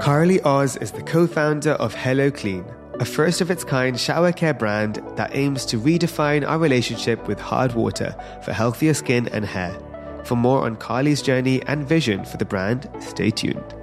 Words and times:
Carly 0.00 0.40
Oz 0.44 0.78
is 0.78 0.92
the 0.92 1.02
co 1.02 1.26
founder 1.26 1.72
of 1.72 1.94
HelloKlean, 1.94 2.64
a 3.02 3.04
first 3.04 3.42
of 3.42 3.50
its 3.50 3.64
kind 3.64 4.00
shower 4.00 4.32
care 4.32 4.54
brand 4.54 5.02
that 5.16 5.36
aims 5.36 5.66
to 5.66 5.78
redefine 5.78 6.48
our 6.48 6.58
relationship 6.58 7.28
with 7.28 7.38
hard 7.38 7.74
water 7.74 8.16
for 8.42 8.54
healthier 8.54 8.94
skin 8.94 9.28
and 9.28 9.44
hair. 9.44 9.78
For 10.24 10.36
more 10.36 10.64
on 10.64 10.76
Carly's 10.76 11.20
journey 11.20 11.62
and 11.66 11.86
vision 11.86 12.24
for 12.24 12.38
the 12.38 12.46
brand, 12.46 12.88
stay 13.00 13.30
tuned. 13.30 13.74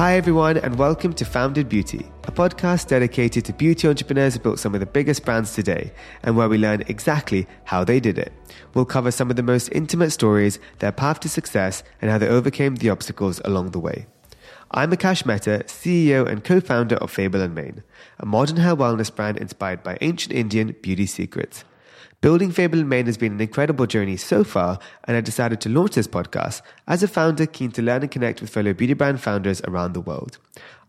Hi, 0.00 0.16
everyone, 0.16 0.56
and 0.56 0.78
welcome 0.78 1.12
to 1.12 1.26
Founded 1.26 1.68
Beauty, 1.68 2.06
a 2.24 2.32
podcast 2.32 2.86
dedicated 2.86 3.44
to 3.44 3.52
beauty 3.52 3.86
entrepreneurs 3.86 4.32
who 4.32 4.40
built 4.40 4.58
some 4.58 4.72
of 4.72 4.80
the 4.80 4.86
biggest 4.86 5.26
brands 5.26 5.54
today 5.54 5.92
and 6.22 6.34
where 6.38 6.48
we 6.48 6.56
learn 6.56 6.84
exactly 6.88 7.46
how 7.64 7.84
they 7.84 8.00
did 8.00 8.18
it. 8.18 8.32
We'll 8.72 8.86
cover 8.86 9.10
some 9.10 9.28
of 9.28 9.36
the 9.36 9.42
most 9.42 9.68
intimate 9.72 10.12
stories, 10.12 10.58
their 10.78 10.90
path 10.90 11.20
to 11.20 11.28
success, 11.28 11.82
and 12.00 12.10
how 12.10 12.16
they 12.16 12.28
overcame 12.28 12.76
the 12.76 12.88
obstacles 12.88 13.42
along 13.44 13.72
the 13.72 13.78
way. 13.78 14.06
I'm 14.70 14.90
Akash 14.90 15.26
Mehta, 15.26 15.64
CEO 15.66 16.26
and 16.26 16.42
co 16.42 16.62
founder 16.62 16.96
of 16.96 17.10
Fable 17.10 17.42
and 17.42 17.54
Mane, 17.54 17.82
a 18.18 18.24
modern 18.24 18.56
hair 18.56 18.74
wellness 18.74 19.14
brand 19.14 19.36
inspired 19.36 19.82
by 19.82 19.98
ancient 20.00 20.32
Indian 20.32 20.76
beauty 20.80 21.04
secrets. 21.04 21.62
Building 22.22 22.50
Fable 22.50 22.84
Mane 22.84 23.06
has 23.06 23.16
been 23.16 23.32
an 23.32 23.40
incredible 23.40 23.86
journey 23.86 24.18
so 24.18 24.44
far, 24.44 24.78
and 25.04 25.16
I 25.16 25.22
decided 25.22 25.62
to 25.62 25.70
launch 25.70 25.94
this 25.94 26.06
podcast 26.06 26.60
as 26.86 27.02
a 27.02 27.08
founder 27.08 27.46
keen 27.46 27.70
to 27.72 27.80
learn 27.80 28.02
and 28.02 28.10
connect 28.10 28.42
with 28.42 28.50
fellow 28.50 28.74
beauty 28.74 28.92
brand 28.92 29.22
founders 29.22 29.62
around 29.62 29.94
the 29.94 30.02
world. 30.02 30.36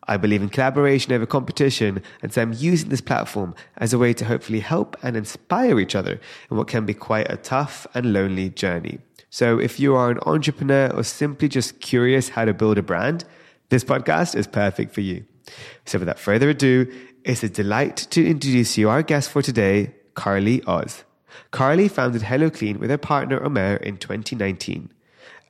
I 0.09 0.17
believe 0.17 0.41
in 0.41 0.49
collaboration 0.49 1.13
over 1.13 1.25
competition, 1.25 2.03
and 2.21 2.33
so 2.33 2.41
I'm 2.41 2.51
using 2.51 2.89
this 2.89 2.99
platform 2.99 3.55
as 3.77 3.93
a 3.93 3.97
way 3.97 4.13
to 4.15 4.25
hopefully 4.25 4.59
help 4.59 4.97
and 5.03 5.15
inspire 5.15 5.79
each 5.79 5.95
other 5.95 6.19
in 6.49 6.57
what 6.57 6.67
can 6.67 6.85
be 6.85 6.93
quite 6.93 7.31
a 7.31 7.37
tough 7.37 7.87
and 7.93 8.11
lonely 8.11 8.49
journey. 8.49 8.99
So 9.29 9.57
if 9.57 9.79
you 9.79 9.95
are 9.95 10.11
an 10.11 10.19
entrepreneur 10.25 10.91
or 10.93 11.03
simply 11.03 11.47
just 11.47 11.79
curious 11.79 12.27
how 12.27 12.43
to 12.43 12.53
build 12.53 12.77
a 12.77 12.83
brand, 12.83 13.23
this 13.69 13.85
podcast 13.85 14.35
is 14.35 14.47
perfect 14.47 14.93
for 14.93 14.99
you. 14.99 15.23
So 15.85 15.97
without 15.97 16.19
further 16.19 16.49
ado, 16.49 16.91
it's 17.23 17.41
a 17.41 17.47
delight 17.47 17.95
to 18.09 18.19
introduce 18.21 18.77
you 18.77 18.89
our 18.89 19.01
guest 19.01 19.29
for 19.29 19.41
today, 19.41 19.95
Carly 20.13 20.61
Oz. 20.63 21.05
Carly 21.51 21.87
founded 21.87 22.23
HelloKlean 22.23 22.77
with 22.77 22.89
her 22.89 22.97
partner 22.97 23.43
Omer 23.43 23.75
in 23.75 23.97
2019. 23.97 24.91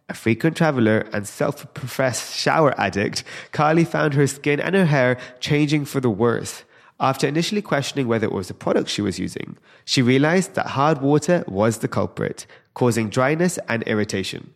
A 0.10 0.14
frequent 0.14 0.58
traveler 0.58 1.08
and 1.14 1.28
self 1.28 1.74
professed 1.74 2.36
shower 2.36 2.74
addict, 2.80 3.24
Carly 3.52 3.86
found 3.86 4.14
her 4.14 4.28
skin 4.28 4.60
and 4.60 4.76
her 4.76 4.86
hair 4.86 5.18
changing 5.40 5.86
for 5.86 6.00
the 6.00 6.10
worse. 6.10 6.64
After 7.00 7.28
initially 7.28 7.62
questioning 7.62 8.08
whether 8.08 8.28
it 8.28 8.34
was 8.34 8.48
the 8.48 8.54
product 8.54 8.90
she 8.90 9.02
was 9.02 9.18
using, 9.18 9.58
she 9.86 10.02
realized 10.02 10.54
that 10.56 10.68
hard 10.68 11.02
water 11.02 11.44
was 11.48 11.80
the 11.80 11.88
culprit, 11.88 12.46
causing 12.74 13.10
dryness 13.10 13.58
and 13.68 13.84
irritation. 13.84 14.54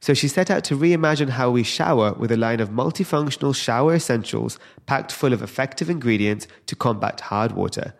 So 0.00 0.14
she 0.14 0.28
set 0.28 0.50
out 0.50 0.64
to 0.64 0.76
reimagine 0.76 1.30
how 1.30 1.50
we 1.50 1.62
shower 1.62 2.12
with 2.12 2.30
a 2.30 2.36
line 2.36 2.60
of 2.60 2.70
multifunctional 2.70 3.54
shower 3.54 3.94
essentials 3.94 4.58
packed 4.86 5.12
full 5.12 5.32
of 5.32 5.42
effective 5.42 5.88
ingredients 5.90 6.46
to 6.66 6.76
combat 6.76 7.20
hard 7.20 7.52
water. 7.52 7.94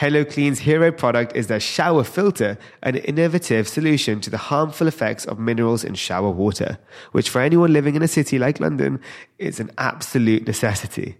HelloKlean's 0.00 0.60
hero 0.60 0.90
product 0.90 1.36
is 1.36 1.48
their 1.48 1.60
shower 1.60 2.04
filter, 2.04 2.56
an 2.82 2.96
innovative 2.96 3.68
solution 3.68 4.18
to 4.22 4.30
the 4.30 4.38
harmful 4.38 4.88
effects 4.88 5.26
of 5.26 5.38
minerals 5.38 5.84
in 5.84 5.92
shower 5.92 6.30
water, 6.30 6.78
which 7.12 7.28
for 7.28 7.42
anyone 7.42 7.74
living 7.74 7.96
in 7.96 8.02
a 8.02 8.08
city 8.08 8.38
like 8.38 8.60
London 8.60 8.98
is 9.36 9.60
an 9.60 9.70
absolute 9.76 10.46
necessity. 10.46 11.18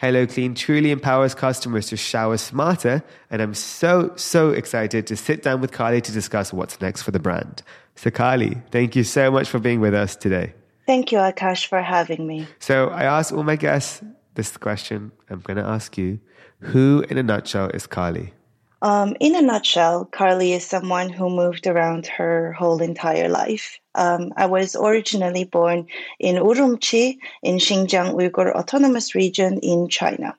HelloKlean 0.00 0.54
truly 0.54 0.92
empowers 0.92 1.34
customers 1.34 1.88
to 1.88 1.96
shower 1.96 2.36
smarter, 2.36 3.02
and 3.30 3.42
I'm 3.42 3.52
so, 3.52 4.12
so 4.14 4.50
excited 4.50 5.08
to 5.08 5.16
sit 5.16 5.42
down 5.42 5.60
with 5.60 5.72
Carly 5.72 6.00
to 6.00 6.12
discuss 6.12 6.52
what's 6.52 6.80
next 6.80 7.02
for 7.02 7.10
the 7.10 7.18
brand. 7.18 7.64
So, 7.96 8.12
Carly, 8.12 8.62
thank 8.70 8.94
you 8.94 9.02
so 9.02 9.32
much 9.32 9.48
for 9.48 9.58
being 9.58 9.80
with 9.80 9.92
us 9.92 10.14
today. 10.14 10.54
Thank 10.86 11.10
you, 11.10 11.18
Akash, 11.18 11.66
for 11.66 11.82
having 11.82 12.28
me. 12.28 12.46
So, 12.60 12.90
I 12.90 13.02
asked 13.02 13.32
all 13.32 13.42
my 13.42 13.56
guests 13.56 14.04
this 14.34 14.56
question. 14.56 15.10
I'm 15.28 15.40
going 15.40 15.56
to 15.56 15.64
ask 15.64 15.98
you 15.98 16.20
who, 16.60 17.04
in 17.10 17.18
a 17.18 17.22
nutshell, 17.22 17.68
is 17.70 17.86
Carly? 17.86 18.32
Um, 18.82 19.14
in 19.20 19.36
a 19.36 19.42
nutshell, 19.42 20.06
Carly 20.06 20.52
is 20.54 20.64
someone 20.64 21.10
who 21.10 21.28
moved 21.28 21.66
around 21.66 22.06
her 22.06 22.52
whole 22.54 22.80
entire 22.80 23.28
life. 23.28 23.78
Um, 23.94 24.32
I 24.36 24.46
was 24.46 24.74
originally 24.74 25.44
born 25.44 25.86
in 26.18 26.36
Urumqi 26.36 27.18
in 27.42 27.56
Xinjiang 27.56 28.14
Uyghur 28.14 28.54
Autonomous 28.54 29.14
Region 29.14 29.58
in 29.58 29.88
China. 29.88 30.34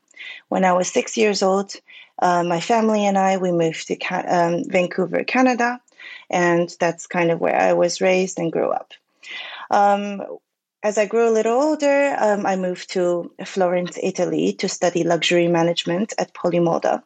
When 0.49 0.65
I 0.65 0.73
was 0.73 0.87
six 0.87 1.17
years 1.17 1.43
old, 1.43 1.75
uh, 2.19 2.43
my 2.43 2.59
family 2.59 3.05
and 3.05 3.17
I 3.17 3.37
we 3.37 3.51
moved 3.51 3.87
to 3.87 3.95
Ca- 3.95 4.25
um, 4.27 4.63
Vancouver, 4.69 5.23
Canada, 5.23 5.79
and 6.29 6.75
that's 6.79 7.05
kind 7.05 7.29
of 7.29 7.39
where 7.39 7.55
I 7.55 7.73
was 7.73 8.01
raised 8.01 8.39
and 8.39 8.51
grew 8.51 8.69
up. 8.69 8.91
Um, 9.69 10.23
as 10.83 10.97
I 10.97 11.05
grew 11.05 11.27
a 11.27 11.31
little 11.31 11.61
older, 11.61 12.15
um, 12.19 12.45
I 12.45 12.55
moved 12.55 12.91
to 12.91 13.31
Florence, 13.45 13.97
Italy 14.01 14.53
to 14.53 14.67
study 14.67 15.03
luxury 15.03 15.47
management 15.47 16.13
at 16.17 16.33
Polimoda. 16.33 17.03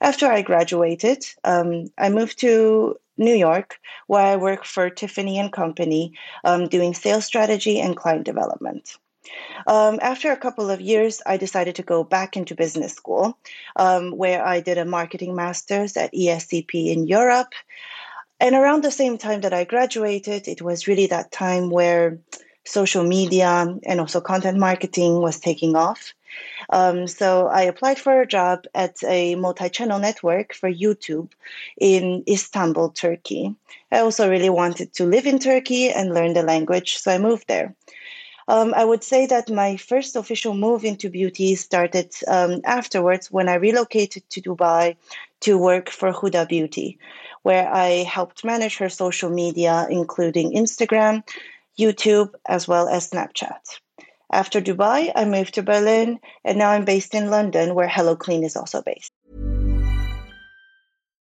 After 0.00 0.26
I 0.26 0.42
graduated, 0.42 1.24
um, 1.44 1.90
I 1.96 2.08
moved 2.08 2.40
to 2.40 2.96
New 3.16 3.34
York, 3.34 3.78
where 4.08 4.22
I 4.22 4.36
work 4.36 4.64
for 4.64 4.90
Tiffany 4.90 5.38
and 5.38 5.52
Company, 5.52 6.14
um, 6.44 6.66
doing 6.66 6.94
sales 6.94 7.24
strategy 7.24 7.78
and 7.80 7.96
client 7.96 8.24
development. 8.24 8.96
Um, 9.68 10.00
after 10.02 10.32
a 10.32 10.36
couple 10.36 10.70
of 10.70 10.80
years, 10.80 11.22
I 11.24 11.36
decided 11.36 11.76
to 11.76 11.84
go 11.84 12.02
back 12.02 12.36
into 12.36 12.56
business 12.56 12.94
school, 12.94 13.38
um, 13.76 14.10
where 14.10 14.44
I 14.44 14.60
did 14.60 14.78
a 14.78 14.84
marketing 14.84 15.36
master's 15.36 15.96
at 15.96 16.12
ESCP 16.12 16.88
in 16.92 17.06
Europe. 17.06 17.52
And 18.40 18.56
around 18.56 18.82
the 18.82 18.90
same 18.90 19.18
time 19.18 19.42
that 19.42 19.52
I 19.52 19.62
graduated, 19.62 20.48
it 20.48 20.60
was 20.60 20.88
really 20.88 21.06
that 21.06 21.30
time 21.30 21.70
where 21.70 22.18
social 22.64 23.04
media 23.04 23.76
and 23.84 24.00
also 24.00 24.20
content 24.20 24.58
marketing 24.58 25.20
was 25.20 25.40
taking 25.40 25.76
off. 25.76 26.14
Um, 26.70 27.06
so 27.06 27.48
I 27.48 27.62
applied 27.62 27.98
for 27.98 28.20
a 28.20 28.26
job 28.26 28.64
at 28.74 28.96
a 29.04 29.34
multi-channel 29.34 29.98
network 29.98 30.54
for 30.54 30.70
YouTube 30.70 31.30
in 31.78 32.24
Istanbul, 32.26 32.90
Turkey. 32.90 33.54
I 33.90 33.98
also 33.98 34.30
really 34.30 34.48
wanted 34.48 34.94
to 34.94 35.04
live 35.04 35.26
in 35.26 35.38
Turkey 35.38 35.90
and 35.90 36.14
learn 36.14 36.32
the 36.32 36.42
language, 36.42 36.96
so 36.96 37.12
I 37.12 37.18
moved 37.18 37.48
there. 37.48 37.74
Um, 38.48 38.74
I 38.74 38.84
would 38.84 39.04
say 39.04 39.26
that 39.26 39.50
my 39.50 39.76
first 39.76 40.16
official 40.16 40.54
move 40.54 40.84
into 40.84 41.08
beauty 41.10 41.54
started 41.54 42.12
um, 42.26 42.60
afterwards 42.64 43.30
when 43.30 43.48
I 43.48 43.54
relocated 43.54 44.28
to 44.30 44.40
Dubai 44.40 44.96
to 45.40 45.58
work 45.58 45.90
for 45.90 46.12
Huda 46.12 46.48
Beauty, 46.48 46.98
where 47.42 47.72
I 47.72 48.04
helped 48.04 48.44
manage 48.44 48.78
her 48.78 48.88
social 48.88 49.30
media, 49.30 49.86
including 49.90 50.52
Instagram, 50.52 51.22
YouTube, 51.78 52.30
as 52.48 52.68
well 52.68 52.88
as 52.88 53.10
Snapchat. 53.10 53.60
After 54.32 54.60
Dubai, 54.62 55.12
I 55.14 55.24
moved 55.26 55.54
to 55.54 55.62
Berlin, 55.62 56.18
and 56.44 56.58
now 56.58 56.70
I'm 56.70 56.84
based 56.84 57.14
in 57.14 57.30
London, 57.30 57.74
where 57.74 57.88
Hello 57.88 58.16
Clean 58.16 58.42
is 58.42 58.56
also 58.56 58.82
based. 58.82 59.12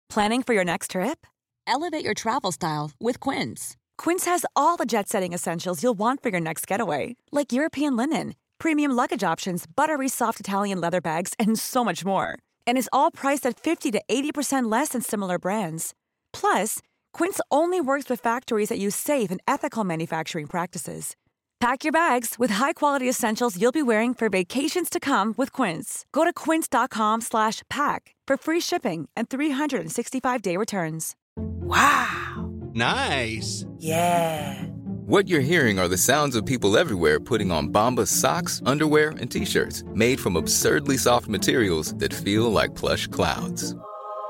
Planning 0.08 0.42
for 0.42 0.54
your 0.54 0.64
next 0.64 0.92
trip? 0.92 1.26
Elevate 1.66 2.04
your 2.04 2.14
travel 2.14 2.52
style 2.52 2.92
with 2.98 3.20
Quince. 3.20 3.76
Quince 3.98 4.24
has 4.24 4.46
all 4.54 4.76
the 4.76 4.86
jet 4.86 5.08
setting 5.08 5.34
essentials 5.34 5.82
you'll 5.82 5.98
want 5.98 6.22
for 6.22 6.30
your 6.30 6.40
next 6.40 6.66
getaway, 6.66 7.16
like 7.32 7.52
European 7.52 7.96
linen, 7.96 8.34
premium 8.58 8.92
luggage 8.92 9.24
options, 9.24 9.66
buttery 9.66 10.08
soft 10.08 10.40
Italian 10.40 10.80
leather 10.80 11.00
bags, 11.02 11.34
and 11.38 11.58
so 11.58 11.84
much 11.84 12.02
more. 12.04 12.38
And 12.66 12.78
is 12.78 12.88
all 12.92 13.10
priced 13.10 13.44
at 13.44 13.58
50 13.58 13.90
to 13.92 14.02
80% 14.08 14.70
less 14.70 14.90
than 14.90 15.02
similar 15.02 15.38
brands. 15.38 15.92
Plus, 16.32 16.80
Quince 17.16 17.40
only 17.50 17.80
works 17.80 18.10
with 18.10 18.20
factories 18.20 18.68
that 18.68 18.78
use 18.78 18.94
safe 18.94 19.30
and 19.30 19.40
ethical 19.48 19.84
manufacturing 19.84 20.46
practices. 20.46 21.16
Pack 21.60 21.82
your 21.82 21.92
bags 21.92 22.34
with 22.38 22.50
high-quality 22.50 23.08
essentials 23.08 23.58
you'll 23.58 23.72
be 23.72 23.82
wearing 23.82 24.12
for 24.12 24.28
vacations 24.28 24.90
to 24.90 25.00
come 25.00 25.32
with 25.38 25.50
Quince. 25.50 26.04
Go 26.12 26.24
to 26.24 26.32
quince.com/pack 26.44 28.14
for 28.28 28.36
free 28.36 28.60
shipping 28.60 29.08
and 29.16 29.30
365-day 29.30 30.58
returns. 30.58 31.16
Wow. 31.38 32.50
Nice. 32.74 33.64
Yeah. 33.78 34.62
What 35.06 35.26
you're 35.28 35.40
hearing 35.52 35.78
are 35.78 35.88
the 35.88 35.96
sounds 35.96 36.36
of 36.36 36.44
people 36.44 36.76
everywhere 36.76 37.18
putting 37.18 37.50
on 37.50 37.72
Bombas 37.72 38.08
socks, 38.08 38.60
underwear, 38.66 39.14
and 39.20 39.30
t-shirts 39.30 39.84
made 39.94 40.20
from 40.20 40.36
absurdly 40.36 40.98
soft 40.98 41.28
materials 41.28 41.94
that 41.94 42.12
feel 42.12 42.52
like 42.52 42.74
plush 42.74 43.06
clouds. 43.06 43.74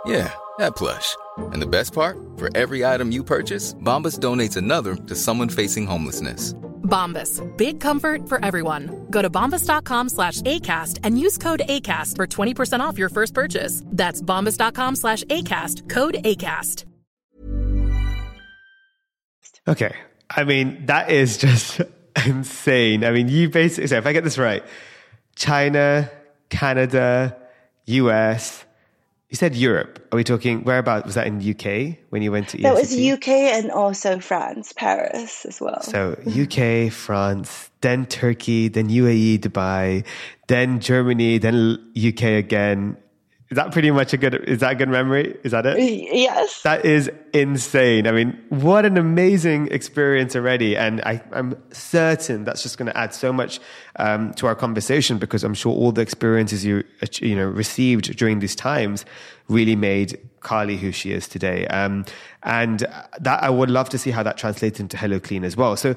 Yeah, 0.06 0.32
that 0.58 0.76
plush. 0.76 1.16
And 1.52 1.60
the 1.60 1.66
best 1.66 1.92
part? 1.92 2.18
For 2.36 2.54
every 2.56 2.84
item 2.84 3.12
you 3.12 3.24
purchase, 3.24 3.74
Bombas 3.74 4.18
donates 4.18 4.56
another 4.56 4.94
to 4.94 5.14
someone 5.14 5.48
facing 5.48 5.86
homelessness. 5.86 6.54
Bombas. 6.86 7.42
Big 7.56 7.80
comfort 7.80 8.28
for 8.28 8.42
everyone. 8.44 9.06
Go 9.10 9.22
to 9.22 9.28
bombas.com 9.28 10.08
slash 10.08 10.40
ACAST 10.42 11.00
and 11.02 11.18
use 11.18 11.36
code 11.38 11.62
ACAST 11.68 12.16
for 12.16 12.26
20% 12.26 12.80
off 12.80 12.98
your 12.98 13.08
first 13.08 13.34
purchase. 13.34 13.82
That's 13.86 14.22
bombas.com 14.22 14.96
slash 14.96 15.24
ACAST. 15.24 15.88
Code 15.88 16.14
ACAST. 16.24 16.84
Okay. 19.68 19.96
I 20.30 20.44
mean, 20.44 20.86
that 20.86 21.10
is 21.10 21.38
just 21.38 21.80
insane. 22.24 23.04
I 23.04 23.10
mean, 23.10 23.28
you 23.28 23.48
basically, 23.50 23.88
so 23.88 23.96
if 23.96 24.06
I 24.06 24.12
get 24.12 24.24
this 24.24 24.38
right, 24.38 24.62
China, 25.34 26.10
Canada, 26.48 27.36
US, 27.86 28.64
You 29.28 29.36
said 29.36 29.56
Europe. 29.56 30.06
Are 30.12 30.16
we 30.16 30.22
talking 30.22 30.62
whereabouts? 30.62 31.04
Was 31.04 31.16
that 31.16 31.26
in 31.26 31.38
the 31.40 31.50
UK 31.50 31.98
when 32.10 32.22
you 32.22 32.30
went 32.30 32.48
to? 32.50 32.58
That 32.58 32.74
was 32.74 32.96
UK 32.96 33.28
and 33.28 33.72
also 33.72 34.20
France, 34.20 34.72
Paris 34.72 35.44
as 35.44 35.60
well. 35.60 35.82
So 35.82 36.16
UK, 36.28 36.92
France, 36.92 37.70
then 37.80 38.06
Turkey, 38.06 38.68
then 38.68 38.88
UAE, 38.88 39.40
Dubai, 39.40 40.06
then 40.46 40.78
Germany, 40.78 41.38
then 41.38 41.76
UK 41.96 42.22
again, 42.22 42.96
is 43.48 43.54
that 43.54 43.70
pretty 43.70 43.92
much 43.92 44.12
a 44.12 44.16
good? 44.16 44.34
Is 44.34 44.58
that 44.58 44.72
a 44.72 44.74
good 44.74 44.88
memory? 44.88 45.36
Is 45.44 45.52
that 45.52 45.66
it? 45.66 45.78
Yes. 45.78 46.62
That 46.62 46.84
is 46.84 47.08
insane. 47.32 48.08
I 48.08 48.12
mean, 48.12 48.36
what 48.48 48.84
an 48.84 48.98
amazing 48.98 49.68
experience 49.68 50.34
already, 50.34 50.76
and 50.76 51.00
I, 51.02 51.22
am 51.32 51.56
certain 51.70 52.42
that's 52.42 52.64
just 52.64 52.76
going 52.76 52.86
to 52.86 52.96
add 52.96 53.14
so 53.14 53.32
much 53.32 53.60
um, 54.00 54.34
to 54.34 54.48
our 54.48 54.56
conversation 54.56 55.18
because 55.18 55.44
I'm 55.44 55.54
sure 55.54 55.72
all 55.72 55.92
the 55.92 56.02
experiences 56.02 56.64
you 56.64 56.82
you 57.20 57.36
know 57.36 57.46
received 57.46 58.16
during 58.16 58.40
these 58.40 58.56
times 58.56 59.04
really 59.48 59.76
made 59.76 60.18
Carly 60.40 60.76
who 60.76 60.90
she 60.90 61.12
is 61.12 61.28
today. 61.28 61.68
Um, 61.68 62.04
and 62.42 62.80
that 63.20 63.42
I 63.44 63.50
would 63.50 63.70
love 63.70 63.88
to 63.90 63.98
see 63.98 64.10
how 64.10 64.24
that 64.24 64.36
translates 64.36 64.80
into 64.80 64.96
HelloKlean 64.96 65.44
as 65.44 65.56
well. 65.56 65.76
So 65.76 65.94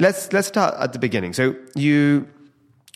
let's 0.00 0.32
let's 0.32 0.48
start 0.48 0.74
at 0.80 0.92
the 0.92 0.98
beginning. 0.98 1.34
So 1.34 1.54
you 1.76 2.26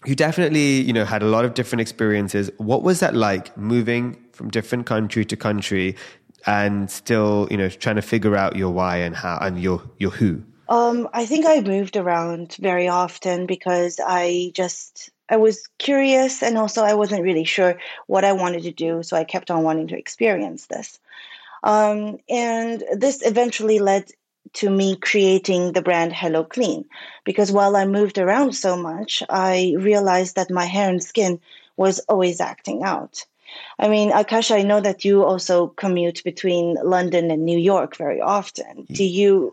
you 0.04 0.14
definitely, 0.14 0.80
you 0.82 0.92
know, 0.92 1.04
had 1.04 1.22
a 1.22 1.26
lot 1.26 1.44
of 1.44 1.54
different 1.54 1.80
experiences. 1.80 2.50
What 2.58 2.82
was 2.82 3.00
that 3.00 3.14
like 3.14 3.56
moving 3.56 4.22
from 4.32 4.50
different 4.50 4.86
country 4.86 5.24
to 5.24 5.36
country 5.36 5.96
and 6.46 6.90
still, 6.90 7.48
you 7.50 7.56
know, 7.56 7.68
trying 7.68 7.96
to 7.96 8.02
figure 8.02 8.36
out 8.36 8.56
your 8.56 8.70
why 8.70 8.98
and 8.98 9.16
how 9.16 9.38
and 9.40 9.60
your 9.60 9.82
your 9.98 10.10
who? 10.10 10.42
Um, 10.68 11.08
I 11.12 11.26
think 11.26 11.46
I 11.46 11.60
moved 11.60 11.96
around 11.96 12.56
very 12.60 12.88
often 12.88 13.46
because 13.46 14.00
I 14.04 14.50
just 14.54 15.10
I 15.28 15.36
was 15.36 15.68
curious 15.78 16.42
and 16.42 16.58
also 16.58 16.82
I 16.82 16.94
wasn't 16.94 17.22
really 17.22 17.44
sure 17.44 17.78
what 18.06 18.24
I 18.24 18.32
wanted 18.32 18.62
to 18.64 18.72
do, 18.72 19.02
so 19.02 19.16
I 19.16 19.24
kept 19.24 19.50
on 19.50 19.62
wanting 19.62 19.88
to 19.88 19.98
experience 19.98 20.66
this. 20.66 20.98
Um, 21.62 22.18
and 22.28 22.82
this 22.92 23.22
eventually 23.24 23.78
led 23.78 24.10
to 24.54 24.70
me 24.70 24.96
creating 24.96 25.72
the 25.72 25.82
brand 25.82 26.12
HelloKlean. 26.12 26.84
Because 27.24 27.52
while 27.52 27.76
I 27.76 27.84
moved 27.84 28.18
around 28.18 28.54
so 28.54 28.76
much, 28.76 29.22
I 29.28 29.74
realized 29.78 30.36
that 30.36 30.50
my 30.50 30.64
hair 30.64 30.88
and 30.88 31.02
skin 31.02 31.40
was 31.76 31.98
always 32.00 32.40
acting 32.40 32.82
out. 32.82 33.24
I 33.78 33.88
mean, 33.88 34.10
Akash, 34.10 34.50
I 34.50 34.62
know 34.62 34.80
that 34.80 35.04
you 35.04 35.24
also 35.24 35.68
commute 35.68 36.22
between 36.24 36.76
London 36.82 37.30
and 37.30 37.44
New 37.44 37.58
York 37.58 37.96
very 37.96 38.20
often. 38.20 38.86
Do 38.90 39.04
you 39.04 39.52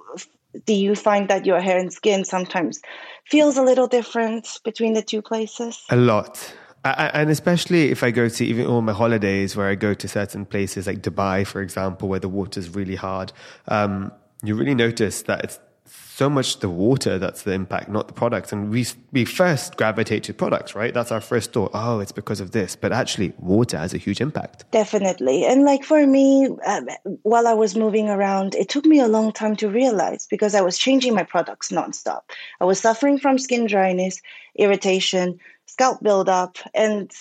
do 0.65 0.73
you 0.73 0.95
find 0.95 1.29
that 1.29 1.45
your 1.45 1.61
hair 1.61 1.77
and 1.77 1.93
skin 1.93 2.25
sometimes 2.25 2.81
feels 3.25 3.57
a 3.57 3.61
little 3.63 3.87
different 3.87 4.59
between 4.65 4.93
the 4.93 5.01
two 5.01 5.21
places? 5.21 5.85
A 5.89 5.95
lot. 5.95 6.53
I, 6.83 7.11
and 7.13 7.29
especially 7.29 7.91
if 7.91 8.03
I 8.03 8.09
go 8.11 8.27
to 8.27 8.45
even 8.45 8.65
all 8.65 8.81
my 8.81 8.91
holidays 8.91 9.55
where 9.55 9.67
I 9.67 9.75
go 9.75 9.93
to 9.93 10.07
certain 10.07 10.45
places 10.45 10.87
like 10.87 11.01
Dubai, 11.01 11.45
for 11.45 11.61
example, 11.61 12.09
where 12.09 12.19
the 12.19 12.27
water's 12.27 12.69
really 12.69 12.95
hard. 12.95 13.31
Um, 13.67 14.11
you 14.43 14.55
really 14.55 14.75
notice 14.75 15.23
that 15.23 15.43
it's 15.43 15.59
so 15.85 16.29
much 16.29 16.59
the 16.59 16.69
water 16.69 17.17
that's 17.17 17.43
the 17.43 17.51
impact, 17.51 17.89
not 17.89 18.07
the 18.07 18.13
products. 18.13 18.51
And 18.53 18.69
we 18.69 18.85
we 19.11 19.25
first 19.25 19.75
gravitate 19.77 20.23
to 20.25 20.33
products, 20.33 20.75
right? 20.75 20.93
That's 20.93 21.11
our 21.11 21.21
first 21.21 21.51
thought. 21.51 21.71
Oh, 21.73 21.99
it's 21.99 22.11
because 22.11 22.39
of 22.39 22.51
this, 22.51 22.75
but 22.75 22.91
actually, 22.91 23.33
water 23.39 23.77
has 23.77 23.93
a 23.93 23.97
huge 23.97 24.21
impact. 24.21 24.69
Definitely, 24.71 25.45
and 25.45 25.63
like 25.63 25.83
for 25.83 26.05
me, 26.05 26.47
um, 26.65 26.87
while 27.23 27.47
I 27.47 27.53
was 27.53 27.75
moving 27.75 28.09
around, 28.09 28.55
it 28.55 28.69
took 28.69 28.85
me 28.85 28.99
a 28.99 29.07
long 29.07 29.31
time 29.31 29.55
to 29.57 29.69
realize 29.69 30.27
because 30.27 30.55
I 30.55 30.61
was 30.61 30.77
changing 30.77 31.15
my 31.15 31.23
products 31.23 31.69
nonstop. 31.69 32.21
I 32.59 32.65
was 32.65 32.79
suffering 32.79 33.17
from 33.17 33.37
skin 33.37 33.65
dryness, 33.67 34.21
irritation, 34.55 35.39
scalp 35.65 36.01
buildup, 36.01 36.57
and 36.73 37.11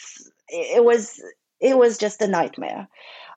it 0.49 0.85
was 0.85 1.21
it 1.61 1.77
was 1.77 1.99
just 1.99 2.23
a 2.23 2.27
nightmare. 2.27 2.89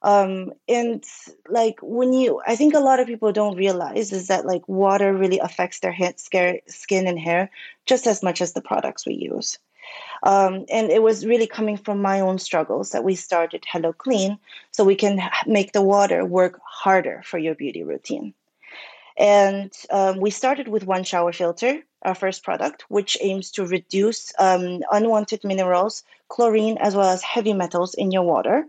Um, 0.03 0.51
and 0.67 1.03
like 1.47 1.79
when 1.81 2.11
you, 2.11 2.41
I 2.45 2.55
think 2.55 2.73
a 2.73 2.79
lot 2.79 2.99
of 2.99 3.07
people 3.07 3.31
don't 3.31 3.55
realize 3.55 4.11
is 4.11 4.27
that 4.27 4.45
like 4.45 4.67
water 4.67 5.13
really 5.13 5.39
affects 5.39 5.79
their 5.79 5.95
skin 6.67 7.07
and 7.07 7.19
hair 7.19 7.49
just 7.85 8.05
as 8.05 8.21
much 8.21 8.41
as 8.41 8.53
the 8.53 8.61
products 8.61 9.05
we 9.05 9.13
use. 9.13 9.57
Um, 10.23 10.65
and 10.69 10.89
it 10.89 11.01
was 11.01 11.25
really 11.25 11.47
coming 11.47 11.77
from 11.77 12.01
my 12.01 12.19
own 12.19 12.39
struggles 12.39 12.91
that 12.91 13.03
we 13.03 13.15
started 13.15 13.63
HelloKlean 13.63 14.39
so 14.71 14.83
we 14.83 14.95
can 14.95 15.21
make 15.45 15.71
the 15.71 15.81
water 15.81 16.25
work 16.25 16.59
harder 16.65 17.21
for 17.25 17.37
your 17.37 17.55
beauty 17.55 17.83
routine. 17.83 18.33
And 19.17 19.71
um, 19.91 20.19
we 20.19 20.31
started 20.31 20.67
with 20.67 20.85
one 20.85 21.03
shower 21.03 21.31
filter, 21.33 21.83
our 22.05 22.15
first 22.15 22.43
product, 22.43 22.85
which 22.89 23.17
aims 23.21 23.51
to 23.51 23.65
reduce 23.65 24.31
um, 24.39 24.81
unwanted 24.91 25.43
minerals, 25.43 26.03
chlorine, 26.29 26.77
as 26.79 26.95
well 26.95 27.09
as 27.09 27.21
heavy 27.21 27.53
metals 27.53 27.93
in 27.93 28.11
your 28.11 28.23
water. 28.23 28.65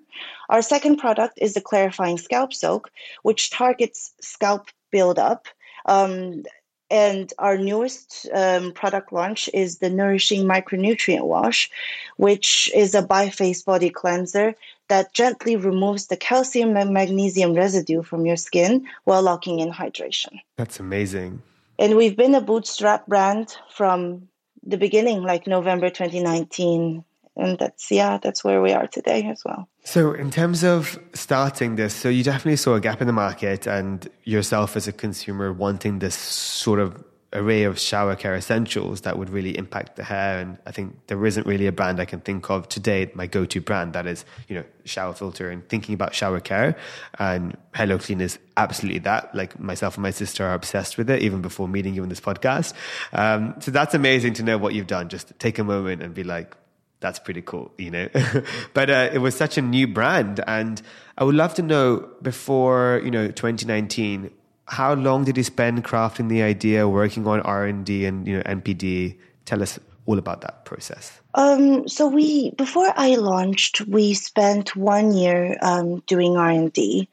Our 0.48 0.62
second 0.62 0.96
product 0.96 1.38
is 1.40 1.54
the 1.54 1.60
clarifying 1.60 2.18
scalp 2.18 2.52
soak, 2.52 2.90
which 3.22 3.50
targets 3.50 4.12
scalp 4.20 4.68
buildup. 4.90 5.48
Um, 5.86 6.44
and 6.90 7.32
our 7.38 7.56
newest 7.56 8.28
um, 8.32 8.72
product 8.72 9.12
launch 9.12 9.48
is 9.52 9.78
the 9.78 9.90
Nourishing 9.90 10.44
Micronutrient 10.44 11.24
Wash, 11.24 11.70
which 12.18 12.70
is 12.74 12.94
a 12.94 13.02
biphase 13.02 13.64
body 13.64 13.90
cleanser 13.90 14.54
that 14.88 15.14
gently 15.14 15.56
removes 15.56 16.06
the 16.06 16.16
calcium 16.16 16.76
and 16.76 16.92
magnesium 16.92 17.54
residue 17.54 18.02
from 18.02 18.26
your 18.26 18.36
skin 18.36 18.86
while 19.04 19.22
locking 19.22 19.58
in 19.60 19.70
hydration. 19.70 20.40
That's 20.56 20.78
amazing. 20.78 21.42
And 21.78 21.96
we've 21.96 22.16
been 22.16 22.34
a 22.34 22.40
bootstrap 22.40 23.06
brand 23.06 23.56
from 23.70 24.28
the 24.62 24.78
beginning, 24.78 25.22
like 25.22 25.46
November 25.46 25.90
2019. 25.90 27.04
And 27.36 27.58
that's, 27.58 27.90
yeah, 27.90 28.18
that's 28.22 28.44
where 28.44 28.62
we 28.62 28.72
are 28.72 28.86
today 28.86 29.26
as 29.28 29.42
well. 29.44 29.68
So, 29.82 30.12
in 30.12 30.30
terms 30.30 30.62
of 30.62 30.98
starting 31.14 31.74
this, 31.74 31.92
so 31.92 32.08
you 32.08 32.22
definitely 32.22 32.56
saw 32.56 32.74
a 32.74 32.80
gap 32.80 33.00
in 33.00 33.08
the 33.08 33.12
market 33.12 33.66
and 33.66 34.08
yourself 34.22 34.76
as 34.76 34.86
a 34.86 34.92
consumer 34.92 35.52
wanting 35.52 35.98
this 35.98 36.14
sort 36.14 36.78
of 36.78 37.02
array 37.34 37.64
of 37.64 37.78
shower 37.78 38.14
care 38.14 38.34
essentials 38.34 39.02
that 39.02 39.18
would 39.18 39.28
really 39.28 39.56
impact 39.58 39.96
the 39.96 40.04
hair. 40.04 40.38
And 40.38 40.58
I 40.66 40.70
think 40.70 40.96
there 41.08 41.24
isn't 41.26 41.46
really 41.46 41.66
a 41.66 41.72
brand 41.72 42.00
I 42.00 42.04
can 42.04 42.20
think 42.20 42.48
of 42.48 42.68
today, 42.68 43.10
my 43.14 43.26
go 43.26 43.44
to 43.44 43.60
brand 43.60 43.92
that 43.94 44.06
is, 44.06 44.24
you 44.48 44.54
know, 44.54 44.64
shower 44.84 45.12
filter 45.12 45.50
and 45.50 45.68
thinking 45.68 45.94
about 45.94 46.14
shower 46.14 46.40
care. 46.40 46.76
And 47.18 47.56
HelloKlean 47.74 48.20
is 48.20 48.38
absolutely 48.56 49.00
that. 49.00 49.34
Like 49.34 49.58
myself 49.58 49.96
and 49.96 50.02
my 50.02 50.12
sister 50.12 50.44
are 50.46 50.54
obsessed 50.54 50.96
with 50.96 51.10
it 51.10 51.22
even 51.22 51.42
before 51.42 51.68
meeting 51.68 51.94
you 51.94 52.02
in 52.02 52.08
this 52.08 52.20
podcast. 52.20 52.72
Um, 53.12 53.54
so 53.60 53.70
that's 53.70 53.94
amazing 53.94 54.34
to 54.34 54.42
know 54.42 54.56
what 54.56 54.74
you've 54.74 54.86
done. 54.86 55.08
Just 55.08 55.38
take 55.38 55.58
a 55.58 55.64
moment 55.64 56.02
and 56.02 56.14
be 56.14 56.24
like, 56.24 56.56
that's 57.00 57.18
pretty 57.18 57.42
cool, 57.42 57.70
you 57.76 57.90
know. 57.90 58.08
but 58.74 58.88
uh, 58.88 59.10
it 59.12 59.18
was 59.18 59.34
such 59.34 59.58
a 59.58 59.62
new 59.62 59.86
brand, 59.86 60.42
and 60.46 60.80
I 61.18 61.24
would 61.24 61.34
love 61.34 61.52
to 61.54 61.62
know 61.62 62.08
before 62.22 63.02
you 63.04 63.10
know 63.10 63.26
2019 63.26 64.30
how 64.66 64.94
long 64.94 65.24
did 65.24 65.36
you 65.36 65.42
spend 65.42 65.84
crafting 65.84 66.28
the 66.28 66.42
idea, 66.42 66.88
working 66.88 67.26
on 67.26 67.40
R 67.42 67.66
and 67.66 67.84
D 67.84 68.04
and 68.04 68.26
you 68.26 68.36
know 68.36 68.42
NPD? 68.42 69.16
Tell 69.44 69.62
us 69.62 69.78
all 70.06 70.18
about 70.18 70.40
that 70.42 70.64
process. 70.64 71.20
Um, 71.34 71.86
so 71.88 72.06
we 72.06 72.50
before 72.52 72.92
I 72.96 73.16
launched, 73.16 73.82
we 73.82 74.14
spent 74.14 74.76
one 74.76 75.12
year 75.12 75.56
um, 75.62 76.00
doing 76.06 76.36
R 76.36 76.50
and 76.50 76.72
D, 76.72 77.08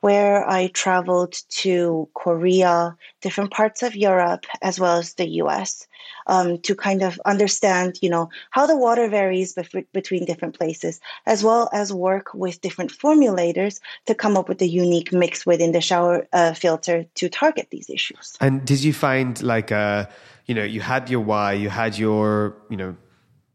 where 0.00 0.48
I 0.48 0.68
traveled 0.68 1.34
to 1.62 2.08
Korea, 2.14 2.96
different 3.20 3.50
parts 3.50 3.82
of 3.82 3.96
Europe, 3.96 4.46
as 4.62 4.78
well 4.78 4.98
as 4.98 5.14
the 5.14 5.28
U.S 5.42 5.86
um, 6.26 6.58
to 6.58 6.74
kind 6.74 7.02
of 7.02 7.20
understand, 7.24 7.98
you 8.02 8.10
know, 8.10 8.28
how 8.50 8.66
the 8.66 8.76
water 8.76 9.08
varies 9.08 9.54
bef- 9.54 9.86
between 9.92 10.24
different 10.24 10.58
places, 10.58 11.00
as 11.24 11.44
well 11.44 11.68
as 11.72 11.92
work 11.92 12.34
with 12.34 12.60
different 12.60 12.92
formulators 12.92 13.80
to 14.06 14.14
come 14.14 14.36
up 14.36 14.48
with 14.48 14.60
a 14.62 14.66
unique 14.66 15.12
mix 15.12 15.46
within 15.46 15.72
the 15.72 15.80
shower 15.80 16.26
uh, 16.32 16.52
filter 16.54 17.04
to 17.14 17.28
target 17.28 17.68
these 17.70 17.88
issues. 17.90 18.36
And 18.40 18.64
did 18.64 18.82
you 18.82 18.92
find 18.92 19.40
like, 19.42 19.72
uh, 19.72 20.06
you 20.46 20.54
know, 20.54 20.64
you 20.64 20.80
had 20.80 21.10
your 21.10 21.20
why, 21.20 21.52
you 21.52 21.68
had 21.68 21.98
your, 21.98 22.56
you 22.68 22.76
know, 22.76 22.96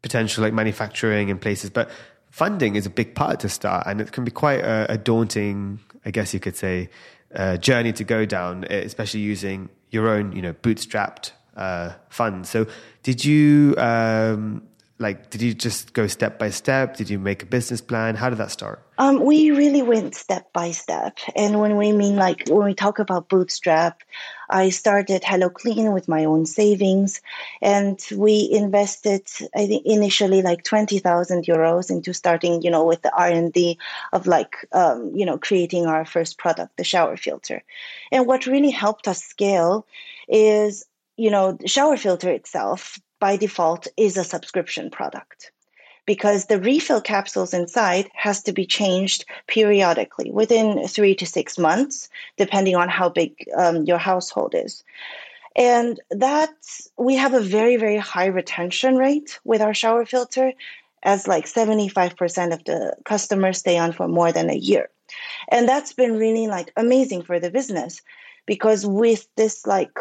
potential 0.01 0.43
like 0.43 0.53
manufacturing 0.53 1.29
in 1.29 1.37
places, 1.37 1.69
but 1.69 1.91
funding 2.31 2.75
is 2.75 2.85
a 2.85 2.89
big 2.89 3.13
part 3.13 3.39
to 3.41 3.49
start, 3.49 3.85
and 3.85 4.01
it 4.01 4.11
can 4.11 4.23
be 4.23 4.31
quite 4.31 4.61
a, 4.61 4.93
a 4.93 4.97
daunting, 4.97 5.79
I 6.05 6.11
guess 6.11 6.33
you 6.33 6.39
could 6.39 6.55
say, 6.55 6.89
uh, 7.35 7.57
journey 7.57 7.93
to 7.93 8.03
go 8.03 8.25
down, 8.25 8.63
especially 8.65 9.19
using 9.19 9.69
your 9.91 10.09
own, 10.09 10.31
you 10.31 10.41
know, 10.41 10.53
bootstrapped 10.53 11.31
uh, 11.55 11.91
fund. 12.09 12.47
So, 12.47 12.65
did 13.03 13.23
you 13.23 13.75
um, 13.77 14.63
like? 15.01 15.29
Did 15.29 15.41
you 15.41 15.53
just 15.53 15.93
go 15.93 16.07
step 16.07 16.39
by 16.39 16.49
step? 16.49 16.95
Did 16.95 17.09
you 17.09 17.19
make 17.19 17.43
a 17.43 17.45
business 17.45 17.81
plan? 17.81 18.15
How 18.15 18.29
did 18.29 18.37
that 18.37 18.51
start? 18.51 18.81
Um, 18.97 19.23
we 19.25 19.51
really 19.51 19.81
went 19.81 20.15
step 20.15 20.53
by 20.53 20.71
step, 20.71 21.17
and 21.35 21.59
when 21.59 21.75
we 21.75 21.91
mean 21.91 22.15
like 22.15 22.47
when 22.47 22.65
we 22.65 22.75
talk 22.75 22.99
about 22.99 23.29
bootstrap, 23.29 24.03
I 24.49 24.69
started 24.69 25.23
HelloKlean 25.23 25.91
with 25.93 26.07
my 26.07 26.25
own 26.25 26.45
savings, 26.45 27.21
and 27.61 27.99
we 28.15 28.47
invested 28.51 29.27
I 29.55 29.67
think 29.67 29.85
initially 29.85 30.41
like 30.41 30.63
twenty 30.63 30.99
thousand 30.99 31.45
euros 31.45 31.89
into 31.89 32.13
starting, 32.13 32.61
you 32.61 32.69
know, 32.69 32.85
with 32.85 33.01
the 33.01 33.13
R 33.13 33.27
and 33.27 33.51
D 33.51 33.79
of 34.13 34.27
like 34.27 34.55
um, 34.71 35.11
you 35.15 35.25
know 35.25 35.37
creating 35.37 35.87
our 35.87 36.05
first 36.05 36.37
product, 36.37 36.77
the 36.77 36.83
shower 36.83 37.17
filter, 37.17 37.63
and 38.11 38.27
what 38.27 38.45
really 38.45 38.71
helped 38.71 39.07
us 39.07 39.23
scale 39.23 39.87
is 40.29 40.85
you 41.17 41.29
know, 41.29 41.51
the 41.51 41.67
shower 41.67 41.97
filter 41.97 42.31
itself 42.31 42.99
by 43.21 43.37
default 43.37 43.87
is 43.95 44.17
a 44.17 44.25
subscription 44.25 44.89
product. 44.89 45.51
because 46.07 46.47
the 46.47 46.59
refill 46.59 46.99
capsules 46.99 47.53
inside 47.53 48.09
has 48.15 48.41
to 48.43 48.51
be 48.51 48.65
changed 48.65 49.23
periodically 49.47 50.29
within 50.31 50.87
three 50.87 51.15
to 51.15 51.25
six 51.25 51.57
months, 51.57 52.09
depending 52.37 52.75
on 52.75 52.89
how 52.89 53.07
big 53.07 53.31
um, 53.55 53.83
your 53.85 53.99
household 53.99 54.53
is. 54.65 54.83
And 55.55 55.99
that 56.09 56.55
we 56.97 57.15
have 57.15 57.33
a 57.35 57.47
very, 57.57 57.77
very 57.77 57.97
high 57.97 58.25
retention 58.25 58.95
rate 58.97 59.39
with 59.43 59.61
our 59.61 59.75
shower 59.81 60.05
filter, 60.05 60.53
as 61.03 61.27
like 61.27 61.45
75% 61.45 62.53
of 62.53 62.63
the 62.63 62.95
customers 63.05 63.59
stay 63.59 63.77
on 63.77 63.91
for 63.91 64.07
more 64.07 64.31
than 64.31 64.49
a 64.49 64.61
year. 64.69 64.89
And 65.49 65.69
that's 65.69 65.93
been 65.93 66.17
really 66.17 66.47
like 66.47 66.71
amazing 66.77 67.23
for 67.23 67.39
the 67.39 67.51
business 67.51 68.01
because 68.45 68.85
with 68.85 69.27
this 69.35 69.65
like 69.65 69.95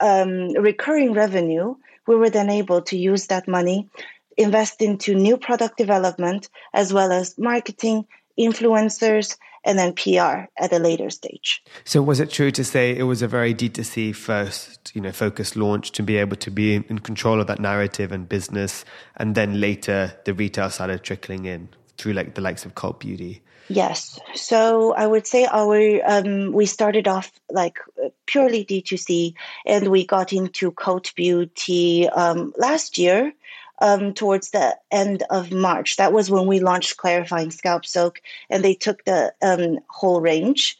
um, 0.00 0.52
recurring 0.52 1.12
revenue, 1.12 1.76
we 2.06 2.16
were 2.16 2.30
then 2.30 2.50
able 2.50 2.82
to 2.82 2.96
use 2.96 3.26
that 3.28 3.48
money, 3.48 3.88
invest 4.36 4.82
into 4.82 5.14
new 5.14 5.36
product 5.36 5.76
development, 5.76 6.48
as 6.72 6.92
well 6.92 7.12
as 7.12 7.38
marketing, 7.38 8.06
influencers, 8.38 9.36
and 9.64 9.78
then 9.78 9.94
PR 9.94 10.46
at 10.58 10.72
a 10.72 10.78
later 10.78 11.08
stage. 11.08 11.62
So 11.84 12.02
was 12.02 12.20
it 12.20 12.30
true 12.30 12.50
to 12.50 12.64
say 12.64 12.94
it 12.94 13.04
was 13.04 13.22
a 13.22 13.28
very 13.28 13.54
D2C 13.54 14.14
first, 14.14 14.92
you 14.94 15.00
know, 15.00 15.12
focused 15.12 15.56
launch 15.56 15.92
to 15.92 16.02
be 16.02 16.16
able 16.18 16.36
to 16.36 16.50
be 16.50 16.74
in 16.74 16.98
control 16.98 17.40
of 17.40 17.46
that 17.46 17.60
narrative 17.60 18.12
and 18.12 18.28
business, 18.28 18.84
and 19.16 19.34
then 19.34 19.60
later 19.60 20.12
the 20.24 20.34
retail 20.34 20.68
started 20.70 21.02
trickling 21.02 21.46
in 21.46 21.68
through 21.96 22.12
like 22.12 22.34
the 22.34 22.40
likes 22.40 22.64
of 22.64 22.74
Cult 22.74 23.00
Beauty? 23.00 23.42
Yes. 23.68 24.18
So 24.34 24.92
I 24.92 25.06
would 25.06 25.26
say 25.26 25.46
our 25.50 26.00
um, 26.04 26.52
we 26.52 26.66
started 26.66 27.08
off 27.08 27.32
like 27.50 27.78
purely 28.26 28.64
D2C 28.64 29.34
and 29.64 29.88
we 29.88 30.06
got 30.06 30.32
into 30.32 30.70
Cult 30.72 31.14
Beauty 31.14 32.08
um, 32.08 32.52
last 32.58 32.98
year 32.98 33.32
um, 33.80 34.12
towards 34.14 34.50
the 34.50 34.76
end 34.90 35.24
of 35.30 35.50
March. 35.50 35.96
That 35.96 36.12
was 36.12 36.30
when 36.30 36.46
we 36.46 36.60
launched 36.60 36.96
Clarifying 36.96 37.50
Scalp 37.50 37.86
Soak, 37.86 38.20
and 38.50 38.62
they 38.62 38.74
took 38.74 39.04
the 39.04 39.34
um, 39.42 39.78
whole 39.88 40.20
range. 40.20 40.78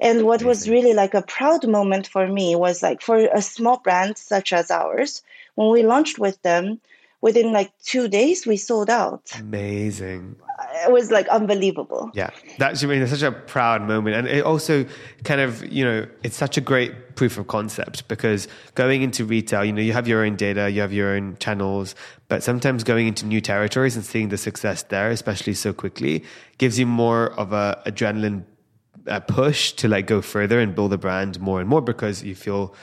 And 0.00 0.26
what 0.26 0.42
was 0.42 0.68
really 0.68 0.92
like 0.92 1.14
a 1.14 1.22
proud 1.22 1.66
moment 1.66 2.06
for 2.06 2.26
me 2.26 2.56
was 2.56 2.82
like 2.82 3.00
for 3.00 3.16
a 3.16 3.40
small 3.40 3.78
brand 3.78 4.18
such 4.18 4.52
as 4.52 4.70
ours, 4.70 5.22
when 5.54 5.70
we 5.70 5.82
launched 5.82 6.18
with 6.18 6.40
them, 6.42 6.80
within 7.24 7.52
like 7.52 7.72
two 7.82 8.06
days 8.06 8.46
we 8.46 8.56
sold 8.56 8.90
out. 8.90 9.22
Amazing 9.40 10.36
it 10.84 10.92
was 10.92 11.10
like 11.10 11.28
unbelievable. 11.28 12.10
Yeah, 12.14 12.30
that's 12.58 12.82
I 12.82 12.86
mean, 12.86 13.02
it's 13.02 13.12
such 13.12 13.22
a 13.22 13.32
proud 13.32 13.82
moment, 13.82 14.16
and 14.16 14.28
it 14.28 14.44
also 14.44 14.86
kind 15.24 15.40
of 15.40 15.64
you 15.72 15.84
know 15.84 16.06
it's 16.22 16.36
such 16.36 16.56
a 16.56 16.60
great 16.60 17.16
proof 17.16 17.38
of 17.38 17.46
concept 17.46 18.06
because 18.08 18.48
going 18.74 19.02
into 19.02 19.24
retail, 19.24 19.64
you 19.64 19.72
know, 19.72 19.80
you 19.80 19.92
have 19.92 20.08
your 20.08 20.24
own 20.24 20.36
data, 20.36 20.70
you 20.70 20.80
have 20.80 20.92
your 20.92 21.14
own 21.14 21.36
channels, 21.38 21.94
but 22.28 22.42
sometimes 22.42 22.84
going 22.84 23.06
into 23.06 23.26
new 23.26 23.40
territories 23.40 23.96
and 23.96 24.04
seeing 24.04 24.28
the 24.28 24.38
success 24.38 24.82
there, 24.84 25.10
especially 25.10 25.54
so 25.54 25.72
quickly, 25.72 26.24
gives 26.58 26.78
you 26.78 26.86
more 26.86 27.32
of 27.32 27.52
a 27.52 27.80
adrenaline 27.86 28.44
uh, 29.06 29.20
push 29.20 29.72
to 29.72 29.88
like 29.88 30.06
go 30.06 30.20
further 30.20 30.58
and 30.60 30.74
build 30.74 30.92
a 30.92 30.98
brand 30.98 31.40
more 31.40 31.60
and 31.60 31.68
more 31.68 31.82
because 31.82 32.22
you 32.22 32.34
feel 32.34 32.74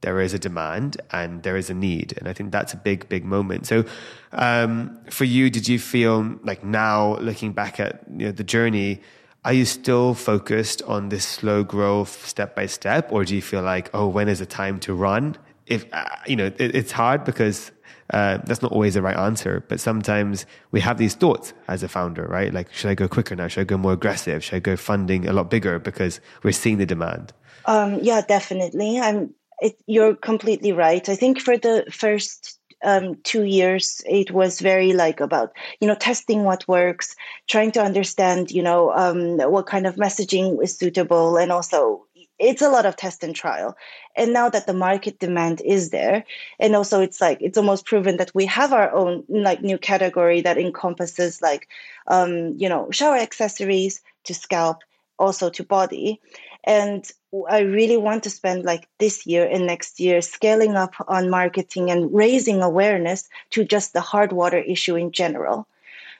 there 0.00 0.20
is 0.20 0.32
a 0.32 0.38
demand 0.38 1.00
and 1.10 1.42
there 1.42 1.56
is 1.56 1.70
a 1.70 1.74
need. 1.74 2.14
And 2.18 2.28
I 2.28 2.32
think 2.32 2.52
that's 2.52 2.72
a 2.72 2.76
big, 2.76 3.08
big 3.08 3.24
moment. 3.24 3.66
So, 3.66 3.84
um, 4.32 4.98
for 5.10 5.24
you, 5.24 5.50
did 5.50 5.68
you 5.68 5.78
feel 5.78 6.38
like 6.42 6.64
now 6.64 7.16
looking 7.16 7.52
back 7.52 7.80
at 7.80 8.04
you 8.10 8.26
know, 8.26 8.32
the 8.32 8.44
journey, 8.44 9.00
are 9.44 9.52
you 9.52 9.64
still 9.64 10.14
focused 10.14 10.82
on 10.82 11.08
this 11.08 11.24
slow 11.24 11.64
growth 11.64 12.26
step 12.26 12.54
by 12.54 12.66
step? 12.66 13.10
Or 13.12 13.24
do 13.24 13.34
you 13.34 13.42
feel 13.42 13.62
like, 13.62 13.90
oh, 13.94 14.06
when 14.06 14.28
is 14.28 14.38
the 14.38 14.46
time 14.46 14.80
to 14.80 14.94
run? 14.94 15.36
If, 15.66 15.86
uh, 15.92 16.04
you 16.26 16.36
know, 16.36 16.46
it, 16.46 16.74
it's 16.74 16.92
hard 16.92 17.24
because 17.24 17.70
uh, 18.12 18.38
that's 18.44 18.60
not 18.60 18.72
always 18.72 18.94
the 18.94 19.02
right 19.02 19.16
answer, 19.16 19.64
but 19.68 19.80
sometimes 19.80 20.44
we 20.72 20.80
have 20.80 20.98
these 20.98 21.14
thoughts 21.14 21.52
as 21.68 21.82
a 21.82 21.88
founder, 21.88 22.24
right? 22.24 22.52
Like, 22.52 22.72
should 22.72 22.90
I 22.90 22.94
go 22.94 23.06
quicker 23.06 23.36
now? 23.36 23.48
Should 23.48 23.60
I 23.60 23.64
go 23.64 23.76
more 23.76 23.92
aggressive? 23.92 24.42
Should 24.42 24.56
I 24.56 24.60
go 24.60 24.76
funding 24.76 25.28
a 25.28 25.32
lot 25.32 25.48
bigger 25.48 25.78
because 25.78 26.20
we're 26.42 26.52
seeing 26.52 26.78
the 26.78 26.86
demand? 26.86 27.32
Um, 27.66 28.00
yeah, 28.02 28.22
definitely. 28.26 28.98
I'm 28.98 29.34
it, 29.60 29.76
you're 29.86 30.14
completely 30.14 30.72
right. 30.72 31.08
I 31.08 31.14
think 31.14 31.40
for 31.40 31.56
the 31.56 31.84
first 31.90 32.58
um, 32.82 33.16
two 33.24 33.44
years, 33.44 34.00
it 34.06 34.30
was 34.30 34.60
very 34.60 34.92
like 34.92 35.20
about 35.20 35.52
you 35.80 35.88
know 35.88 35.94
testing 35.94 36.44
what 36.44 36.66
works, 36.66 37.14
trying 37.46 37.72
to 37.72 37.82
understand 37.82 38.50
you 38.50 38.62
know 38.62 38.92
um, 38.92 39.38
what 39.50 39.66
kind 39.66 39.86
of 39.86 39.96
messaging 39.96 40.62
is 40.62 40.76
suitable, 40.76 41.36
and 41.36 41.52
also 41.52 42.06
it's 42.38 42.62
a 42.62 42.70
lot 42.70 42.86
of 42.86 42.96
test 42.96 43.22
and 43.22 43.36
trial. 43.36 43.76
And 44.16 44.32
now 44.32 44.48
that 44.48 44.66
the 44.66 44.72
market 44.72 45.18
demand 45.18 45.60
is 45.64 45.90
there, 45.90 46.24
and 46.58 46.74
also 46.74 47.00
it's 47.00 47.20
like 47.20 47.38
it's 47.40 47.58
almost 47.58 47.84
proven 47.84 48.16
that 48.16 48.34
we 48.34 48.46
have 48.46 48.72
our 48.72 48.90
own 48.92 49.24
like 49.28 49.62
new 49.62 49.78
category 49.78 50.40
that 50.40 50.58
encompasses 50.58 51.42
like 51.42 51.68
um, 52.06 52.54
you 52.56 52.68
know 52.68 52.90
shower 52.90 53.16
accessories 53.16 54.00
to 54.24 54.34
scalp, 54.34 54.78
also 55.20 55.50
to 55.50 55.62
body 55.62 56.20
and 56.64 57.10
I 57.48 57.60
really 57.60 57.96
want 57.96 58.24
to 58.24 58.30
spend 58.30 58.64
like 58.64 58.88
this 58.98 59.26
year 59.26 59.46
and 59.46 59.66
next 59.66 60.00
year 60.00 60.20
scaling 60.20 60.74
up 60.74 60.94
on 61.06 61.30
marketing 61.30 61.90
and 61.90 62.12
raising 62.12 62.60
awareness 62.62 63.28
to 63.50 63.64
just 63.64 63.92
the 63.92 64.00
hard 64.00 64.32
water 64.32 64.58
issue 64.58 64.96
in 64.96 65.12
general. 65.12 65.66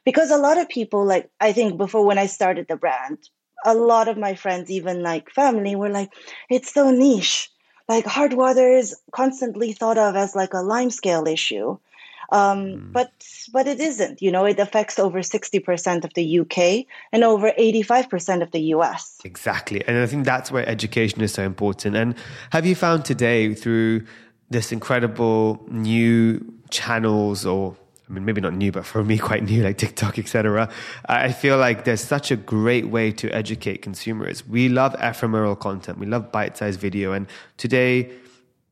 Because 0.04 0.30
a 0.30 0.38
lot 0.38 0.56
of 0.56 0.68
people, 0.68 1.04
like, 1.04 1.28
I 1.40 1.52
think 1.52 1.76
before 1.76 2.06
when 2.06 2.18
I 2.18 2.26
started 2.26 2.68
the 2.68 2.76
brand, 2.76 3.18
a 3.64 3.74
lot 3.74 4.08
of 4.08 4.16
my 4.16 4.34
friends, 4.34 4.70
even 4.70 5.02
like 5.02 5.30
family, 5.30 5.76
were 5.76 5.90
like, 5.90 6.12
it's 6.48 6.72
so 6.72 6.90
niche. 6.90 7.50
Like, 7.88 8.06
hard 8.06 8.32
water 8.32 8.72
is 8.72 8.96
constantly 9.10 9.72
thought 9.72 9.98
of 9.98 10.16
as 10.16 10.34
like 10.34 10.54
a 10.54 10.62
lime 10.62 10.90
scale 10.90 11.26
issue. 11.26 11.76
Um, 12.32 12.64
mm. 12.64 12.92
But 12.92 13.12
but 13.52 13.66
it 13.66 13.80
isn't. 13.80 14.22
You 14.22 14.30
know, 14.30 14.44
it 14.44 14.58
affects 14.58 14.98
over 14.98 15.22
sixty 15.22 15.58
percent 15.58 16.04
of 16.04 16.14
the 16.14 16.40
UK 16.40 16.86
and 17.12 17.24
over 17.24 17.52
eighty 17.56 17.82
five 17.82 18.08
percent 18.08 18.42
of 18.42 18.50
the 18.52 18.60
US. 18.74 19.18
Exactly, 19.24 19.84
and 19.86 19.98
I 19.98 20.06
think 20.06 20.24
that's 20.24 20.50
where 20.50 20.68
education 20.68 21.20
is 21.20 21.32
so 21.32 21.42
important. 21.42 21.96
And 21.96 22.14
have 22.50 22.66
you 22.66 22.74
found 22.74 23.04
today 23.04 23.54
through 23.54 24.04
this 24.50 24.72
incredible 24.72 25.64
new 25.68 26.44
channels 26.70 27.46
or 27.46 27.76
I 28.08 28.12
mean, 28.12 28.24
maybe 28.24 28.40
not 28.40 28.54
new, 28.54 28.72
but 28.72 28.84
for 28.84 29.04
me, 29.04 29.18
quite 29.30 29.44
new, 29.44 29.62
like 29.62 29.78
TikTok, 29.78 30.18
etc. 30.18 30.68
I 31.06 31.30
feel 31.30 31.58
like 31.58 31.84
there's 31.84 32.00
such 32.00 32.32
a 32.32 32.36
great 32.36 32.88
way 32.88 33.12
to 33.12 33.30
educate 33.30 33.82
consumers. 33.82 34.46
We 34.46 34.68
love 34.68 34.96
ephemeral 34.98 35.54
content. 35.54 35.98
We 35.98 36.06
love 36.06 36.32
bite-sized 36.32 36.80
video. 36.80 37.12
And 37.12 37.28
today, 37.56 38.10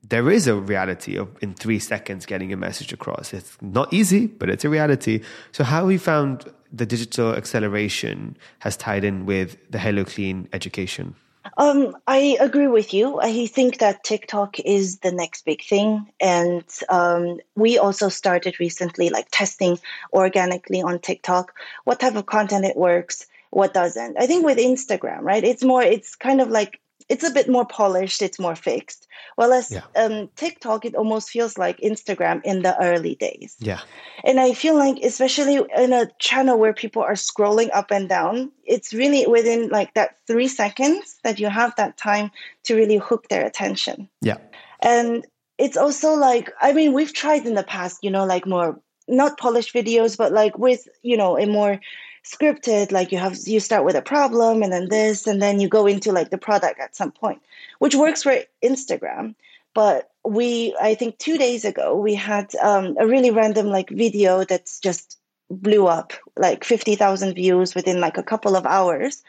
there 0.09 0.31
is 0.31 0.47
a 0.47 0.55
reality 0.55 1.17
of 1.17 1.29
in 1.43 1.55
three 1.55 1.79
seconds 1.79 2.27
getting 2.27 2.53
a 2.53 2.57
message 2.57 2.93
across. 2.93 3.33
It's 3.33 3.57
not 3.61 3.93
easy, 3.93 4.27
but 4.27 4.49
it's 4.49 4.65
a 4.65 4.69
reality. 4.69 5.23
So 5.53 5.65
how 5.65 5.87
we 5.87 5.99
found 5.99 6.50
the 6.73 6.87
digital 6.87 7.35
acceleration 7.35 8.37
has 8.61 8.77
tied 8.77 9.05
in 9.05 9.27
with 9.27 9.57
the 9.71 9.79
HelloKlean 9.79 10.49
education? 10.53 11.15
Um, 11.57 11.97
I 12.07 12.37
agree 12.41 12.67
with 12.67 12.93
you. 12.93 13.21
I 13.21 13.47
think 13.47 13.79
that 13.79 14.05
TikTok 14.05 14.61
is 14.61 14.99
the 14.99 15.12
next 15.12 15.45
big 15.45 15.65
thing, 15.65 16.07
and 16.21 16.65
um, 16.91 17.41
we 17.57 17.79
also 17.79 18.11
started 18.11 18.61
recently, 18.61 19.09
like 19.09 19.29
testing 19.31 19.79
organically 20.12 20.83
on 20.83 20.99
TikTok, 20.99 21.55
what 21.85 22.00
type 22.00 22.17
of 22.17 22.27
content 22.27 22.67
it 22.67 22.77
works, 22.77 23.27
what 23.50 23.73
doesn't. 23.73 24.21
I 24.21 24.27
think 24.27 24.45
with 24.45 24.59
Instagram, 24.59 25.23
right? 25.23 25.43
It's 25.43 25.65
more. 25.65 25.83
It's 25.83 26.17
kind 26.17 26.43
of 26.43 26.50
like 26.50 26.81
it's 27.09 27.25
a 27.25 27.31
bit 27.31 27.49
more 27.49 27.65
polished, 27.65 28.23
it's 28.23 28.38
more 28.38 28.55
fixed. 28.57 29.07
Well, 29.37 29.53
as 29.53 29.71
yeah. 29.71 29.83
um, 29.97 30.29
TikTok, 30.37 30.85
it 30.85 30.95
almost 30.95 31.31
feels 31.31 31.57
like 31.57 31.79
Instagram 31.79 32.41
in 32.45 32.62
the 32.62 32.81
early 32.83 33.15
days. 33.15 33.57
Yeah. 33.61 33.81
And 34.25 34.41
I 34.41 34.53
feel 34.53 34.77
like, 34.77 34.99
especially 35.03 35.61
in 35.77 35.93
a 35.93 36.11
channel 36.19 36.59
where 36.59 36.75
people 36.75 37.03
are 37.03 37.15
scrolling 37.15 37.71
up 37.73 37.91
and 37.91 38.09
down, 38.09 38.50
it's 38.65 38.93
really 38.93 39.27
within 39.27 39.69
like 39.69 39.95
that 39.95 40.19
three 40.27 40.49
seconds 40.49 41.19
that 41.25 41.38
you 41.38 41.49
have 41.49 41.75
that 41.77 41.97
time 41.97 42.31
to 42.65 42.75
really 42.75 42.97
hook 42.97 43.29
their 43.29 43.47
attention. 43.47 44.09
Yeah. 44.21 44.38
And 44.81 45.27
it's 45.57 45.77
also 45.77 46.15
like, 46.15 46.53
I 46.61 46.73
mean, 46.73 46.93
we've 46.93 47.12
tried 47.12 47.47
in 47.47 47.55
the 47.55 47.62
past, 47.62 47.99
you 48.03 48.11
know, 48.11 48.25
like 48.25 48.47
more 48.47 48.81
not 49.09 49.38
polished 49.38 49.75
videos, 49.75 50.17
but 50.17 50.33
like 50.33 50.59
with, 50.59 50.87
you 51.03 51.17
know, 51.17 51.38
a 51.38 51.47
more 51.47 51.81
scripted 52.25 52.93
like 52.93 53.13
you 53.13 53.19
have 53.19 53.37
you 53.47 53.61
start 53.61 53.85
with 53.85 53.97
a 53.97 54.03
problem 54.03 54.63
and 54.63 54.73
then 54.73 54.89
this 54.89 55.27
and 55.27 55.41
then 55.41 55.61
you 55.61 55.69
go 55.69 55.87
into 55.87 56.13
like 56.13 56.31
the 56.31 56.39
product 56.39 56.79
at 56.81 56.97
some 56.97 57.13
point 57.13 57.41
which 57.79 57.95
works 57.95 58.23
for 58.23 58.37
instagram. 58.63 59.35
But 59.75 60.11
we 60.25 60.77
i 60.81 60.95
think 60.95 61.19
two 61.19 61.39
days 61.39 61.65
ago 61.65 61.97
we 61.97 62.15
had 62.15 62.55
um, 62.57 62.97
a 62.99 63.07
really 63.07 63.31
random 63.31 63.67
like 63.69 63.91
video 63.91 64.45
that's 64.45 64.79
just 64.81 65.19
blew 65.51 65.87
up 65.87 66.13
like 66.37 66.65
50000 66.65 67.35
views 67.35 67.75
within 67.75 68.01
like 68.01 68.19
a 68.19 68.23
couple 68.23 68.57
of 68.57 68.67
hours. 68.67 69.23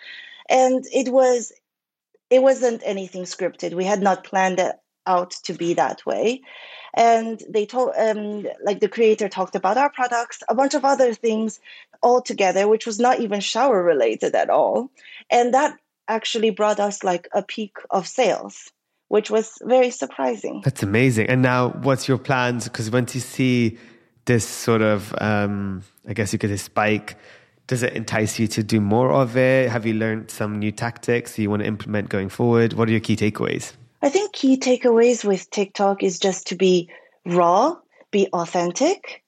And 0.49 0.85
it 0.91 1.09
was 1.09 1.51
it 2.29 2.41
wasn't 2.43 2.83
anything 2.85 3.23
scripted. 3.23 3.73
We 3.73 3.85
had 3.85 4.01
not 4.01 4.23
planned 4.23 4.59
it 4.59 4.75
out 5.07 5.31
to 5.43 5.53
be 5.53 5.73
that 5.73 6.05
way 6.05 6.41
and 6.93 7.43
they 7.49 7.65
told 7.65 7.91
um, 7.97 8.45
like 8.63 8.79
the 8.79 8.87
creator 8.87 9.29
talked 9.29 9.55
about 9.55 9.77
our 9.77 9.89
products 9.89 10.43
a 10.49 10.55
bunch 10.55 10.73
of 10.73 10.85
other 10.85 11.13
things 11.13 11.59
all 12.01 12.21
together 12.21 12.67
which 12.67 12.85
was 12.85 12.99
not 12.99 13.19
even 13.19 13.39
shower 13.39 13.83
related 13.83 14.35
at 14.35 14.49
all 14.49 14.89
and 15.29 15.53
that 15.53 15.77
actually 16.07 16.49
brought 16.49 16.79
us 16.79 17.03
like 17.03 17.27
a 17.33 17.43
peak 17.43 17.77
of 17.89 18.07
sales 18.07 18.71
which 19.09 19.29
was 19.29 19.57
very 19.63 19.91
surprising 19.91 20.61
that's 20.63 20.83
amazing 20.83 21.27
and 21.27 21.41
now 21.41 21.69
what's 21.69 22.07
your 22.07 22.17
plans 22.17 22.65
because 22.65 22.89
once 22.89 23.13
you 23.13 23.21
see 23.21 23.77
this 24.29 24.47
sort 24.47 24.83
of, 24.83 25.13
um, 25.19 25.81
I 26.07 26.13
guess 26.13 26.31
you 26.31 26.37
could 26.37 26.51
say, 26.51 26.57
spike, 26.57 27.17
does 27.65 27.81
it 27.81 27.93
entice 27.93 28.37
you 28.37 28.47
to 28.49 28.61
do 28.61 28.79
more 28.79 29.11
of 29.11 29.35
it? 29.35 29.69
Have 29.69 29.87
you 29.87 29.95
learned 29.95 30.29
some 30.29 30.59
new 30.59 30.71
tactics 30.71 31.39
you 31.39 31.49
want 31.49 31.63
to 31.63 31.67
implement 31.67 32.09
going 32.09 32.29
forward? 32.29 32.73
What 32.73 32.87
are 32.87 32.91
your 32.91 32.99
key 32.99 33.15
takeaways? 33.15 33.73
I 34.01 34.09
think 34.09 34.33
key 34.33 34.57
takeaways 34.57 35.25
with 35.25 35.49
TikTok 35.49 36.03
is 36.03 36.19
just 36.19 36.47
to 36.47 36.55
be 36.55 36.89
raw, 37.25 37.77
be 38.11 38.27
authentic, 38.33 39.23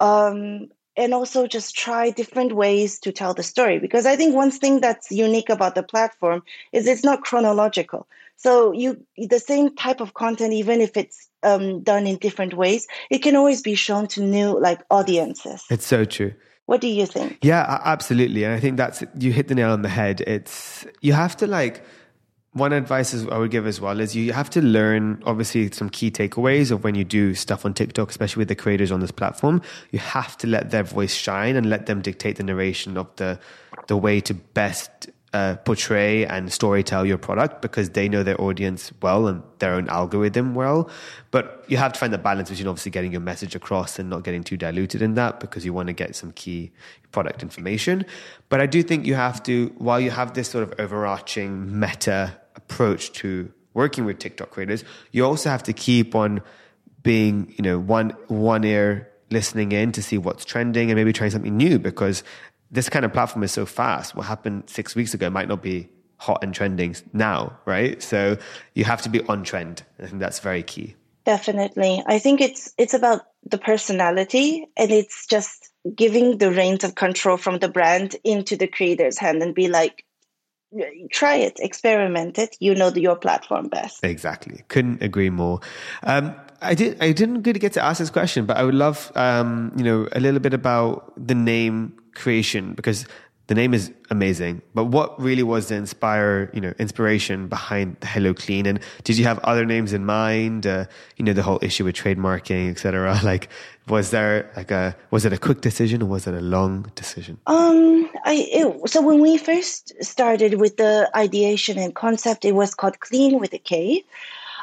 um, 0.00 0.68
and 0.96 1.14
also 1.14 1.46
just 1.46 1.76
try 1.76 2.10
different 2.10 2.52
ways 2.52 2.98
to 3.00 3.12
tell 3.12 3.34
the 3.34 3.42
story. 3.42 3.78
Because 3.78 4.06
I 4.06 4.16
think 4.16 4.34
one 4.34 4.50
thing 4.50 4.80
that's 4.80 5.10
unique 5.10 5.48
about 5.48 5.74
the 5.74 5.82
platform 5.82 6.42
is 6.72 6.86
it's 6.86 7.04
not 7.04 7.22
chronological. 7.22 8.08
So 8.36 8.72
you 8.72 9.04
the 9.16 9.38
same 9.38 9.76
type 9.76 10.00
of 10.00 10.14
content, 10.14 10.54
even 10.54 10.80
if 10.80 10.96
it's 10.96 11.28
um, 11.42 11.82
done 11.82 12.06
in 12.06 12.16
different 12.16 12.54
ways, 12.54 12.86
it 13.10 13.18
can 13.18 13.36
always 13.36 13.62
be 13.62 13.74
shown 13.74 14.06
to 14.08 14.22
new 14.22 14.58
like 14.58 14.80
audiences. 14.90 15.64
It's 15.70 15.86
so 15.86 16.04
true. 16.04 16.34
What 16.66 16.80
do 16.80 16.88
you 16.88 17.04
think? 17.04 17.38
Yeah, 17.42 17.80
absolutely. 17.84 18.44
And 18.44 18.54
I 18.54 18.60
think 18.60 18.76
that's 18.76 19.02
you 19.18 19.32
hit 19.32 19.48
the 19.48 19.54
nail 19.54 19.70
on 19.70 19.82
the 19.82 19.88
head. 19.88 20.22
It's 20.22 20.86
you 21.00 21.12
have 21.12 21.36
to 21.38 21.46
like 21.46 21.84
one 22.52 22.72
advice 22.72 23.14
is 23.14 23.28
I 23.28 23.38
would 23.38 23.52
give 23.52 23.66
as 23.66 23.80
well 23.80 24.00
is 24.00 24.16
you 24.16 24.32
have 24.32 24.50
to 24.50 24.60
learn 24.60 25.22
obviously 25.24 25.70
some 25.70 25.88
key 25.88 26.10
takeaways 26.10 26.72
of 26.72 26.82
when 26.82 26.96
you 26.96 27.04
do 27.04 27.34
stuff 27.34 27.64
on 27.64 27.74
TikTok, 27.74 28.10
especially 28.10 28.40
with 28.40 28.48
the 28.48 28.56
creators 28.56 28.90
on 28.90 28.98
this 28.98 29.12
platform. 29.12 29.62
You 29.92 30.00
have 30.00 30.36
to 30.38 30.48
let 30.48 30.70
their 30.70 30.82
voice 30.82 31.14
shine 31.14 31.54
and 31.54 31.70
let 31.70 31.86
them 31.86 32.02
dictate 32.02 32.36
the 32.36 32.42
narration 32.42 32.96
of 32.96 33.14
the 33.16 33.38
the 33.86 33.96
way 33.96 34.20
to 34.20 34.34
best 34.34 35.08
uh, 35.32 35.54
portray 35.64 36.26
and 36.26 36.48
storytell 36.48 37.06
your 37.06 37.18
product 37.18 37.62
because 37.62 37.90
they 37.90 38.08
know 38.08 38.22
their 38.22 38.40
audience 38.40 38.90
well 39.00 39.28
and 39.28 39.42
their 39.60 39.74
own 39.74 39.88
algorithm 39.88 40.54
well. 40.54 40.90
But 41.30 41.64
you 41.68 41.76
have 41.76 41.92
to 41.92 42.00
find 42.00 42.12
the 42.12 42.18
balance 42.18 42.50
between 42.50 42.66
obviously 42.66 42.90
getting 42.90 43.12
your 43.12 43.20
message 43.20 43.54
across 43.54 43.98
and 43.98 44.10
not 44.10 44.24
getting 44.24 44.42
too 44.42 44.56
diluted 44.56 45.02
in 45.02 45.14
that 45.14 45.38
because 45.38 45.64
you 45.64 45.72
want 45.72 45.86
to 45.86 45.92
get 45.92 46.16
some 46.16 46.32
key 46.32 46.72
product 47.12 47.42
information. 47.42 48.04
But 48.48 48.60
I 48.60 48.66
do 48.66 48.82
think 48.82 49.06
you 49.06 49.14
have 49.14 49.42
to, 49.44 49.72
while 49.78 50.00
you 50.00 50.10
have 50.10 50.34
this 50.34 50.48
sort 50.48 50.64
of 50.64 50.74
overarching 50.80 51.78
meta 51.78 52.36
approach 52.56 53.12
to 53.12 53.52
working 53.72 54.04
with 54.04 54.18
TikTok 54.18 54.50
creators, 54.50 54.84
you 55.12 55.24
also 55.24 55.48
have 55.48 55.62
to 55.64 55.72
keep 55.72 56.14
on 56.14 56.42
being, 57.02 57.54
you 57.56 57.62
know, 57.62 57.78
one 57.78 58.10
one 58.26 58.64
ear 58.64 59.10
listening 59.30 59.70
in 59.70 59.92
to 59.92 60.02
see 60.02 60.18
what's 60.18 60.44
trending 60.44 60.90
and 60.90 60.96
maybe 60.96 61.12
trying 61.12 61.30
something 61.30 61.56
new 61.56 61.78
because 61.78 62.24
this 62.70 62.88
kind 62.88 63.04
of 63.04 63.12
platform 63.12 63.42
is 63.42 63.52
so 63.52 63.66
fast. 63.66 64.14
What 64.14 64.26
happened 64.26 64.64
six 64.66 64.94
weeks 64.94 65.14
ago 65.14 65.30
might 65.30 65.48
not 65.48 65.62
be 65.62 65.88
hot 66.16 66.44
and 66.44 66.54
trending 66.54 66.94
now, 67.12 67.58
right? 67.64 68.02
So 68.02 68.36
you 68.74 68.84
have 68.84 69.02
to 69.02 69.08
be 69.08 69.22
on 69.26 69.42
trend. 69.42 69.82
I 69.98 70.06
think 70.06 70.20
that's 70.20 70.38
very 70.38 70.62
key. 70.62 70.94
Definitely. 71.24 72.02
I 72.06 72.18
think 72.18 72.40
it's 72.40 72.72
it's 72.78 72.94
about 72.94 73.22
the 73.44 73.58
personality 73.58 74.66
and 74.76 74.90
it's 74.90 75.26
just 75.26 75.70
giving 75.94 76.38
the 76.38 76.50
reins 76.50 76.84
of 76.84 76.94
control 76.94 77.36
from 77.36 77.58
the 77.58 77.68
brand 77.68 78.16
into 78.24 78.56
the 78.56 78.66
creator's 78.66 79.18
hand 79.18 79.42
and 79.42 79.54
be 79.54 79.68
like, 79.68 80.04
try 81.10 81.36
it, 81.36 81.58
experiment 81.58 82.38
it. 82.38 82.56
You 82.60 82.74
know 82.74 82.88
your 82.88 83.16
platform 83.16 83.68
best. 83.68 84.04
Exactly. 84.04 84.62
Couldn't 84.68 85.02
agree 85.02 85.30
more. 85.30 85.60
Um, 86.02 86.34
I 86.62 86.74
did. 86.74 87.02
I 87.02 87.12
didn't 87.12 87.42
really 87.42 87.58
get 87.58 87.72
to 87.74 87.84
ask 87.84 87.98
this 87.98 88.10
question, 88.10 88.44
but 88.44 88.56
I 88.58 88.64
would 88.64 88.74
love, 88.74 89.10
um, 89.14 89.72
you 89.76 89.84
know, 89.84 90.08
a 90.12 90.20
little 90.20 90.40
bit 90.40 90.52
about 90.52 91.12
the 91.16 91.34
name 91.34 91.99
creation 92.14 92.74
because 92.74 93.06
the 93.50 93.56
name 93.56 93.74
is 93.74 93.92
amazing. 94.10 94.62
But 94.76 94.84
what 94.84 95.20
really 95.20 95.42
was 95.42 95.66
the 95.68 95.74
inspire, 95.74 96.52
you 96.54 96.60
know, 96.60 96.72
inspiration 96.78 97.48
behind 97.48 97.98
HelloKlean? 97.98 98.64
And 98.64 98.78
did 99.02 99.18
you 99.18 99.24
have 99.24 99.40
other 99.40 99.66
names 99.66 99.92
in 99.92 100.06
mind? 100.06 100.68
Uh, 100.68 100.84
you 101.16 101.24
know, 101.24 101.32
the 101.32 101.42
whole 101.42 101.58
issue 101.60 101.84
with 101.84 101.96
trademarking, 101.96 102.70
etc. 102.70 103.18
Like, 103.24 103.48
was 103.88 104.10
there 104.12 104.48
like 104.56 104.70
a 104.70 104.94
was 105.10 105.24
it 105.24 105.32
a 105.32 105.36
quick 105.36 105.62
decision 105.62 106.00
or 106.00 106.06
was 106.06 106.28
it 106.28 106.34
a 106.34 106.40
long 106.40 106.92
decision? 106.94 107.38
Um, 107.48 108.08
I 108.24 108.34
it, 108.52 108.88
so 108.88 109.02
when 109.02 109.20
we 109.20 109.36
first 109.36 109.94
started 110.00 110.60
with 110.60 110.76
the 110.76 111.10
ideation 111.16 111.76
and 111.76 111.92
concept, 111.92 112.44
it 112.44 112.54
was 112.54 112.72
called 112.72 113.00
Clean 113.00 113.40
with 113.40 113.52
a 113.52 113.58
K, 113.58 114.04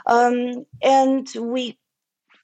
um, 0.06 0.66
and 0.82 1.28
we 1.38 1.78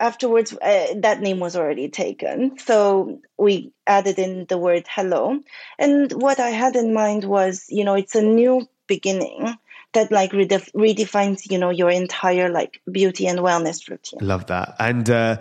afterwards 0.04 0.54
uh, 0.54 0.94
that 0.98 1.22
name 1.22 1.40
was 1.40 1.56
already 1.56 1.88
taken. 1.90 2.58
So 2.60 3.22
we 3.38 3.72
added 3.88 4.20
in 4.20 4.46
the 4.46 4.58
word 4.58 4.86
hello. 4.88 5.40
And 5.80 6.12
what 6.12 6.40
i 6.40 6.50
had 6.50 6.76
in 6.76 6.94
mind 6.94 7.24
was 7.24 7.66
you 7.70 7.86
know 7.86 7.96
it's 7.96 8.16
a 8.16 8.22
new 8.22 8.68
beginning 8.88 9.58
that 9.94 10.12
like 10.12 10.32
redef- 10.32 10.74
redefines 10.74 11.50
you 11.50 11.58
know 11.58 11.70
your 11.70 11.90
entire 11.90 12.50
like 12.50 12.82
beauty 12.92 13.28
and 13.28 13.40
wellness 13.40 13.90
routine. 13.90 14.20
Love 14.22 14.48
that. 14.48 14.76
And 14.80 15.10
uh, 15.10 15.38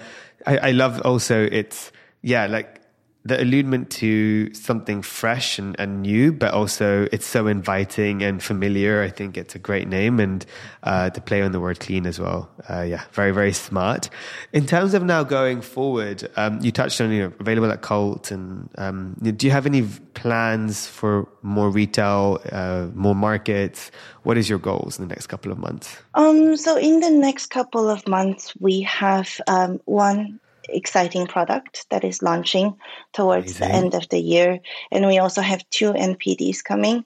I, 0.47 0.59
I 0.69 0.71
love 0.71 1.01
also 1.03 1.43
it's 1.51 1.91
yeah 2.23 2.47
like 2.47 2.82
the 3.25 3.41
alludement 3.41 3.89
to 3.89 4.53
something 4.53 5.01
fresh 5.01 5.59
and, 5.59 5.77
and 5.79 6.03
new, 6.03 6.33
but 6.33 6.53
also 6.53 7.07
it's 7.13 7.27
so 7.27 7.47
inviting 7.47 8.23
and 8.23 8.43
familiar. 8.43 9.03
I 9.03 9.11
think 9.11 9.37
it's 9.37 9.55
a 9.55 9.61
great 9.61 9.87
name 9.87 10.19
and 10.19 10.45
uh, 10.83 11.11
to 11.11 11.21
play 11.21 11.43
on 11.43 11.53
the 11.53 11.61
word 11.61 11.79
clean 11.79 12.07
as 12.07 12.19
well. 12.19 12.51
Uh, 12.69 12.83
yeah, 12.83 13.05
very, 13.13 13.31
very 13.31 13.53
smart. 13.53 14.11
In 14.53 14.67
terms 14.67 14.93
of 14.93 15.05
now 15.05 15.23
going 15.23 15.61
forward, 15.61 16.29
um, 16.37 16.61
you 16.61 16.73
touched 16.73 17.01
on, 17.01 17.13
you 17.13 17.23
know, 17.23 17.33
available 17.39 17.71
at 17.71 17.83
Cult 17.83 18.33
and 18.33 18.69
um, 18.77 19.15
do 19.23 19.47
you 19.47 19.53
have 19.53 19.67
any 19.67 19.83
plans 20.15 20.87
for 20.89 21.29
more 21.43 21.71
retail, 21.71 22.41
uh, 22.51 22.89
more 22.95 23.15
markets? 23.15 23.93
What 24.25 24.37
is 24.37 24.49
your 24.49 24.59
goals 24.59 24.99
in 24.99 25.07
the 25.07 25.15
next 25.15 25.29
couple 25.29 25.53
of 25.53 25.59
months? 25.59 25.97
Um, 26.15 26.57
so 26.57 26.77
in 26.77 27.01
the 27.01 27.11
next 27.11 27.47
couple 27.47 27.89
of 27.89 28.07
months, 28.09 28.53
we 28.59 28.81
have 28.83 29.41
um, 29.47 29.81
one 29.85 30.41
exciting 30.69 31.27
product 31.27 31.87
that 31.91 32.05
is 32.05 32.23
launching 32.23 32.77
towards 33.13 33.57
Amazing. 33.57 33.69
the 33.69 33.75
end 33.75 33.95
of 33.95 34.09
the 34.09 34.21
year. 34.21 34.61
And 34.91 35.07
we 35.07 35.19
also 35.19 35.41
have 35.41 35.69
two 35.71 35.93
NPDs 35.93 36.63
coming. 36.63 37.05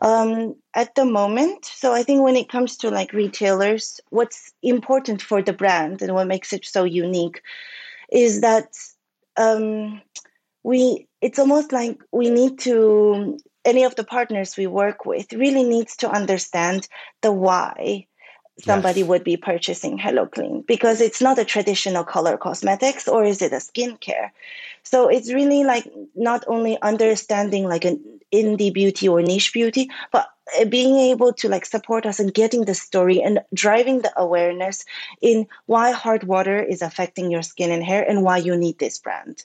Um, 0.00 0.54
at 0.74 0.94
the 0.94 1.04
moment, 1.04 1.64
so 1.64 1.92
I 1.92 2.04
think 2.04 2.22
when 2.22 2.36
it 2.36 2.48
comes 2.48 2.76
to 2.78 2.90
like 2.90 3.12
retailers, 3.12 4.00
what's 4.10 4.52
important 4.62 5.20
for 5.20 5.42
the 5.42 5.52
brand 5.52 6.02
and 6.02 6.14
what 6.14 6.28
makes 6.28 6.52
it 6.52 6.64
so 6.64 6.84
unique 6.84 7.42
is 8.12 8.40
that 8.42 8.68
um, 9.36 10.00
we 10.62 11.08
it's 11.20 11.38
almost 11.38 11.72
like 11.72 12.00
we 12.12 12.30
need 12.30 12.58
to 12.60 13.38
any 13.64 13.84
of 13.84 13.94
the 13.96 14.04
partners 14.04 14.56
we 14.56 14.66
work 14.66 15.04
with 15.04 15.32
really 15.32 15.64
needs 15.64 15.96
to 15.96 16.10
understand 16.10 16.88
the 17.22 17.32
why 17.32 18.06
somebody 18.58 19.00
yes. 19.00 19.08
would 19.08 19.24
be 19.24 19.36
purchasing 19.36 19.98
HelloKlean 19.98 20.66
because 20.66 21.00
it's 21.00 21.20
not 21.20 21.38
a 21.38 21.44
traditional 21.44 22.04
color 22.04 22.36
cosmetics 22.36 23.08
or 23.08 23.24
is 23.24 23.42
it 23.42 23.52
a 23.52 23.56
skincare? 23.56 24.30
So 24.82 25.08
it's 25.08 25.32
really 25.32 25.64
like 25.64 25.90
not 26.14 26.44
only 26.46 26.80
understanding 26.82 27.64
like 27.64 27.84
an 27.84 28.02
indie 28.32 28.72
beauty 28.72 29.08
or 29.08 29.22
niche 29.22 29.52
beauty, 29.52 29.90
but 30.12 30.28
uh, 30.58 30.64
being 30.64 30.96
able 30.96 31.32
to 31.34 31.48
like 31.48 31.66
support 31.66 32.06
us 32.06 32.20
in 32.20 32.28
getting 32.28 32.64
the 32.64 32.74
story 32.74 33.22
and 33.22 33.40
driving 33.54 34.02
the 34.02 34.12
awareness 34.16 34.84
in 35.20 35.46
why 35.66 35.92
hard 35.92 36.24
water 36.24 36.62
is 36.62 36.82
affecting 36.82 37.30
your 37.30 37.42
skin 37.42 37.70
and 37.70 37.82
hair 37.82 38.02
and 38.08 38.22
why 38.22 38.38
you 38.38 38.56
need 38.56 38.78
this 38.78 38.98
brand 38.98 39.44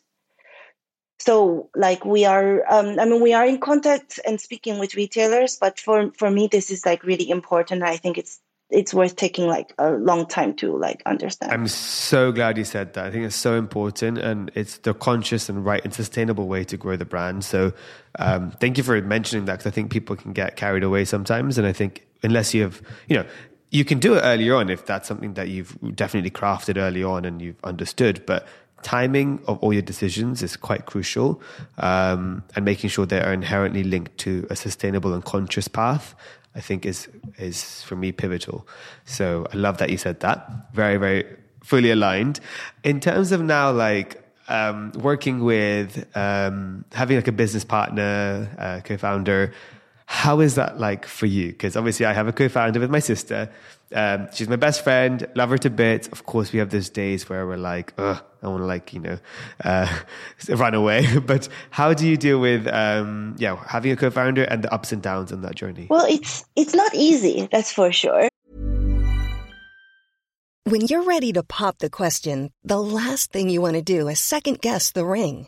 so 1.20 1.70
like 1.76 2.04
we 2.04 2.26
are 2.26 2.64
um, 2.70 3.00
i 3.00 3.06
mean 3.06 3.22
we 3.22 3.34
are 3.34 3.46
in 3.46 3.60
contact 3.60 4.20
and 4.26 4.42
speaking 4.42 4.80
with 4.80 4.96
retailers 4.96 5.58
but 5.58 5.80
for 5.80 6.12
for 6.12 6.30
me 6.30 6.48
this 6.48 6.70
is 6.70 6.86
like 6.86 7.04
really 7.04 7.30
important 7.30 7.84
i 7.84 7.98
think 7.98 8.18
it's 8.18 8.40
it's 8.74 8.94
worth 8.94 9.16
taking 9.16 9.48
like 9.48 9.74
a 9.78 9.92
long 9.92 10.26
time 10.26 10.54
to 10.56 10.76
like 10.76 11.04
understand. 11.06 11.52
I'm 11.52 11.68
so 11.68 12.32
glad 12.32 12.58
you 12.58 12.66
said 12.66 12.94
that. 12.94 13.06
I 13.06 13.12
think 13.12 13.24
it's 13.24 13.36
so 13.36 13.56
important 13.56 14.18
and 14.18 14.52
it's 14.56 14.80
the 14.80 14.94
conscious 14.96 15.48
and 15.48 15.64
right 15.64 15.84
and 15.84 15.94
sustainable 15.94 16.48
way 16.48 16.64
to 16.66 16.76
grow 16.76 16.96
the 16.98 17.06
brand. 17.06 17.46
So 17.46 17.72
um, 18.18 18.52
thank 18.60 18.78
you 18.78 18.84
for 18.84 19.00
mentioning 19.02 19.46
that 19.46 19.54
because 19.54 19.68
I 19.68 19.72
think 19.72 19.92
people 19.92 20.16
can 20.16 20.34
get 20.34 20.56
carried 20.56 20.84
away 20.84 21.06
sometimes. 21.06 21.58
And 21.60 21.68
I 21.68 21.72
think 21.72 22.06
unless 22.24 22.54
you 22.54 22.64
have, 22.64 22.82
you 23.08 23.18
know, 23.18 23.26
you 23.70 23.86
can 23.86 24.00
do 24.00 24.16
it 24.16 24.22
earlier 24.22 24.56
on 24.56 24.70
if 24.70 24.86
that's 24.86 25.08
something 25.08 25.36
that 25.36 25.50
you've 25.50 25.78
definitely 25.96 26.32
crafted 26.32 26.78
early 26.78 27.04
on 27.04 27.26
and 27.26 27.42
you've 27.42 27.64
understood. 27.64 28.26
But 28.26 28.48
timing 28.82 29.40
of 29.48 29.60
all 29.60 29.72
your 29.72 29.82
decisions 29.84 30.42
is 30.42 30.58
quite 30.58 30.88
crucial 30.88 31.42
um, 31.78 32.44
and 32.56 32.66
making 32.66 32.90
sure 32.90 33.06
they 33.06 33.22
are 33.22 33.34
inherently 33.34 33.84
linked 33.84 34.18
to 34.20 34.48
a 34.50 34.56
sustainable 34.56 35.14
and 35.14 35.24
conscious 35.24 35.68
path 35.68 36.16
I 36.56 36.62
think 36.62 36.86
is 36.86 37.08
is 37.38 37.84
for 37.84 37.96
me 37.96 38.12
pivotal. 38.12 38.68
So 39.06 39.48
I 39.52 39.56
love 39.56 39.78
that 39.78 39.90
you 39.90 39.98
said 39.98 40.20
that. 40.22 40.50
Very 40.74 40.98
very 40.98 41.26
fully 41.64 41.92
aligned. 41.92 42.40
In 42.84 43.00
terms 43.00 43.32
of 43.32 43.42
now, 43.42 43.72
like 43.72 44.24
um, 44.48 44.92
working 44.96 45.44
with 45.44 46.06
um, 46.16 46.86
having 46.92 47.18
like 47.18 47.28
a 47.28 47.32
business 47.32 47.64
partner, 47.64 48.50
uh, 48.58 48.82
co-founder. 48.84 49.54
How 50.06 50.40
is 50.40 50.56
that 50.56 50.80
like 50.80 51.06
for 51.06 51.26
you? 51.26 51.48
Because 51.48 51.76
obviously, 51.76 52.06
I 52.06 52.14
have 52.14 52.28
a 52.28 52.34
co-founder 52.34 52.80
with 52.80 52.90
my 52.90 53.00
sister. 53.00 53.50
Um, 53.94 54.28
she's 54.34 54.50
my 54.50 54.56
best 54.56 54.84
friend, 54.84 55.28
love 55.36 55.50
her 55.50 55.58
to 55.60 55.70
bits. 55.70 56.08
Of 56.08 56.26
course, 56.26 56.52
we 56.52 56.60
have 56.60 56.72
those 56.72 56.90
days 56.90 57.30
where 57.30 57.46
we're 57.46 57.58
like, 57.58 57.94
ugh, 57.98 58.22
I 58.42 58.48
want 58.48 58.62
to 58.62 58.66
like, 58.66 58.94
you 58.94 59.00
know, 59.00 59.20
uh, 59.64 60.00
run 60.50 60.74
away. 60.74 61.18
but 61.26 61.48
how 61.70 61.94
do 61.94 62.08
you 62.08 62.18
deal 62.18 62.40
with, 62.40 62.68
um, 62.68 63.36
yeah, 63.38 63.64
having 63.68 63.92
a 63.92 63.96
co-founder 63.96 64.44
and 64.44 64.64
the 64.64 64.74
ups 64.74 64.92
and 64.92 65.02
downs 65.02 65.32
on 65.32 65.42
that 65.42 65.56
journey? 65.56 65.88
Well, 65.90 66.06
it's, 66.10 66.44
it's 66.56 66.74
not 66.74 66.94
easy. 66.96 67.48
That's 67.52 67.72
for 67.72 67.92
sure. 67.92 68.30
When 70.66 70.82
you're 70.82 71.04
ready 71.04 71.34
to 71.34 71.44
pop 71.44 71.78
the 71.80 71.90
question, 71.90 72.52
the 72.64 72.82
last 72.82 73.32
thing 73.32 73.50
you 73.50 73.62
want 73.62 73.76
to 73.76 73.82
do 73.82 74.08
is 74.08 74.20
second 74.20 74.62
guess 74.62 74.92
the 74.92 75.06
ring. 75.06 75.48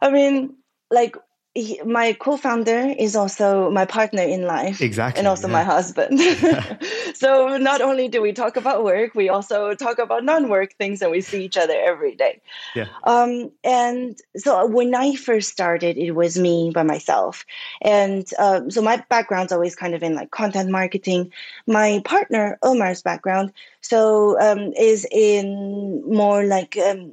I 0.00 0.10
mean, 0.10 0.56
like 0.90 1.16
he, 1.56 1.80
my 1.84 2.12
co-founder 2.12 2.94
is 2.98 3.16
also 3.16 3.70
my 3.70 3.84
partner 3.84 4.22
in 4.22 4.42
life 4.42 4.80
Exactly, 4.82 5.18
and 5.18 5.26
also 5.26 5.48
yeah. 5.48 5.52
my 5.52 5.62
husband 5.62 6.20
so 7.14 7.56
not 7.56 7.80
only 7.80 8.08
do 8.08 8.20
we 8.20 8.32
talk 8.32 8.56
about 8.56 8.84
work 8.84 9.14
we 9.14 9.28
also 9.28 9.74
talk 9.74 9.98
about 9.98 10.24
non-work 10.24 10.74
things 10.74 11.00
and 11.02 11.10
we 11.10 11.20
see 11.20 11.44
each 11.44 11.56
other 11.56 11.74
every 11.74 12.14
day 12.14 12.40
Yeah. 12.74 12.86
um, 13.04 13.50
and 13.64 14.18
so 14.36 14.66
when 14.66 14.94
i 14.94 15.14
first 15.14 15.50
started 15.50 15.96
it 15.96 16.12
was 16.12 16.38
me 16.38 16.70
by 16.74 16.82
myself 16.82 17.44
and 17.80 18.28
um, 18.38 18.70
so 18.70 18.82
my 18.82 19.02
background's 19.08 19.52
always 19.52 19.74
kind 19.74 19.94
of 19.94 20.02
in 20.02 20.14
like 20.14 20.30
content 20.30 20.70
marketing 20.70 21.32
my 21.66 22.02
partner 22.04 22.58
omar's 22.62 23.02
background 23.02 23.52
so 23.80 24.38
um, 24.40 24.72
is 24.76 25.06
in 25.10 26.02
more 26.06 26.44
like 26.44 26.76
um, 26.76 27.12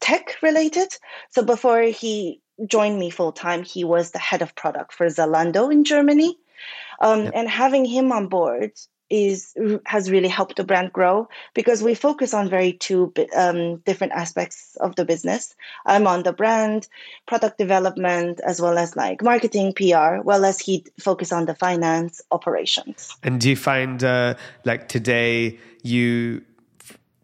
tech 0.00 0.36
related. 0.42 0.88
So 1.30 1.42
before 1.42 1.82
he 1.82 2.40
joined 2.66 2.98
me 2.98 3.10
full 3.10 3.32
time, 3.32 3.62
he 3.62 3.84
was 3.84 4.10
the 4.10 4.18
head 4.18 4.42
of 4.42 4.54
product 4.54 4.92
for 4.92 5.06
Zalando 5.06 5.72
in 5.72 5.84
Germany. 5.84 6.38
Um, 7.00 7.30
And 7.34 7.48
having 7.48 7.84
him 7.84 8.10
on 8.12 8.26
board 8.28 8.72
is 9.10 9.54
has 9.86 10.10
really 10.10 10.28
helped 10.28 10.56
the 10.56 10.64
brand 10.64 10.92
grow 10.92 11.28
because 11.54 11.82
we 11.82 11.94
focus 11.94 12.34
on 12.34 12.48
very 12.48 12.72
two 12.74 13.12
um, 13.34 13.76
different 13.86 14.12
aspects 14.12 14.76
of 14.80 14.96
the 14.96 15.04
business. 15.04 15.54
I'm 15.86 16.06
on 16.06 16.22
the 16.24 16.32
brand, 16.32 16.88
product 17.26 17.58
development, 17.58 18.40
as 18.44 18.60
well 18.60 18.76
as 18.76 18.96
like 18.96 19.22
marketing, 19.22 19.72
PR, 19.72 20.20
well 20.22 20.44
as 20.44 20.58
he 20.58 20.84
focus 21.00 21.32
on 21.32 21.46
the 21.46 21.54
finance 21.54 22.20
operations. 22.30 23.14
And 23.22 23.40
do 23.40 23.48
you 23.48 23.56
find, 23.56 24.04
uh, 24.04 24.34
like 24.64 24.88
today, 24.88 25.58
you 25.82 26.42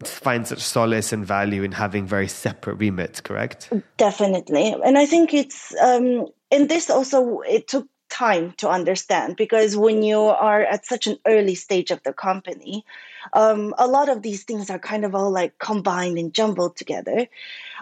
find 0.07 0.47
such 0.47 0.59
solace 0.59 1.11
and 1.13 1.25
value 1.25 1.63
in 1.63 1.71
having 1.71 2.05
very 2.05 2.27
separate 2.27 2.75
remits, 2.75 3.21
correct? 3.21 3.71
Definitely. 3.97 4.75
And 4.83 4.97
I 4.97 5.05
think 5.05 5.33
it's, 5.33 5.75
um, 5.81 6.27
and 6.51 6.69
this 6.69 6.89
also, 6.89 7.39
it 7.41 7.67
took 7.67 7.87
time 8.15 8.53
to 8.55 8.69
understand 8.69 9.35
because 9.35 9.75
when 9.75 10.01
you 10.01 10.19
are 10.21 10.61
at 10.61 10.85
such 10.85 11.05
an 11.05 11.17
early 11.27 11.53
stage 11.53 11.91
of 11.91 12.01
the 12.03 12.13
company, 12.13 12.85
um, 13.33 13.73
a 13.77 13.87
lot 13.87 14.07
of 14.07 14.21
these 14.21 14.43
things 14.43 14.69
are 14.69 14.79
kind 14.79 15.03
of 15.03 15.13
all 15.13 15.31
like 15.31 15.59
combined 15.59 16.17
and 16.17 16.33
jumbled 16.33 16.77
together. 16.77 17.27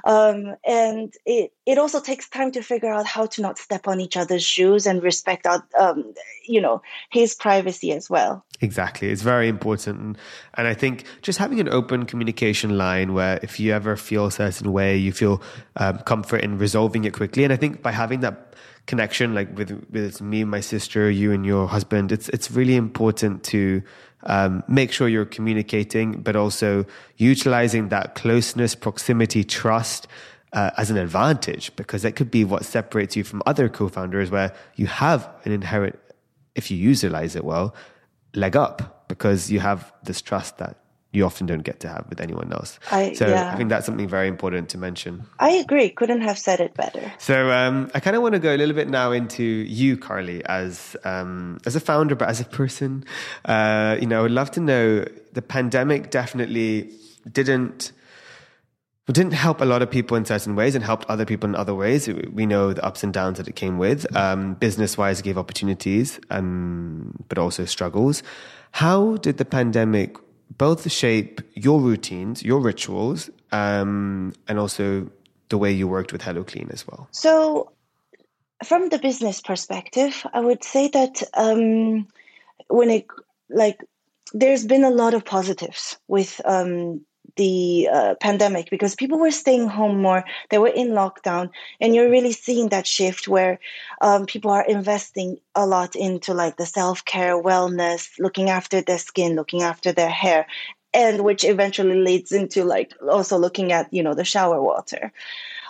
Um, 0.06 0.56
and 0.66 1.14
it, 1.26 1.54
it 1.68 1.78
also 1.78 2.00
takes 2.00 2.28
time 2.30 2.52
to 2.54 2.64
figure 2.64 2.92
out 2.92 3.06
how 3.06 3.28
to 3.28 3.42
not 3.44 3.60
step 3.60 3.88
on 3.88 4.02
each 4.02 4.18
other's 4.18 4.44
shoes 4.44 4.88
and 4.88 5.04
respect 5.04 5.46
our, 5.46 5.64
um, 5.80 6.16
you 6.48 6.62
know, 6.62 6.82
his 7.12 7.36
privacy 7.36 7.92
as 7.92 8.10
well. 8.10 8.44
Exactly. 8.60 9.10
It's 9.10 9.22
very 9.22 9.48
important. 9.48 10.00
And, 10.00 10.18
and 10.56 10.68
I 10.68 10.74
think 10.74 11.06
just 11.22 11.38
having 11.38 11.60
an 11.60 11.70
open 11.70 12.08
communication 12.08 12.76
line 12.76 13.14
where 13.14 13.40
if 13.44 13.60
you 13.60 13.72
ever 13.72 13.96
feel 13.96 14.26
a 14.26 14.32
certain 14.32 14.72
way, 14.72 14.98
you 14.98 15.12
feel 15.12 15.44
um, 15.76 16.00
comfort 16.00 16.42
in 16.42 16.58
resolving 16.58 17.06
it 17.06 17.14
quickly. 17.14 17.44
And 17.44 17.54
I 17.54 17.58
think 17.58 17.84
by 17.84 17.92
having 17.92 18.22
that 18.22 18.56
connection, 18.86 19.34
like 19.34 19.56
with, 19.58 19.86
with 19.92 20.22
me, 20.22 20.44
my 20.44 20.60
sister, 20.60 21.10
you 21.10 21.32
and 21.32 21.46
your 21.46 21.68
husband, 21.68 22.12
it's, 22.12 22.30
it's 22.30 22.52
really 22.52 22.76
important 22.76 23.44
to 23.46 23.82
um, 24.24 24.64
make 24.68 24.92
sure 24.92 25.08
you're 25.08 25.26
communicating, 25.26 26.22
but 26.22 26.36
also 26.36 26.86
utilizing 27.18 27.90
that 27.90 28.16
closeness, 28.16 28.76
proximity, 28.76 29.44
trust 29.44 30.08
uh, 30.54 30.72
as 30.78 30.90
an 30.90 30.98
advantage, 30.98 31.76
because 31.76 32.04
that 32.04 32.16
could 32.16 32.30
be 32.30 32.44
what 32.44 32.64
separates 32.66 33.16
you 33.16 33.24
from 33.24 33.42
other 33.46 33.70
co-founders 33.70 34.30
where 34.30 34.54
you 34.76 34.88
have 34.88 35.30
an 35.46 35.52
inherent, 35.52 36.00
if 36.56 36.70
you 36.70 36.78
utilize 36.78 37.36
it 37.36 37.44
well, 37.44 37.74
leg 38.36 38.56
up 38.56 39.08
because 39.08 39.52
you 39.52 39.60
have 39.60 39.92
this 40.04 40.22
trust 40.22 40.58
that 40.58 40.78
you 41.14 41.24
often 41.26 41.46
don't 41.46 41.64
get 41.64 41.80
to 41.82 41.88
have 41.88 42.06
with 42.10 42.20
anyone 42.20 42.52
else. 42.52 42.80
I- 42.92 43.14
so 43.14 43.28
yeah. 43.28 43.54
I 43.54 43.56
think 43.56 43.70
that's 43.70 43.86
something 43.86 44.08
very 44.10 44.28
important 44.28 44.68
to 44.70 44.78
mention. 44.78 45.24
I 45.40 45.52
agree. 45.52 45.90
Couldn't 45.90 46.22
have 46.22 46.38
said 46.38 46.60
it 46.60 46.74
better. 46.74 47.14
So 47.20 47.52
um, 47.52 47.90
I 47.94 48.00
kind 48.00 48.16
of 48.16 48.24
want 48.24 48.34
to 48.34 48.40
go 48.40 48.54
a 48.54 48.58
little 48.58 48.76
bit 48.76 48.90
now 48.90 49.12
into 49.12 49.44
you, 49.44 49.96
Carly, 49.96 50.44
as 50.46 50.98
um, 51.06 51.60
as 51.66 51.76
a 51.76 51.80
founder, 51.80 52.16
but 52.16 52.28
as 52.28 52.42
a 52.42 52.46
person. 52.46 53.06
Uh, 53.46 53.96
you 54.02 54.08
know, 54.08 54.20
I 54.20 54.22
would 54.24 54.32
love 54.32 54.52
to 54.52 54.60
know. 54.60 55.06
The 55.34 55.42
pandemic 55.42 56.10
definitely 56.10 56.92
didn't 57.32 57.92
didn't 59.08 59.34
help 59.34 59.60
a 59.62 59.66
lot 59.66 59.82
of 59.82 59.92
people 59.92 60.16
in 60.16 60.24
certain 60.26 60.56
ways 60.56 60.76
and 60.76 60.84
helped 60.84 61.06
other 61.10 61.26
people 61.26 61.50
in 61.50 61.56
other 61.56 61.76
ways. 61.76 62.08
We 62.08 62.46
know 62.46 62.72
the 62.74 62.84
ups 62.86 63.04
and 63.04 63.14
downs 63.14 63.38
that 63.38 63.48
it 63.48 63.56
came 63.56 63.78
with. 63.78 64.06
Um, 64.16 64.54
business 64.54 64.98
wise, 64.98 65.20
it 65.20 65.24
gave 65.24 65.38
opportunities, 65.38 66.20
um, 66.30 67.14
but 67.28 67.38
also 67.38 67.66
struggles. 67.66 68.24
How 68.72 69.18
did 69.18 69.38
the 69.38 69.46
pandemic 69.46 70.16
both 70.58 70.92
shape 70.92 71.42
your 71.54 71.80
routines, 71.80 72.44
your 72.44 72.60
rituals, 72.60 73.30
um, 73.52 74.34
and 74.48 74.60
also 74.60 75.10
the 75.50 75.58
way 75.58 75.72
you 75.72 75.88
worked 75.88 76.12
with 76.12 76.22
HelloKlean 76.22 76.72
as 76.72 76.88
well? 76.88 77.08
So, 77.12 77.72
from 78.64 78.90
the 78.90 79.00
business 79.00 79.42
perspective, 79.42 80.26
I 80.34 80.40
would 80.40 80.64
say 80.64 80.88
that 80.90 81.24
um, 81.34 82.08
when 82.68 82.90
it 82.90 83.08
like 83.50 83.80
there's 84.34 84.66
been 84.66 84.84
a 84.84 84.90
lot 84.90 85.14
of 85.14 85.26
positives 85.26 85.98
with 86.08 86.42
um, 86.46 87.06
the 87.36 87.90
uh, 87.92 88.16
pandemic 88.20 88.70
because 88.70 88.96
people 88.96 89.20
were 89.20 89.32
staying 89.32 89.68
home 89.68 90.02
more, 90.02 90.24
they 90.50 90.58
were 90.58 90.68
in 90.68 90.90
lockdown, 90.90 91.50
and 91.80 91.96
you're 91.96 92.10
really 92.10 92.32
seeing 92.32 92.70
that 92.70 92.88
shift 92.88 93.28
where 93.28 93.60
um, 94.02 94.26
people 94.26 94.52
are 94.52 94.66
investing 94.66 95.40
a 95.56 95.66
lot 95.66 95.96
into 95.96 96.34
like 96.34 96.58
the 96.58 96.66
self 96.66 97.04
care, 97.06 97.42
wellness, 97.42 98.10
looking 98.20 98.50
after 98.50 98.82
their 98.82 99.00
skin, 99.00 99.36
looking 99.36 99.62
after 99.64 99.92
their 99.92 100.10
hair, 100.10 100.46
and 100.94 101.24
which 101.24 101.44
eventually 101.44 102.00
leads 102.00 102.32
into 102.32 102.64
like 102.64 102.94
also 103.10 103.38
looking 103.38 103.72
at 103.72 103.92
you 103.94 104.04
know 104.04 104.14
the 104.14 104.26
shower 104.26 104.62
water. 104.62 105.12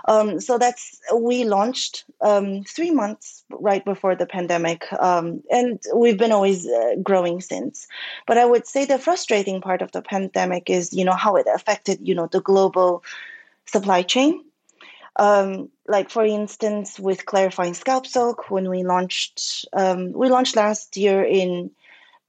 Um, 0.06 0.40
so 0.40 0.58
that's 0.58 1.00
we 1.16 1.46
launched 1.46 2.04
um, 2.22 2.64
three 2.64 2.92
months 2.92 3.44
right 3.50 3.84
before 3.86 4.16
the 4.16 4.26
pandemic, 4.26 4.92
um, 5.00 5.42
and 5.50 5.82
we've 5.96 6.18
been 6.18 6.32
always 6.32 6.68
uh, 6.68 6.96
growing 7.02 7.40
since. 7.40 7.88
But 8.28 8.38
I 8.38 8.46
would 8.46 8.68
say 8.68 8.86
the 8.86 9.00
frustrating 9.00 9.62
part 9.62 9.82
of 9.82 9.92
the 9.92 10.02
pandemic 10.02 10.70
is, 10.70 10.94
you 10.94 11.06
know, 11.06 11.14
how 11.14 11.38
it 11.38 11.48
affected, 11.54 12.00
you 12.02 12.16
know, 12.16 12.28
the 12.28 12.42
global 12.42 13.04
supply 13.66 14.02
chain. 14.02 14.44
Um, 15.16 15.70
like 15.88 16.10
for 16.10 16.26
instance, 16.26 17.00
with 17.00 17.26
clarifying 17.26 17.74
scalp 17.74 18.08
soak, 18.08 18.50
when 18.50 18.70
we 18.70 18.84
launched, 18.84 19.66
um, 19.74 20.12
we 20.12 20.28
launched 20.28 20.56
last 20.56 20.98
year 20.98 21.24
in 21.24 21.72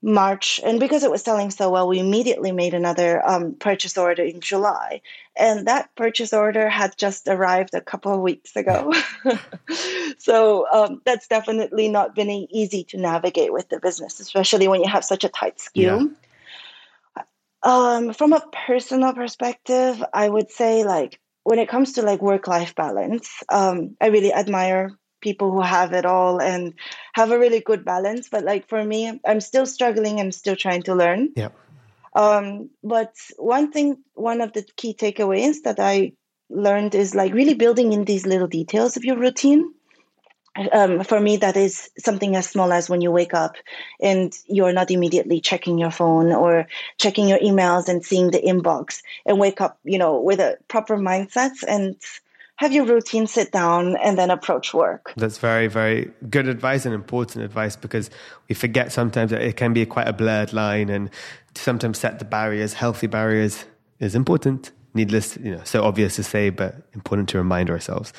March, 0.01 0.59
and 0.63 0.79
because 0.79 1.03
it 1.03 1.09
was 1.09 1.23
selling 1.23 1.49
so 1.49 1.71
well, 1.71 1.87
we 1.87 1.99
immediately 1.99 2.51
made 2.51 2.73
another 2.73 3.27
um, 3.27 3.55
purchase 3.55 3.97
order 3.97 4.23
in 4.23 4.39
July, 4.39 5.01
and 5.35 5.67
that 5.67 5.89
purchase 5.95 6.31
order 6.31 6.69
had 6.69 6.97
just 6.97 7.27
arrived 7.27 7.73
a 7.73 7.81
couple 7.81 8.13
of 8.13 8.21
weeks 8.21 8.55
ago. 8.55 8.91
so 10.17 10.67
um, 10.71 11.01
that's 11.05 11.27
definitely 11.27 11.89
not 11.89 12.15
been 12.15 12.29
easy 12.29 12.83
to 12.85 12.97
navigate 12.97 13.51
with 13.51 13.69
the 13.69 13.79
business, 13.79 14.19
especially 14.19 14.67
when 14.67 14.81
you 14.81 14.89
have 14.89 15.03
such 15.03 15.23
a 15.23 15.29
tight 15.29 15.57
SKU. 15.57 16.13
Yeah. 17.17 17.23
Um, 17.63 18.13
from 18.13 18.33
a 18.33 18.43
personal 18.67 19.13
perspective, 19.13 20.03
I 20.13 20.29
would 20.29 20.51
say 20.51 20.83
like 20.83 21.19
when 21.43 21.57
it 21.57 21.67
comes 21.67 21.93
to 21.93 22.03
like 22.03 22.21
work 22.21 22.47
life 22.47 22.75
balance, 22.75 23.43
um, 23.49 23.97
I 23.99 24.07
really 24.07 24.31
admire 24.31 24.91
people 25.25 25.51
who 25.51 25.61
have 25.61 25.91
it 25.91 26.05
all 26.05 26.39
and 26.39 26.73
have 27.13 27.31
a 27.31 27.39
really 27.39 27.59
good 27.59 27.83
balance. 27.83 28.29
But 28.29 28.45
like 28.45 28.69
for 28.69 28.85
me, 28.85 29.19
I'm 29.27 29.41
still 29.41 29.65
struggling. 29.65 30.19
I'm 30.19 30.31
still 30.31 30.55
trying 30.55 30.83
to 30.83 30.95
learn. 30.95 31.29
Yeah. 31.35 31.49
Um, 32.15 32.69
but 32.81 33.13
one 33.37 33.71
thing, 33.71 33.97
one 34.13 34.39
of 34.39 34.53
the 34.53 34.63
key 34.77 34.93
takeaways 34.93 35.63
that 35.63 35.79
I 35.79 36.13
learned 36.49 36.95
is 36.95 37.15
like 37.15 37.33
really 37.33 37.55
building 37.55 37.91
in 37.91 38.05
these 38.05 38.25
little 38.25 38.47
details 38.47 38.95
of 38.95 39.03
your 39.03 39.17
routine. 39.17 39.73
Um, 40.71 41.03
for 41.03 41.19
me, 41.19 41.35
that 41.37 41.57
is 41.57 41.89
something 41.97 42.37
as 42.37 42.47
small 42.47 42.71
as 42.71 42.89
when 42.89 43.01
you 43.01 43.11
wake 43.11 43.33
up 43.33 43.55
and 43.99 44.31
you're 44.47 44.71
not 44.71 44.89
immediately 44.89 45.41
checking 45.41 45.77
your 45.77 45.91
phone 45.91 46.31
or 46.31 46.67
checking 46.97 47.27
your 47.27 47.39
emails 47.39 47.89
and 47.89 48.05
seeing 48.05 48.31
the 48.31 48.39
inbox 48.39 49.01
and 49.25 49.37
wake 49.37 49.59
up, 49.59 49.77
you 49.83 49.97
know, 49.97 50.21
with 50.21 50.39
a 50.39 50.57
proper 50.69 50.97
mindset 50.97 51.51
and 51.67 51.97
have 52.57 52.71
your 52.71 52.85
routine, 52.85 53.27
sit 53.27 53.51
down, 53.51 53.97
and 53.97 54.17
then 54.17 54.31
approach 54.31 54.73
work. 54.73 55.13
That's 55.17 55.37
very, 55.37 55.67
very 55.67 56.11
good 56.29 56.47
advice 56.47 56.85
and 56.85 56.93
important 56.93 57.43
advice 57.43 57.75
because 57.75 58.09
we 58.47 58.55
forget 58.55 58.91
sometimes 58.91 59.31
that 59.31 59.41
it 59.41 59.57
can 59.57 59.73
be 59.73 59.85
quite 59.85 60.07
a 60.07 60.13
blurred 60.13 60.53
line 60.53 60.89
and 60.89 61.09
sometimes 61.55 61.99
set 61.99 62.19
the 62.19 62.25
barriers, 62.25 62.73
healthy 62.73 63.07
barriers 63.07 63.65
is 63.99 64.15
important. 64.15 64.71
Needless, 64.93 65.35
you 65.37 65.51
know, 65.51 65.61
so 65.65 65.83
obvious 65.83 66.15
to 66.15 66.23
say, 66.23 66.49
but 66.49 66.75
important 66.93 67.27
to 67.29 67.37
remind 67.37 67.69
ourselves. 67.69 68.13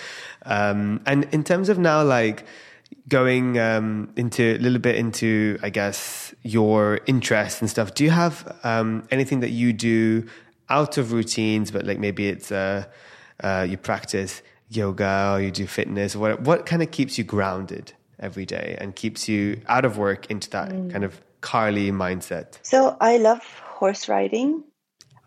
Um, 0.44 1.00
and 1.06 1.24
in 1.32 1.42
terms 1.42 1.70
of 1.70 1.78
now, 1.78 2.02
like, 2.02 2.44
going 3.08 3.58
um, 3.58 4.12
into 4.16 4.56
a 4.56 4.58
little 4.58 4.78
bit 4.78 4.96
into, 4.96 5.58
I 5.62 5.70
guess, 5.70 6.34
your 6.42 7.00
interests 7.06 7.60
and 7.60 7.70
stuff. 7.70 7.94
Do 7.94 8.04
you 8.04 8.10
have 8.10 8.58
um, 8.64 9.06
anything 9.10 9.40
that 9.40 9.50
you 9.50 9.72
do 9.72 10.26
out 10.68 10.98
of 10.98 11.12
routines, 11.12 11.70
but 11.70 11.84
like 11.84 11.98
maybe 11.98 12.28
it's 12.28 12.50
uh, 12.50 12.84
uh, 13.42 13.66
you 13.68 13.76
practice 13.76 14.42
yoga 14.68 15.32
or 15.34 15.40
you 15.40 15.50
do 15.50 15.66
fitness, 15.66 16.16
what, 16.16 16.40
what 16.42 16.66
kind 16.66 16.82
of 16.82 16.90
keeps 16.90 17.18
you 17.18 17.24
grounded 17.24 17.92
every 18.18 18.46
day 18.46 18.76
and 18.80 18.96
keeps 18.96 19.28
you 19.28 19.60
out 19.68 19.84
of 19.84 19.98
work 19.98 20.30
into 20.30 20.50
that 20.50 20.70
mm. 20.70 20.90
kind 20.90 21.04
of 21.04 21.20
Carly 21.40 21.90
mindset? 21.92 22.58
So 22.62 22.96
I 23.00 23.18
love 23.18 23.42
horse 23.60 24.08
riding. 24.08 24.64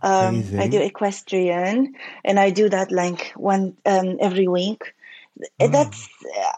Um, 0.01 0.43
I 0.57 0.69
do 0.69 0.81
equestrian 0.81 1.93
and 2.23 2.39
I 2.39 2.51
do 2.51 2.69
that 2.69 2.89
like 2.91 3.33
one 3.35 3.75
um, 3.85 4.17
every 4.21 4.47
week. 4.47 4.93
Mm. 5.59 5.71
That's 5.71 6.07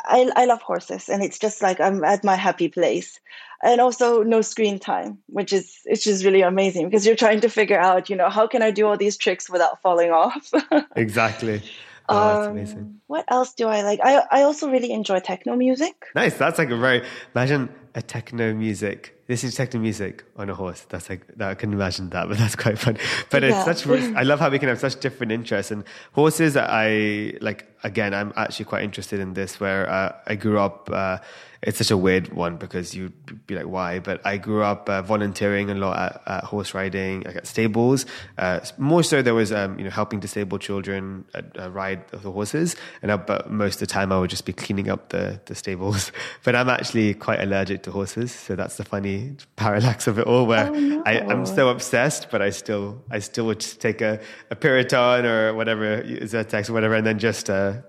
I, 0.06 0.30
I 0.36 0.46
love 0.46 0.62
horses 0.62 1.10
and 1.10 1.24
it's 1.24 1.40
just 1.40 1.62
like 1.62 1.80
I'm 1.80 2.04
at 2.04 2.24
my 2.24 2.36
happy 2.36 2.70
place 2.70 3.20
and 3.64 3.82
also 3.82 4.24
no 4.24 4.42
screen 4.42 4.80
time 4.80 5.18
which 5.28 5.54
is 5.54 5.80
it's 5.86 6.04
just 6.04 6.24
really 6.24 6.42
amazing 6.42 6.90
because 6.90 7.06
you're 7.06 7.16
trying 7.16 7.42
to 7.42 7.50
figure 7.50 7.80
out 7.80 8.10
you 8.10 8.16
know 8.16 8.30
how 8.30 8.48
can 8.48 8.62
I 8.62 8.72
do 8.72 8.88
all 8.88 8.98
these 8.98 9.18
tricks 9.18 9.50
without 9.50 9.82
falling 9.82 10.12
off? 10.12 10.52
Exactly. 10.96 11.62
Oh, 12.10 12.28
that's 12.28 12.48
um, 12.48 12.52
amazing. 12.52 13.02
what 13.08 13.26
else 13.30 13.54
do 13.54 13.68
I 13.68 13.84
like? 13.84 14.00
I, 14.04 14.24
I 14.32 14.42
also 14.42 14.70
really 14.70 14.92
enjoy 14.92 15.20
techno 15.20 15.56
music. 15.56 15.94
Nice. 16.16 16.38
That's 16.38 16.58
like 16.58 16.70
a 16.70 16.78
very 16.78 17.06
imagine 17.34 17.70
a 17.96 18.02
techno 18.02 18.54
music 18.54 19.21
this 19.28 19.44
is 19.44 19.56
techno 19.56 19.80
music 19.80 20.24
on 20.36 20.50
a 20.50 20.56
horse. 20.56 20.86
That's 20.90 21.10
like 21.10 21.22
I 21.40 21.56
can 21.56 21.74
imagine 21.74 22.10
that, 22.10 22.28
but 22.28 22.38
that's 22.42 22.56
quite 22.56 22.78
fun. 22.78 22.98
But 23.30 23.44
yeah. 23.44 23.66
it's 23.66 23.82
such. 23.82 23.88
I 23.88 24.24
love 24.24 24.40
how 24.40 24.50
we 24.50 24.60
can 24.60 24.70
have 24.70 24.80
such 24.80 25.00
different 25.00 25.32
interests 25.32 25.72
and 25.72 25.84
horses. 26.14 26.58
I 26.58 27.34
like 27.42 27.68
again. 27.84 28.14
I'm 28.14 28.34
actually 28.36 28.66
quite 28.66 28.84
interested 28.84 29.20
in 29.20 29.34
this. 29.34 29.60
Where 29.60 29.90
uh, 29.90 30.16
I 30.28 30.36
grew 30.36 30.60
up. 30.60 30.90
Uh, 30.92 31.20
it's 31.64 31.78
such 31.78 31.92
a 31.92 31.98
weird 31.98 32.34
one 32.34 32.58
because 32.58 32.96
you'd 32.96 33.46
be 33.46 33.54
like, 33.54 33.68
why? 33.68 34.00
But 34.00 34.26
I 34.26 34.38
grew 34.38 34.64
up 34.64 34.90
uh, 34.90 35.04
volunteering 35.04 35.70
a 35.70 35.76
lot 35.76 35.96
at, 35.98 36.22
at, 36.26 36.44
horse 36.46 36.74
riding, 36.74 37.22
like 37.22 37.36
at 37.36 37.46
stables. 37.46 38.08
Uh, 38.36 38.62
more 38.80 39.04
so, 39.04 39.22
there 39.22 39.36
was 39.36 39.52
um, 39.52 39.78
you 39.78 39.84
know 39.84 39.92
helping 39.92 40.20
disabled 40.20 40.62
children 40.62 41.26
uh, 41.36 41.70
ride 41.70 42.08
the 42.10 42.32
horses, 42.32 42.76
and 43.04 43.12
I, 43.12 43.18
but 43.18 43.52
most 43.52 43.76
of 43.76 43.82
the 43.82 43.94
time 43.94 44.12
I 44.12 44.20
would 44.20 44.32
just 44.32 44.46
be 44.46 44.54
cleaning 44.54 44.90
up 44.90 45.10
the 45.10 45.40
the 45.46 45.56
stables. 45.56 46.12
But 46.44 46.56
I'm 46.56 46.70
actually 46.70 47.14
quite 47.14 47.40
allergic 47.40 47.84
to 47.84 47.92
horses, 47.92 48.32
so 48.32 48.56
that's 48.56 48.78
the 48.78 48.84
funny 48.84 49.11
parallax 49.56 50.08
of 50.08 50.20
it 50.20 50.28
all. 50.28 50.46
Where 50.46 50.68
oh, 50.68 50.74
no. 50.74 51.04
I, 51.06 51.14
am 51.34 51.46
so 51.46 51.70
obsessed, 51.70 52.30
but 52.32 52.42
I 52.42 52.50
still 52.50 53.04
I 53.10 53.20
still 53.20 53.46
would 53.48 53.60
take 53.60 54.02
a, 54.02 54.20
a 54.50 54.56
Piriton 54.56 55.24
or 55.26 55.54
whatever 55.54 56.04
Zyrtec 56.04 56.70
or 56.70 56.74
whatever, 56.74 56.96
and 56.96 57.06
then 57.06 57.20
just 57.20 57.50
uh, 57.50 57.82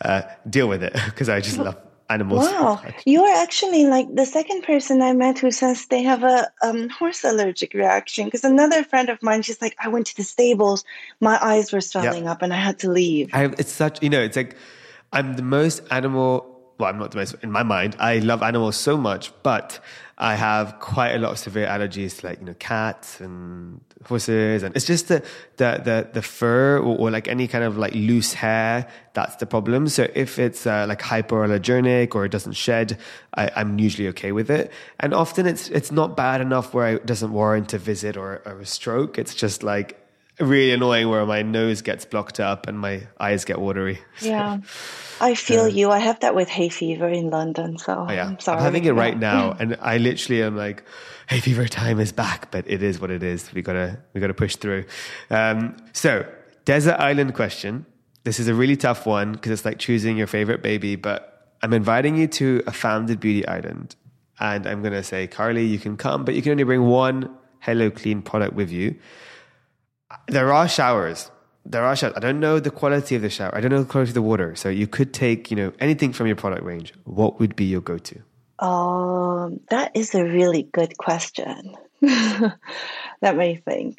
uh, 0.00 0.22
deal 0.48 0.68
with 0.68 0.82
it 0.82 0.92
because 1.06 1.28
I 1.28 1.40
just 1.40 1.58
love 1.58 1.76
animals. 2.10 2.46
Wow, 2.46 2.82
you 3.04 3.22
are 3.22 3.42
actually 3.42 3.84
like 3.86 4.14
the 4.14 4.26
second 4.26 4.62
person 4.62 5.02
I 5.02 5.12
met 5.12 5.38
who 5.38 5.50
says 5.50 5.86
they 5.86 6.02
have 6.02 6.22
a 6.22 6.50
um, 6.62 6.88
horse 6.88 7.24
allergic 7.24 7.74
reaction. 7.74 8.24
Because 8.26 8.44
another 8.44 8.84
friend 8.84 9.08
of 9.08 9.22
mine, 9.22 9.42
she's 9.42 9.60
like, 9.60 9.76
I 9.78 9.88
went 9.88 10.06
to 10.08 10.16
the 10.16 10.24
stables, 10.24 10.84
my 11.20 11.38
eyes 11.40 11.72
were 11.72 11.80
swelling 11.80 12.26
up, 12.26 12.42
and 12.42 12.52
I 12.52 12.56
had 12.56 12.78
to 12.80 12.90
leave. 12.90 13.30
I, 13.32 13.44
it's 13.58 13.72
such, 13.72 14.02
you 14.02 14.10
know, 14.10 14.20
it's 14.20 14.36
like 14.36 14.56
I'm 15.12 15.36
the 15.36 15.42
most 15.42 15.82
animal. 15.90 16.54
Well, 16.78 16.88
I'm 16.88 16.98
not 16.98 17.10
the 17.10 17.18
most 17.18 17.34
in 17.42 17.50
my 17.50 17.64
mind. 17.64 17.96
I 17.98 18.18
love 18.18 18.42
animals 18.42 18.76
so 18.76 18.96
much, 18.96 19.32
but 19.42 19.80
I 20.16 20.34
have 20.36 20.78
quite 20.80 21.10
a 21.10 21.18
lot 21.18 21.32
of 21.32 21.38
severe 21.38 21.66
allergies, 21.66 22.20
to 22.20 22.26
like 22.26 22.40
you 22.40 22.46
know, 22.46 22.54
cats 22.54 23.20
and 23.20 23.80
horses, 24.06 24.62
and 24.62 24.76
it's 24.76 24.84
just 24.84 25.08
the 25.08 25.24
the 25.56 25.80
the, 25.84 26.08
the 26.12 26.22
fur 26.22 26.78
or, 26.78 26.96
or, 26.98 27.10
like 27.10 27.28
any 27.28 27.48
kind 27.48 27.64
of 27.64 27.76
like 27.78 27.94
loose 27.94 28.32
hair. 28.32 28.88
That's 29.14 29.36
the 29.36 29.46
problem. 29.46 29.88
So 29.88 30.08
if 30.14 30.38
it's 30.38 30.66
uh, 30.66 30.86
like 30.88 31.00
hypoallergenic 31.00 32.14
or 32.14 32.24
it 32.24 32.30
doesn't 32.30 32.54
shed, 32.54 32.98
I, 33.34 33.60
am 33.60 33.78
usually 33.78 34.08
okay 34.08 34.30
with 34.32 34.50
it. 34.50 34.72
And 35.00 35.14
often 35.14 35.46
it's 35.46 35.68
it's 35.70 35.90
not 35.92 36.16
bad 36.16 36.40
enough 36.40 36.74
where 36.74 36.94
it 36.94 37.06
doesn't 37.06 37.32
warrant 37.32 37.72
a 37.74 37.78
visit 37.78 38.16
or, 38.16 38.42
or 38.44 38.60
a 38.60 38.66
stroke. 38.66 39.18
It's 39.18 39.34
just 39.34 39.62
like 39.62 40.00
really 40.40 40.72
annoying 40.72 41.08
where 41.08 41.24
my 41.26 41.42
nose 41.42 41.82
gets 41.82 42.04
blocked 42.04 42.40
up 42.40 42.66
and 42.66 42.78
my 42.78 43.06
eyes 43.18 43.44
get 43.44 43.60
watery. 43.60 44.00
So, 44.18 44.26
yeah. 44.28 44.58
I 45.20 45.34
feel 45.34 45.68
you. 45.68 45.90
I 45.90 45.98
have 45.98 46.20
that 46.20 46.34
with 46.34 46.48
hay 46.48 46.68
fever 46.68 47.08
in 47.08 47.30
London. 47.30 47.78
So 47.78 48.06
oh, 48.08 48.12
yeah. 48.12 48.26
I'm 48.26 48.40
sorry. 48.40 48.58
I'm 48.58 48.64
having 48.64 48.84
it 48.84 48.92
right 48.92 49.18
now. 49.18 49.56
And 49.58 49.76
I 49.80 49.98
literally 49.98 50.42
am 50.42 50.56
like, 50.56 50.84
hay 51.28 51.40
fever 51.40 51.66
time 51.66 51.98
is 51.98 52.12
back, 52.12 52.50
but 52.50 52.64
it 52.68 52.82
is 52.82 53.00
what 53.00 53.10
it 53.10 53.22
is. 53.22 53.52
We 53.52 53.62
gotta, 53.62 53.98
we 54.14 54.20
gotta 54.20 54.34
push 54.34 54.56
through. 54.56 54.84
Um, 55.30 55.76
so 55.92 56.24
desert 56.64 56.96
island 57.00 57.34
question. 57.34 57.86
This 58.24 58.38
is 58.38 58.46
a 58.48 58.54
really 58.54 58.76
tough 58.76 59.06
one 59.06 59.32
because 59.32 59.52
it's 59.52 59.64
like 59.64 59.78
choosing 59.78 60.16
your 60.16 60.26
favorite 60.26 60.62
baby, 60.62 60.96
but 60.96 61.56
I'm 61.62 61.72
inviting 61.72 62.16
you 62.16 62.26
to 62.28 62.62
a 62.66 62.72
founded 62.72 63.20
beauty 63.20 63.46
island. 63.46 63.96
And 64.40 64.66
I'm 64.66 64.82
going 64.82 64.92
to 64.92 65.02
say, 65.02 65.26
Carly, 65.26 65.64
you 65.64 65.78
can 65.78 65.96
come, 65.96 66.24
but 66.24 66.34
you 66.34 66.42
can 66.42 66.52
only 66.52 66.64
bring 66.64 66.84
one 66.84 67.34
HelloKlean 67.64 68.24
product 68.24 68.54
with 68.54 68.70
you. 68.70 68.96
There 70.26 70.52
are 70.52 70.68
showers. 70.68 71.30
There 71.64 71.84
are 71.84 71.94
showers. 71.96 72.14
I 72.16 72.20
don't 72.20 72.40
know 72.40 72.60
the 72.60 72.70
quality 72.70 73.14
of 73.14 73.22
the 73.22 73.30
shower. 73.30 73.54
I 73.54 73.60
don't 73.60 73.70
know 73.70 73.82
the 73.82 73.88
quality 73.88 74.10
of 74.10 74.14
the 74.14 74.22
water. 74.22 74.54
So 74.56 74.68
you 74.68 74.86
could 74.86 75.12
take, 75.12 75.50
you 75.50 75.56
know, 75.56 75.72
anything 75.80 76.12
from 76.12 76.26
your 76.26 76.36
product 76.36 76.62
range. 76.64 76.94
What 77.04 77.38
would 77.40 77.56
be 77.56 77.64
your 77.64 77.80
go-to? 77.80 78.22
Um, 78.64 79.60
that 79.70 79.92
is 79.94 80.14
a 80.14 80.24
really 80.24 80.62
good 80.62 80.96
question. 80.98 81.74
Let 82.00 83.36
me 83.36 83.60
think. 83.64 83.98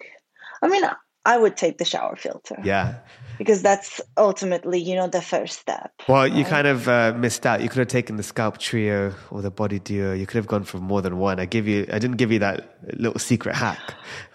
I 0.61 0.67
mean, 0.67 0.83
I 1.29 1.37
would 1.37 1.55
take 1.55 1.77
the 1.77 1.85
shower 1.85 2.15
filter. 2.15 2.57
Yeah 2.63 2.95
because 3.39 3.61
that's 3.61 4.01
ultimately, 4.17 4.79
you 4.79 4.95
know, 4.95 5.07
the 5.07 5.21
first 5.21 5.59
step. 5.59 5.93
Well, 6.09 6.23
right? 6.23 6.31
you 6.31 6.43
kind 6.43 6.67
of 6.67 6.89
uh, 6.89 7.13
missed 7.17 7.45
out. 7.45 7.61
You 7.61 7.69
could 7.69 7.79
have 7.79 7.87
taken 7.87 8.17
the 8.17 8.23
scalp 8.23 8.57
trio 8.57 9.15
or 9.31 9.41
the 9.41 9.49
body 9.49 9.79
duo. 9.79 10.13
You 10.13 10.27
could 10.27 10.35
have 10.35 10.45
gone 10.45 10.65
for 10.65 10.77
more 10.77 11.01
than 11.01 11.17
one. 11.19 11.39
I 11.39 11.45
give 11.45 11.65
you, 11.65 11.87
I 11.91 11.99
didn't 11.99 12.17
give 12.17 12.33
you 12.33 12.39
that 12.39 12.77
little 12.97 13.17
secret 13.17 13.55
hack. 13.55 13.79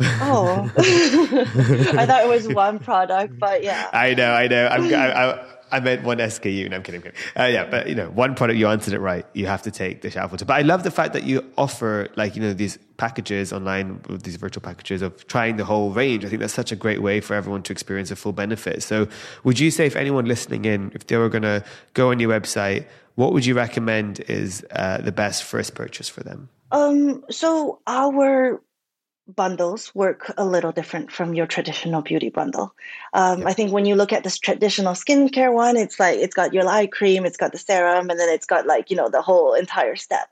Oh, 0.00 0.72
I 0.78 2.06
thought 2.06 2.24
it 2.24 2.28
was 2.28 2.48
one 2.48 2.78
product, 2.78 3.38
but 3.38 3.62
yeah. 3.62 3.90
I 3.92 4.14
know, 4.14 4.32
I 4.32 4.48
know. 4.48 4.68
I'm, 4.68 4.94
I, 4.94 5.12
I, 5.12 5.53
I 5.70 5.80
meant 5.80 6.04
one 6.04 6.18
SKU. 6.18 6.70
No, 6.70 6.76
I'm 6.76 6.82
kidding. 6.82 7.00
I'm 7.00 7.12
kidding. 7.12 7.18
Uh, 7.38 7.44
yeah, 7.44 7.68
but 7.68 7.88
you 7.88 7.94
know, 7.94 8.10
one 8.10 8.34
product 8.34 8.58
you 8.58 8.68
answered 8.68 8.94
it 8.94 9.00
right. 9.00 9.26
You 9.32 9.46
have 9.46 9.62
to 9.62 9.70
take 9.70 10.02
the 10.02 10.10
shower 10.10 10.28
filter. 10.28 10.44
But 10.44 10.54
I 10.54 10.62
love 10.62 10.82
the 10.82 10.90
fact 10.90 11.12
that 11.12 11.24
you 11.24 11.44
offer 11.56 12.08
like 12.16 12.36
you 12.36 12.42
know 12.42 12.52
these 12.52 12.78
packages 12.96 13.52
online 13.52 14.00
these 14.22 14.36
virtual 14.36 14.62
packages 14.62 15.02
of 15.02 15.26
trying 15.26 15.56
the 15.56 15.64
whole 15.64 15.90
range. 15.90 16.24
I 16.24 16.28
think 16.28 16.40
that's 16.40 16.54
such 16.54 16.72
a 16.72 16.76
great 16.76 17.02
way 17.02 17.20
for 17.20 17.34
everyone 17.34 17.62
to 17.64 17.72
experience 17.72 18.10
a 18.10 18.16
full 18.16 18.32
benefit. 18.32 18.82
So, 18.82 19.08
would 19.42 19.58
you 19.58 19.70
say 19.70 19.86
if 19.86 19.96
anyone 19.96 20.26
listening 20.26 20.64
in, 20.64 20.92
if 20.94 21.06
they 21.06 21.16
were 21.16 21.28
going 21.28 21.42
to 21.42 21.64
go 21.94 22.10
on 22.10 22.20
your 22.20 22.30
website, 22.30 22.86
what 23.14 23.32
would 23.32 23.46
you 23.46 23.54
recommend 23.54 24.20
is 24.20 24.64
uh, 24.70 24.98
the 24.98 25.12
best 25.12 25.44
first 25.44 25.74
purchase 25.74 26.08
for 26.08 26.22
them? 26.22 26.48
Um, 26.72 27.24
so 27.30 27.80
our 27.86 28.60
bundles 29.26 29.94
work 29.94 30.32
a 30.36 30.44
little 30.44 30.72
different 30.72 31.10
from 31.10 31.34
your 31.34 31.46
traditional 31.46 32.02
beauty 32.02 32.28
bundle. 32.28 32.74
Um, 33.12 33.40
yeah. 33.40 33.48
I 33.48 33.52
think 33.52 33.72
when 33.72 33.86
you 33.86 33.94
look 33.94 34.12
at 34.12 34.24
this 34.24 34.38
traditional 34.38 34.94
skincare 34.94 35.52
one, 35.52 35.76
it's 35.76 35.98
like 35.98 36.18
it's 36.18 36.34
got 36.34 36.52
your 36.52 36.66
eye 36.68 36.86
cream, 36.86 37.24
it's 37.24 37.36
got 37.36 37.52
the 37.52 37.58
serum, 37.58 38.10
and 38.10 38.20
then 38.20 38.28
it's 38.28 38.46
got 38.46 38.66
like 38.66 38.90
you 38.90 38.96
know 38.96 39.08
the 39.08 39.22
whole 39.22 39.54
entire 39.54 39.96
step. 39.96 40.28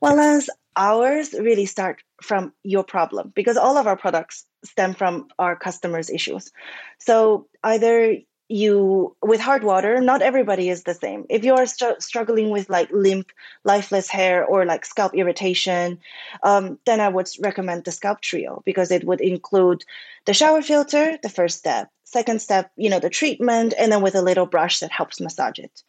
Whereas 0.00 0.50
ours 0.76 1.32
really 1.32 1.66
start 1.66 2.02
from 2.22 2.52
your 2.62 2.84
problem 2.84 3.32
because 3.34 3.56
all 3.56 3.76
of 3.76 3.86
our 3.86 3.96
products 3.96 4.44
stem 4.64 4.94
from 4.94 5.28
our 5.38 5.56
customers' 5.56 6.10
issues. 6.10 6.52
So 6.98 7.46
either 7.64 8.16
you 8.48 9.14
with 9.22 9.40
hard 9.40 9.64
water 9.64 10.00
not 10.00 10.22
everybody 10.22 10.68
is 10.68 10.84
the 10.84 10.94
same. 10.94 11.26
If 11.28 11.44
you 11.44 11.54
are 11.54 11.66
st- 11.66 12.02
struggling 12.02 12.50
with 12.50 12.70
like 12.70 12.88
limp 12.92 13.32
lifeless 13.64 14.08
hair 14.08 14.44
or 14.44 14.64
like 14.64 14.84
scalp 14.84 15.14
irritation 15.14 15.98
um, 16.42 16.78
then 16.84 17.00
i 17.00 17.08
would 17.08 17.28
recommend 17.40 17.84
the 17.84 17.92
scalp 17.92 18.20
trio 18.20 18.62
because 18.64 18.90
it 18.90 19.04
would 19.04 19.20
include 19.20 19.84
the 20.26 20.34
shower 20.34 20.62
filter 20.62 21.18
the 21.22 21.28
first 21.28 21.58
step 21.58 21.90
second 22.04 22.40
step 22.40 22.70
you 22.76 22.88
know 22.88 23.00
the 23.00 23.10
treatment 23.10 23.74
and 23.78 23.90
then 23.90 24.02
with 24.02 24.14
a 24.14 24.22
little 24.22 24.46
brush 24.46 24.80
that 24.80 24.92
helps 24.92 25.20
massage 25.20 25.58
it. 25.58 25.82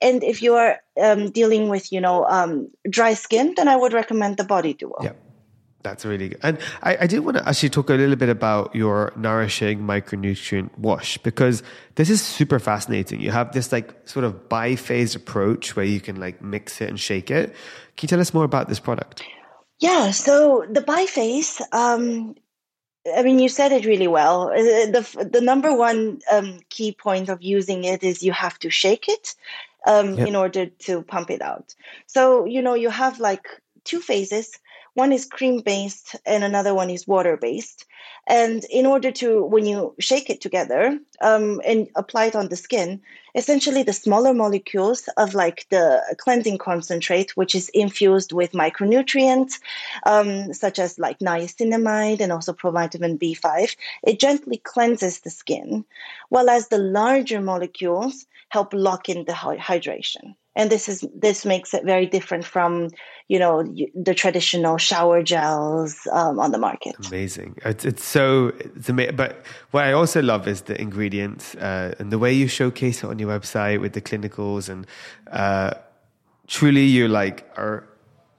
And 0.00 0.22
if 0.22 0.42
you 0.42 0.54
are 0.54 0.78
um, 1.02 1.30
dealing 1.30 1.68
with 1.68 1.92
you 1.92 2.00
know 2.00 2.24
um, 2.24 2.68
dry 2.88 3.14
skin 3.14 3.54
then 3.56 3.68
i 3.68 3.76
would 3.76 3.92
recommend 3.92 4.36
the 4.38 4.44
body 4.44 4.72
duo. 4.72 4.96
Yeah 5.02 5.12
that's 5.82 6.04
really 6.04 6.30
good. 6.30 6.40
And 6.42 6.58
I, 6.82 6.98
I 7.00 7.06
did 7.06 7.20
want 7.20 7.36
to 7.36 7.48
actually 7.48 7.70
talk 7.70 7.88
a 7.90 7.94
little 7.94 8.16
bit 8.16 8.28
about 8.28 8.74
your 8.74 9.12
nourishing 9.16 9.80
micronutrient 9.80 10.76
wash 10.76 11.18
because 11.18 11.62
this 11.94 12.10
is 12.10 12.20
super 12.20 12.58
fascinating. 12.58 13.20
You 13.20 13.30
have 13.30 13.52
this 13.52 13.70
like 13.70 13.94
sort 14.08 14.24
of 14.24 14.48
biphase 14.48 15.14
approach 15.14 15.76
where 15.76 15.84
you 15.84 16.00
can 16.00 16.16
like 16.16 16.42
mix 16.42 16.80
it 16.80 16.88
and 16.88 16.98
shake 16.98 17.30
it. 17.30 17.54
Can 17.96 18.06
you 18.06 18.08
tell 18.08 18.20
us 18.20 18.34
more 18.34 18.44
about 18.44 18.68
this 18.68 18.80
product? 18.80 19.22
Yeah, 19.78 20.10
so 20.10 20.66
the 20.68 20.80
biphase, 20.80 21.60
um, 21.72 22.34
I 23.16 23.22
mean, 23.22 23.38
you 23.38 23.48
said 23.48 23.70
it 23.70 23.86
really 23.86 24.08
well. 24.08 24.50
Uh, 24.50 24.90
the 24.90 25.28
the 25.32 25.40
number 25.40 25.74
one 25.74 26.20
um, 26.30 26.58
key 26.68 26.92
point 26.92 27.28
of 27.28 27.40
using 27.42 27.84
it 27.84 28.02
is 28.02 28.24
you 28.24 28.32
have 28.32 28.58
to 28.58 28.70
shake 28.70 29.08
it 29.08 29.36
um, 29.86 30.14
yep. 30.14 30.26
in 30.26 30.34
order 30.34 30.66
to 30.66 31.02
pump 31.02 31.30
it 31.30 31.40
out. 31.40 31.76
So 32.06 32.44
you 32.44 32.60
know 32.60 32.74
you 32.74 32.90
have 32.90 33.20
like 33.20 33.46
two 33.84 34.00
phases 34.00 34.58
one 34.98 35.12
is 35.12 35.24
cream 35.24 35.60
based 35.60 36.16
and 36.26 36.42
another 36.42 36.74
one 36.74 36.90
is 36.90 37.06
water 37.06 37.36
based. 37.36 37.86
And 38.26 38.64
in 38.64 38.84
order 38.84 39.12
to, 39.12 39.44
when 39.44 39.64
you 39.64 39.94
shake 40.00 40.28
it 40.28 40.40
together 40.40 40.98
um, 41.22 41.62
and 41.64 41.88
apply 41.94 42.26
it 42.26 42.36
on 42.36 42.48
the 42.48 42.56
skin, 42.56 43.00
essentially 43.36 43.84
the 43.84 43.92
smaller 43.92 44.34
molecules 44.34 45.08
of 45.16 45.34
like 45.34 45.66
the 45.70 46.02
cleansing 46.18 46.58
concentrate, 46.58 47.36
which 47.36 47.54
is 47.54 47.68
infused 47.68 48.32
with 48.32 48.60
micronutrients 48.64 49.60
um, 50.04 50.52
such 50.52 50.80
as 50.80 50.98
like 50.98 51.20
niacinamide 51.20 52.20
and 52.20 52.32
also 52.32 52.52
provitamin 52.52 53.18
B5, 53.18 53.76
it 54.02 54.18
gently 54.18 54.58
cleanses 54.58 55.20
the 55.20 55.30
skin, 55.30 55.84
while 56.28 56.50
as 56.50 56.68
the 56.68 56.78
larger 56.78 57.40
molecules 57.40 58.26
help 58.48 58.74
lock 58.74 59.08
in 59.08 59.24
the 59.26 59.32
hydration 59.32 60.34
and 60.58 60.70
this 60.70 60.88
is 60.88 61.06
this 61.14 61.46
makes 61.46 61.72
it 61.72 61.84
very 61.84 62.04
different 62.04 62.44
from 62.44 62.90
you 63.28 63.38
know 63.38 63.62
the 63.94 64.14
traditional 64.14 64.76
shower 64.76 65.22
gels 65.22 66.06
um, 66.12 66.38
on 66.40 66.50
the 66.50 66.58
market. 66.58 66.94
Amazing. 67.06 67.56
It's, 67.64 67.84
it's 67.84 68.04
so 68.04 68.52
it's 68.58 68.88
amazing 68.88 69.16
but 69.16 69.44
what 69.70 69.84
i 69.84 69.92
also 69.92 70.20
love 70.20 70.48
is 70.48 70.62
the 70.62 70.78
ingredients 70.80 71.54
uh, 71.54 71.94
and 71.98 72.10
the 72.10 72.18
way 72.18 72.32
you 72.32 72.48
showcase 72.48 73.02
it 73.02 73.06
on 73.06 73.18
your 73.18 73.30
website 73.30 73.80
with 73.80 73.92
the 73.92 74.00
clinicals 74.00 74.68
and 74.68 74.86
uh, 75.30 75.74
truly 76.46 76.84
you 76.84 77.08
like 77.08 77.48
are 77.56 77.84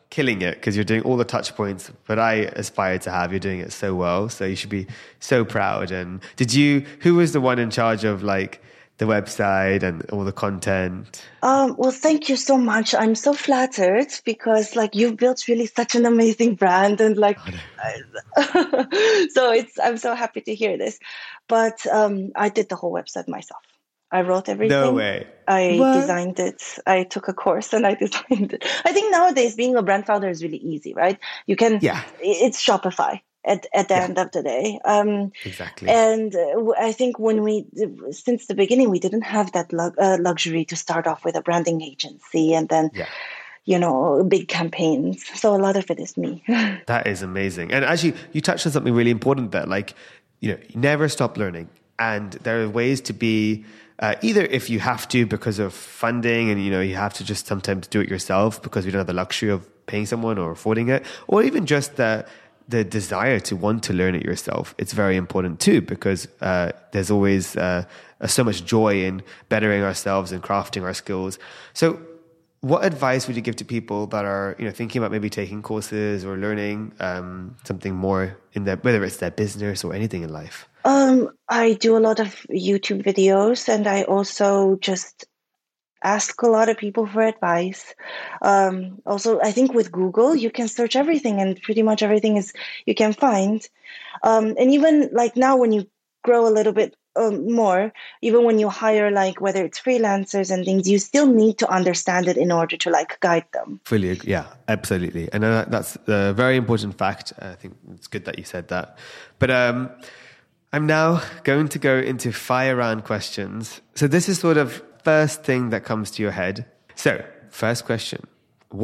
killing 0.10 0.42
it 0.42 0.56
because 0.56 0.76
you're 0.76 0.84
doing 0.84 1.04
all 1.04 1.18
the 1.18 1.24
touch 1.24 1.56
points 1.56 1.92
but 2.08 2.18
i 2.18 2.34
aspire 2.64 2.98
to 2.98 3.12
have 3.12 3.32
you're 3.32 3.40
doing 3.40 3.60
it 3.60 3.72
so 3.72 3.94
well 3.94 4.28
so 4.28 4.44
you 4.44 4.56
should 4.56 4.70
be 4.70 4.88
so 5.20 5.46
proud. 5.46 5.92
And 5.92 6.22
did 6.36 6.54
you 6.54 6.86
who 7.02 7.16
was 7.16 7.34
the 7.34 7.42
one 7.42 7.60
in 7.60 7.70
charge 7.70 8.04
of 8.04 8.24
like 8.24 8.62
the 9.00 9.06
website 9.06 9.82
and 9.82 10.08
all 10.12 10.24
the 10.24 10.32
content? 10.32 11.26
Um, 11.42 11.76
well, 11.78 11.92
thank 11.92 12.30
you 12.30 12.36
so 12.36 12.58
much. 12.58 12.94
I'm 12.94 13.16
so 13.16 13.34
flattered 13.34 14.08
because 14.26 14.76
like 14.76 14.94
you've 14.94 15.18
built 15.18 15.48
really 15.48 15.66
such 15.66 15.96
an 15.96 16.06
amazing 16.06 16.56
brand 16.56 17.02
and 17.02 17.18
like, 17.18 17.40
so 18.38 19.52
it's, 19.52 19.80
I'm 19.80 19.98
so 19.98 20.14
happy 20.14 20.42
to 20.42 20.54
hear 20.54 20.78
this, 20.78 21.00
but, 21.48 21.88
um, 21.88 22.32
I 22.36 22.50
did 22.50 22.70
the 22.70 22.76
whole 22.76 22.94
website 22.94 23.28
myself. 23.28 23.64
I 24.12 24.22
wrote 24.22 24.50
everything. 24.50 24.82
No 24.82 24.94
way. 24.94 25.28
I 25.48 25.78
what? 25.80 25.94
designed 25.94 26.40
it. 26.40 26.62
I 26.86 27.04
took 27.04 27.28
a 27.28 27.34
course 27.34 27.74
and 27.74 27.88
I 27.88 27.94
designed 28.06 28.54
it. 28.54 28.66
I 28.84 28.92
think 28.92 29.12
nowadays 29.12 29.56
being 29.56 29.76
a 29.78 29.82
brand 29.82 30.06
founder 30.06 30.30
is 30.30 30.44
really 30.44 30.58
easy, 30.58 30.94
right? 30.94 31.18
You 31.48 31.56
can, 31.56 31.80
yeah, 31.82 32.04
it's 32.20 32.64
Shopify 32.64 33.22
at, 33.50 33.68
at 33.74 33.88
the 33.88 33.96
yeah. 33.96 34.04
end 34.04 34.18
of 34.18 34.32
the 34.32 34.44
day. 34.44 34.80
Um, 34.86 35.32
exactly. 35.44 35.90
And 35.90 36.34
uh, 36.36 36.72
I 36.80 36.92
think 36.92 37.20
when 37.20 37.42
we, 37.42 37.66
since 38.12 38.46
the 38.46 38.56
beginning, 38.56 38.90
we 38.90 39.00
didn't 39.00 39.24
have 39.24 39.52
that 39.54 39.74
lu- 39.74 39.96
uh, 39.98 40.18
luxury 40.22 40.66
to 40.66 40.76
start 40.76 41.08
off 41.08 41.26
with 41.26 41.36
a 41.36 41.42
branding 41.42 41.82
agency 41.82 42.54
and 42.54 42.70
then. 42.70 42.92
Yeah. 42.94 43.08
You 43.66 43.78
know, 43.78 44.24
big 44.24 44.48
campaigns. 44.48 45.24
So 45.40 45.54
a 45.56 45.60
lot 45.60 45.76
of 45.76 45.92
it 45.92 46.00
is 46.00 46.18
me. 46.18 46.44
that 46.88 47.06
is 47.06 47.22
amazing. 47.22 47.72
And 47.72 47.86
actually, 47.86 48.16
you 48.32 48.42
touched 48.42 48.66
on 48.66 48.72
something 48.72 48.96
really 48.96 49.12
important 49.12 49.52
there. 49.52 49.68
Like, 49.68 49.94
you 50.40 50.54
know, 50.54 50.58
you 50.70 50.80
never 50.80 51.08
stop 51.08 51.38
learning. 51.38 51.70
And 52.00 52.32
there 52.32 52.64
are 52.64 52.70
ways 52.70 53.00
to 53.02 53.14
be 53.14 53.66
uh, 54.00 54.16
either 54.22 54.42
if 54.42 54.72
you 54.72 54.80
have 54.80 55.08
to 55.10 55.28
because 55.28 55.60
of 55.60 55.74
funding 55.74 56.50
and 56.50 56.64
you 56.64 56.72
know 56.72 56.82
you 56.82 56.96
have 56.96 57.14
to 57.16 57.24
just 57.24 57.46
sometimes 57.46 57.86
do 57.88 58.00
it 58.00 58.10
yourself 58.10 58.60
because 58.62 58.86
we 58.86 58.92
don't 58.92 59.00
have 59.00 59.08
the 59.08 59.14
luxury 59.14 59.52
of 59.52 59.68
paying 59.86 60.06
someone 60.08 60.40
or 60.40 60.52
affording 60.52 60.88
it 60.88 61.06
or 61.28 61.44
even 61.44 61.66
just 61.66 61.98
that 61.98 62.28
the 62.70 62.84
desire 62.84 63.40
to 63.40 63.56
want 63.56 63.84
to 63.84 63.94
learn 63.94 64.16
it 64.16 64.24
yourself, 64.24 64.76
it's 64.78 64.94
very 64.94 65.18
important 65.18 65.60
too, 65.60 65.82
because 65.82 66.28
uh, 66.42 66.72
there's 66.92 67.10
always 67.10 67.56
uh, 67.56 67.86
so 68.28 68.44
much 68.44 68.64
joy 68.64 69.04
in 69.04 69.24
bettering 69.50 69.82
ourselves 69.84 70.32
and 70.32 70.44
crafting 70.44 70.84
our 70.84 70.94
skills. 70.94 71.40
So, 71.74 72.00
what 72.62 72.84
advice 72.84 73.26
would 73.26 73.38
you 73.38 73.42
give 73.42 73.56
to 73.56 73.66
people 73.66 74.06
that 74.08 74.26
are, 74.26 74.56
you 74.60 74.66
know, 74.66 74.72
thinking 74.72 75.00
about 75.00 75.12
maybe 75.12 75.30
taking 75.30 75.62
courses 75.62 76.26
or 76.26 76.36
learning 76.36 76.92
um, 77.00 77.56
something 77.64 77.96
more 77.96 78.38
in 78.52 78.66
their, 78.66 78.76
whether 78.76 79.04
it's 79.06 79.18
their 79.18 79.32
business 79.32 79.84
or 79.84 79.94
anything 79.94 80.24
in 80.24 80.30
life? 80.30 80.68
Um, 80.84 81.30
I 81.48 81.74
do 81.74 81.98
a 81.98 82.00
lot 82.00 82.20
of 82.20 82.46
YouTube 82.52 83.04
videos, 83.04 83.70
and 83.70 83.88
I 83.88 84.04
also 84.04 84.78
just 84.82 85.26
ask 86.04 86.42
a 86.42 86.48
lot 86.48 86.70
of 86.70 86.78
people 86.78 87.06
for 87.06 87.22
advice. 87.22 87.94
Um, 88.42 89.02
also, 89.06 89.40
I 89.42 89.52
think 89.52 89.74
with 89.74 89.92
Google, 89.92 90.36
you 90.36 90.50
can 90.50 90.68
search 90.68 90.96
everything 90.96 91.42
and 91.42 91.62
pretty 91.62 91.84
much 91.84 92.02
everything 92.04 92.38
is 92.38 92.54
you 92.86 92.96
can 92.96 93.14
find. 93.14 93.68
Um, 94.24 94.56
and 94.58 94.72
even 94.72 95.10
like 95.12 95.36
now, 95.36 95.58
when 95.58 95.72
you 95.72 95.88
grow 96.24 96.48
a 96.48 96.52
little 96.52 96.74
bit 96.74 96.96
um, 97.16 97.52
more, 97.52 97.92
even 98.22 98.44
when 98.44 98.60
you 98.60 98.70
hire 98.70 99.12
like 99.12 99.42
whether 99.42 99.66
it's 99.66 99.80
freelancers 99.80 100.52
and 100.52 100.66
things, 100.66 100.88
you 100.88 101.00
still 101.00 101.28
need 101.28 101.58
to 101.58 101.70
understand 101.70 102.28
it 102.28 102.38
in 102.38 102.52
order 102.52 102.78
to 102.78 102.90
like 102.90 103.20
guide 103.20 103.46
them. 103.54 103.80
Fully, 103.86 104.20
yeah, 104.24 104.48
absolutely, 104.68 105.30
and 105.34 105.44
uh, 105.44 105.66
that's 105.68 105.98
a 106.08 106.34
very 106.34 106.56
important 106.56 106.98
fact. 106.98 107.34
I 107.40 107.56
think 107.56 107.76
it's 107.94 108.08
good 108.08 108.26
that 108.26 108.38
you 108.38 108.46
said 108.46 108.68
that. 108.70 108.98
But 109.40 109.52
um, 109.52 109.90
I'm 110.72 110.86
now 110.86 111.22
going 111.44 111.68
to 111.70 111.80
go 111.80 111.98
into 111.98 112.32
fire 112.32 112.76
round 112.76 113.04
questions. 113.04 113.82
So 113.96 114.08
this 114.08 114.30
is 114.30 114.40
sort 114.40 114.58
of 114.58 114.84
first 115.10 115.44
thing 115.44 115.72
that 115.72 115.84
comes 115.84 116.12
to 116.12 116.22
your 116.22 116.36
head? 116.42 116.56
So, 116.96 117.12
first 117.50 117.82
question 117.86 118.22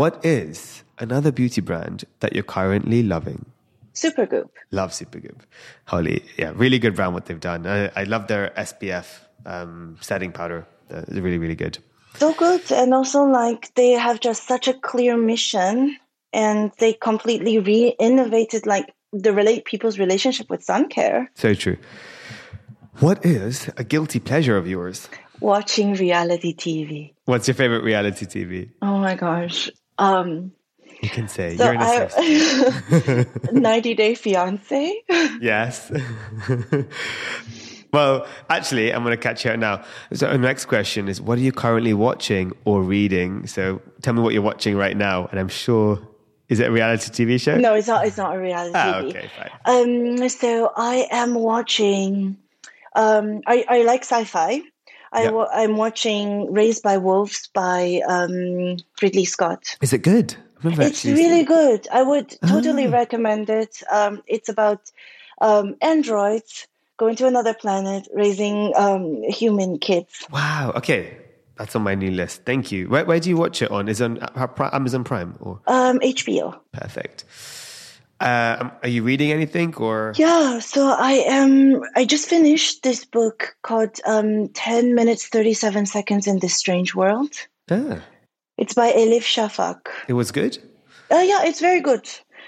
What 0.02 0.14
is 0.26 0.84
another 0.98 1.32
beauty 1.32 1.62
brand 1.62 1.98
that 2.22 2.34
you're 2.34 2.52
currently 2.60 3.04
loving? 3.04 3.42
Supergoop. 3.94 4.50
Love 4.72 4.92
Supergoop. 4.92 5.40
Holy, 5.94 6.18
yeah, 6.42 6.52
really 6.64 6.80
good 6.80 6.96
brand 6.96 7.14
what 7.14 7.26
they've 7.28 7.46
done. 7.52 7.62
I, 7.68 7.78
I 8.02 8.04
love 8.14 8.24
their 8.28 8.52
SPF 8.70 9.08
um, 9.46 9.98
setting 10.02 10.32
powder. 10.32 10.66
Uh, 10.92 11.04
it's 11.08 11.20
really, 11.26 11.38
really 11.38 11.60
good. 11.66 11.78
So 12.16 12.34
good. 12.34 12.72
And 12.72 12.94
also, 12.94 13.22
like, 13.24 13.74
they 13.76 13.92
have 13.92 14.20
just 14.20 14.48
such 14.48 14.68
a 14.68 14.74
clear 14.74 15.16
mission 15.18 15.96
and 16.34 16.72
they 16.80 16.94
completely 17.10 17.60
re 17.60 17.96
innovated, 18.00 18.66
like, 18.66 18.88
the 19.14 19.32
relate 19.32 19.64
people's 19.66 19.98
relationship 20.00 20.50
with 20.50 20.64
sun 20.64 20.90
care. 20.90 21.30
So 21.36 21.54
true. 21.54 21.78
What 23.00 23.26
is 23.26 23.70
a 23.78 23.84
guilty 23.84 24.20
pleasure 24.20 24.58
of 24.58 24.68
yours? 24.68 25.08
Watching 25.40 25.94
reality 25.94 26.56
TV. 26.56 27.14
What's 27.26 27.48
your 27.48 27.56
favorite 27.56 27.84
reality 27.84 28.26
TV? 28.26 28.70
Oh 28.82 28.98
my 29.00 29.16
gosh. 29.16 29.70
Um, 29.98 30.52
you 31.02 31.10
can 31.10 31.28
say 31.28 31.58
so 31.58 31.66
you're 31.66 31.74
in 31.74 31.82
a 31.82 33.26
I, 33.26 33.26
90 33.52 33.94
Day 33.96 34.16
Fiance. 34.16 35.02
yes. 35.42 35.92
well, 37.94 38.28
actually, 38.50 38.94
I'm 38.94 39.04
going 39.04 39.16
to 39.16 39.22
catch 39.22 39.46
you 39.46 39.52
out 39.52 39.60
now. 39.60 39.84
So, 40.14 40.30
the 40.32 40.38
next 40.38 40.66
question 40.66 41.08
is 41.08 41.22
what 41.22 41.38
are 41.38 41.42
you 41.42 41.52
currently 41.52 41.94
watching 41.94 42.54
or 42.66 42.82
reading? 42.82 43.48
So, 43.48 43.82
tell 44.02 44.14
me 44.14 44.22
what 44.22 44.34
you're 44.34 44.42
watching 44.42 44.76
right 44.76 44.96
now, 44.96 45.28
and 45.28 45.40
I'm 45.40 45.48
sure 45.50 46.00
Is 46.48 46.60
it 46.60 46.68
a 46.68 46.72
reality 46.72 47.10
TV 47.26 47.40
show? 47.42 47.58
No, 47.58 47.74
it's 47.74 47.88
not. 47.88 48.06
It's 48.06 48.18
not 48.18 48.36
a 48.36 48.40
reality 48.40 48.74
Ah, 48.76 49.02
TV. 49.02 49.10
okay, 49.10 49.30
fine. 49.38 49.50
Um, 50.22 50.30
so 50.30 50.72
I 50.76 51.08
am 51.12 51.34
watching. 51.34 52.38
Um, 52.96 53.42
I 53.48 53.66
I 53.68 53.82
like 53.84 54.02
sci-fi. 54.04 54.62
I 55.16 55.24
Yeah. 55.24 55.46
I'm 55.62 55.78
watching 55.78 56.52
Raised 56.54 56.84
by 56.84 56.98
Wolves 56.98 57.50
by 57.54 58.02
um, 58.08 58.78
Ridley 59.02 59.26
Scott. 59.26 59.78
Is 59.82 59.94
it 59.94 60.00
good? 60.04 60.36
It's 60.64 61.06
really 61.06 61.44
seen- 61.44 61.46
good. 61.46 61.88
I 61.92 62.02
would 62.02 62.30
totally 62.48 62.88
Ah. 62.88 62.92
recommend 63.02 63.50
it. 63.50 63.84
Um, 63.92 64.24
it's 64.28 64.50
about 64.50 64.82
um, 65.42 65.76
androids 65.82 66.68
going 66.98 67.16
to 67.18 67.28
another 67.28 67.54
planet, 67.54 68.08
raising 68.14 68.74
um, 68.76 69.22
human 69.24 69.78
kids. 69.80 70.26
Wow. 70.32 70.72
Okay, 70.76 71.18
that's 71.58 71.76
on 71.76 71.84
my 71.84 71.94
new 71.94 72.10
list. 72.12 72.44
Thank 72.46 72.72
you. 72.72 72.88
Where, 72.90 73.06
where 73.06 73.20
do 73.20 73.30
you 73.30 73.38
watch 73.38 73.62
it 73.62 73.70
on? 73.70 73.88
Is 73.90 74.02
it 74.02 74.06
on 74.06 74.18
uh, 74.20 74.70
Amazon 74.74 75.04
Prime 75.04 75.36
or 75.40 75.60
Um, 75.68 76.00
HBO. 76.00 76.58
perfect? 76.72 77.26
Uh, 78.22 78.58
um, 78.62 78.72
are 78.82 78.90
you 78.90 79.04
reading 79.04 79.32
anything 79.32 79.76
or? 79.76 80.14
Yeah, 80.16 80.60
so 80.60 80.88
I 80.88 81.14
am. 81.28 81.82
I 81.96 82.06
just 82.06 82.28
finished 82.30 82.82
this 82.84 83.04
book 83.06 83.56
called 83.62 84.00
um, 84.06 84.48
"10 84.50 84.96
Minutes, 84.96 85.28
37 85.28 85.86
Seconds 85.86 86.26
in 86.28 86.40
This 86.40 86.56
Strange 86.56 86.96
World." 86.96 87.32
Ah, 87.70 88.00
It's 88.58 88.74
by 88.74 88.92
Elif 88.94 89.24
Shafak. 89.24 89.88
it 90.08 90.14
was 90.14 90.32
good. 90.32 90.58
Uh, 91.12 91.20
yeah, 91.26 91.44
it's 91.44 91.60
very 91.60 91.82
good. 91.82 92.08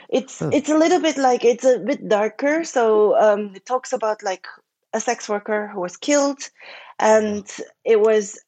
It's 0.10 0.42
Oh. 0.42 0.50
it's 0.54 0.70
a 0.70 0.78
little 0.78 1.02
bit 1.02 1.18
like 1.18 1.44
it's 1.44 1.66
a 1.66 1.80
bit 1.80 2.08
darker. 2.08 2.64
So 2.64 3.20
um, 3.20 3.52
it 3.56 3.66
talks 3.66 3.92
about 3.94 4.24
like 4.24 4.48
a 4.94 5.02
sex 5.02 5.28
worker 5.28 5.68
who 5.68 5.82
was 5.82 5.98
killed, 5.98 6.50
and 6.98 7.46
it 7.84 8.00
was 8.00 8.40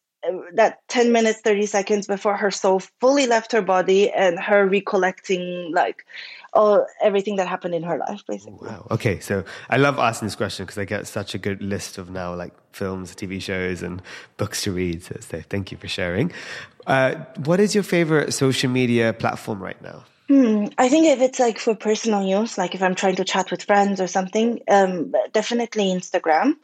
that 0.54 0.80
ten 0.88 1.12
minutes 1.12 1.42
thirty 1.42 1.66
seconds 1.66 2.08
before 2.08 2.36
her 2.38 2.52
soul 2.52 2.80
fully 3.00 3.28
left 3.28 3.52
her 3.52 3.62
body, 3.62 4.10
and 4.12 4.40
her 4.40 4.66
recollecting 4.68 5.72
like 5.74 6.06
all 6.54 6.86
everything 7.02 7.36
that 7.38 7.48
happened 7.48 7.76
in 7.76 7.84
her 7.84 7.98
life, 7.98 8.22
basically. 8.28 8.68
Wow. 8.68 8.88
Okay, 8.92 9.20
so 9.20 9.44
I 9.70 9.78
love 9.78 10.00
asking 10.00 10.28
this 10.28 10.36
question 10.36 10.66
because 10.66 10.78
I 10.78 10.86
get 10.86 11.08
such 11.08 11.36
a 11.36 11.38
good 11.38 11.62
list 11.62 11.98
of 11.98 12.10
now 12.10 12.34
like 12.34 12.54
films, 12.72 13.16
TV 13.16 13.42
shows, 13.42 13.82
and 13.84 14.02
books 14.38 14.64
to 14.64 14.72
read. 14.72 15.04
So, 15.04 15.18
so 15.20 15.42
thank 15.50 15.72
you 15.72 15.78
for 15.78 15.88
sharing. 15.88 16.32
Uh, 16.88 17.16
what 17.46 17.60
is 17.60 17.76
your 17.76 17.84
favorite 17.84 18.34
social 18.34 18.70
media 18.70 19.14
platform 19.14 19.62
right 19.62 19.82
now? 19.82 20.06
Hmm. 20.28 20.66
I 20.78 20.90
think 20.90 21.08
if 21.08 21.22
it's 21.22 21.40
like 21.40 21.58
for 21.58 21.74
personal 21.74 22.24
use, 22.24 22.56
like 22.56 22.76
if 22.76 22.84
I'm 22.84 22.94
trying 22.94 23.16
to 23.16 23.24
chat 23.24 23.50
with 23.50 23.64
friends 23.64 24.00
or 24.00 24.06
something, 24.06 24.62
um, 24.68 25.14
definitely 25.34 25.86
Instagram. 25.86 26.56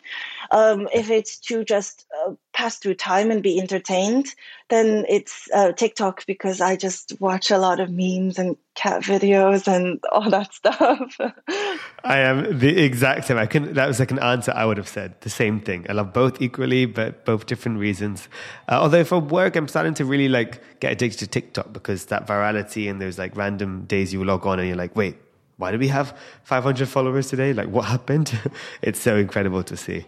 Um, 0.52 0.88
if 0.94 1.10
it's 1.10 1.40
to 1.42 1.64
just 1.64 2.06
uh, 2.26 2.34
pass 2.54 2.78
through 2.78 2.96
time 2.96 3.32
and 3.32 3.44
be 3.44 3.60
entertained, 3.60 4.34
then 4.70 5.06
it's 5.08 5.48
uh, 5.54 5.72
TikTok 5.74 6.26
because 6.26 6.62
I 6.62 6.76
just 6.76 7.20
watch 7.20 7.52
a 7.52 7.58
lot 7.58 7.80
of 7.80 7.90
memes 7.92 8.40
and 8.40 8.58
cat 8.74 9.04
videos 9.04 9.68
and 9.68 10.00
all 10.12 10.30
that 10.30 10.54
stuff. 10.54 11.18
I 12.04 12.20
am 12.20 12.60
the 12.60 12.84
exact 12.84 13.26
same. 13.26 13.38
I 13.38 13.46
couldn't. 13.46 13.74
That 13.74 13.88
was 13.88 14.00
like 14.00 14.12
an 14.12 14.20
answer 14.20 14.52
I 14.56 14.66
would 14.66 14.78
have 14.78 14.88
said. 14.88 15.20
The 15.22 15.30
same 15.30 15.60
thing. 15.60 15.86
I 15.90 15.94
love 15.94 16.14
both 16.14 16.42
equally, 16.42 16.86
but 16.86 17.26
both 17.26 17.46
different 17.46 17.80
reasons. 17.80 18.28
Uh, 18.68 18.80
although 18.82 19.04
for 19.04 19.20
work, 19.20 19.56
I'm 19.56 19.68
starting 19.68 19.94
to 19.96 20.06
really 20.06 20.30
like 20.30 20.80
get 20.80 20.92
addicted 20.92 21.20
to 21.20 21.28
TikTok 21.28 21.74
because 21.74 22.06
that 22.06 22.28
virality 22.28 22.90
and 22.90 23.02
there's 23.02 23.18
like 23.18 23.36
random 23.36 23.86
days 23.86 24.14
you 24.14 24.24
log 24.24 24.46
on 24.46 24.60
and 24.60 24.68
you're 24.68 24.78
like, 24.78 24.96
wait, 24.96 25.18
why 25.58 25.72
do 25.72 25.78
we 25.78 25.88
have 25.88 26.18
500 26.44 26.88
followers 26.88 27.28
today? 27.30 27.54
Like, 27.54 27.70
what 27.70 27.86
happened? 27.86 28.38
it's 28.82 29.00
so 29.00 29.16
incredible 29.16 29.64
to 29.64 29.78
see. 29.78 30.06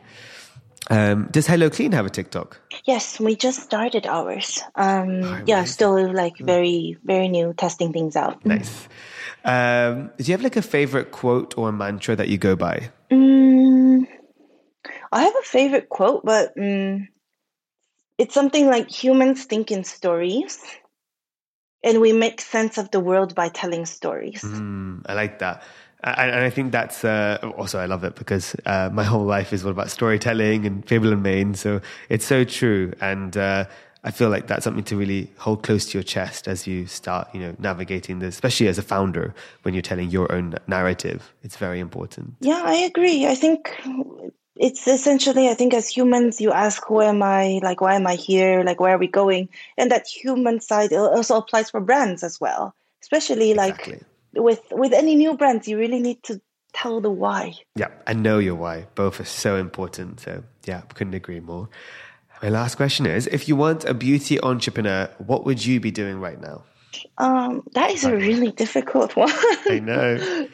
Um, 0.90 1.28
does 1.32 1.48
HelloKlean 1.48 1.94
have 1.94 2.06
a 2.06 2.10
TikTok? 2.10 2.60
yes, 2.86 3.20
we 3.20 3.36
just 3.36 3.62
started 3.62 4.06
ours. 4.06 4.62
Um, 4.76 5.24
Oh, 5.24 5.42
yeah, 5.46 5.64
still 5.66 6.14
like 6.14 6.38
very, 6.38 6.98
very 7.04 7.28
new, 7.28 7.54
testing 7.54 7.92
things 7.94 8.16
out. 8.16 8.46
Nice. 8.46 8.88
Um, 9.44 10.12
do 10.18 10.24
you 10.24 10.34
have 10.34 10.42
like 10.42 10.56
a 10.56 10.62
favorite 10.62 11.12
quote 11.12 11.58
or 11.58 11.72
mantra 11.72 12.16
that 12.16 12.30
you 12.30 12.38
go 12.38 12.56
by? 12.56 12.90
Mm, 13.12 14.08
I 15.12 15.24
have 15.24 15.34
a 15.40 15.46
favorite 15.46 15.90
quote, 15.90 16.24
but 16.26 16.56
mm, 16.56 17.08
it's 18.18 18.34
something 18.34 18.68
like 18.68 18.90
humans 18.90 19.46
think 19.46 19.72
in 19.72 19.84
stories, 19.84 20.60
and 21.88 22.02
we 22.02 22.12
make 22.12 22.42
sense 22.42 22.78
of 22.78 22.92
the 22.92 23.00
world 23.00 23.34
by 23.34 23.48
telling 23.50 23.86
stories. 23.86 24.44
Mm, 24.44 25.04
I 25.06 25.14
like 25.14 25.40
that. 25.40 25.64
And, 26.04 26.32
and 26.32 26.42
I 26.42 26.50
think 26.50 26.72
that's 26.72 27.04
uh, 27.06 27.38
also, 27.58 27.80
I 27.80 27.86
love 27.86 28.04
it 28.04 28.16
because 28.16 28.56
uh, 28.66 28.90
my 28.92 29.04
whole 29.04 29.26
life 29.26 29.54
is 29.54 29.66
all 29.66 29.72
about 29.72 29.90
storytelling 29.90 30.66
and 30.66 30.88
Fable 30.88 31.12
and 31.14 31.24
Mane. 31.24 31.56
So 31.56 31.82
it's 32.10 32.26
so 32.26 32.44
true. 32.44 32.94
And 33.02 33.36
uh, 33.38 33.66
I 34.04 34.12
feel 34.12 34.30
like 34.30 34.48
that's 34.48 34.64
something 34.64 34.84
to 34.86 34.98
really 34.98 35.32
hold 35.38 35.64
close 35.64 35.86
to 35.88 35.98
your 35.98 36.04
chest 36.04 36.48
as 36.48 36.68
you 36.68 36.86
start, 36.88 37.30
you 37.34 37.40
know, 37.40 37.56
navigating 37.58 38.20
this, 38.20 38.36
especially 38.36 38.68
as 38.68 38.78
a 38.78 38.84
founder 38.84 39.34
when 39.64 39.74
you're 39.74 39.82
telling 39.82 40.10
your 40.10 40.32
own 40.32 40.56
narrative. 40.68 41.34
It's 41.42 41.58
very 41.58 41.80
important. 41.80 42.36
Yeah, 42.42 42.62
I 42.64 42.76
agree. 42.76 43.26
I 43.26 43.36
think 43.36 43.76
it's 44.60 44.88
essentially, 44.88 45.50
I 45.50 45.54
think 45.54 45.74
as 45.74 45.88
humans, 45.88 46.42
you 46.42 46.52
ask, 46.52 46.84
who 46.86 47.02
am 47.02 47.24
I? 47.24 47.60
Like, 47.64 47.82
why 47.82 47.96
am 47.96 48.08
I 48.08 48.16
here? 48.16 48.64
Like, 48.64 48.80
where 48.80 48.96
are 48.96 49.00
we 49.00 49.08
going? 49.08 49.50
And 49.78 49.92
that 49.92 50.08
human 50.08 50.60
side 50.60 50.94
also 50.94 51.38
applies 51.38 51.70
for 51.70 51.80
brands 51.80 52.24
as 52.24 52.40
well, 52.40 52.76
especially 53.02 53.54
like 53.54 54.06
with 54.34 54.62
with 54.72 54.94
any 54.94 55.16
new 55.16 55.36
brands, 55.36 55.68
you 55.68 55.78
really 55.78 56.00
need 56.00 56.22
to 56.24 56.42
tell 56.74 57.02
the 57.02 57.10
why. 57.10 57.54
Yeah, 57.76 57.90
and 58.06 58.22
know 58.22 58.40
your 58.40 58.56
why. 58.56 58.88
Both 58.96 59.20
are 59.20 59.26
so 59.26 59.56
important. 59.56 60.20
So, 60.20 60.44
yeah, 60.66 60.82
couldn't 60.94 61.14
agree 61.14 61.40
more. 61.40 61.70
My 62.42 62.50
last 62.50 62.76
question 62.76 63.06
is 63.08 63.28
if 63.28 63.48
you 63.48 63.56
want 63.56 63.86
a 63.86 63.94
beauty 63.94 64.40
entrepreneur, 64.42 65.10
what 65.18 65.46
would 65.46 65.66
you 65.66 65.80
be 65.80 65.92
doing 65.92 66.20
right 66.20 66.40
now? 66.40 66.64
Um, 67.18 67.64
that 67.74 67.92
is 67.92 68.06
a 68.06 68.16
really 68.16 68.52
difficult 68.52 69.16
one. 69.16 69.32
I 69.68 69.80
know. 69.82 70.48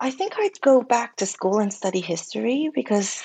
I 0.00 0.10
think 0.10 0.32
I'd 0.38 0.58
go 0.62 0.82
back 0.82 1.16
to 1.16 1.26
school 1.26 1.58
and 1.58 1.72
study 1.72 2.00
history 2.00 2.70
because 2.74 3.22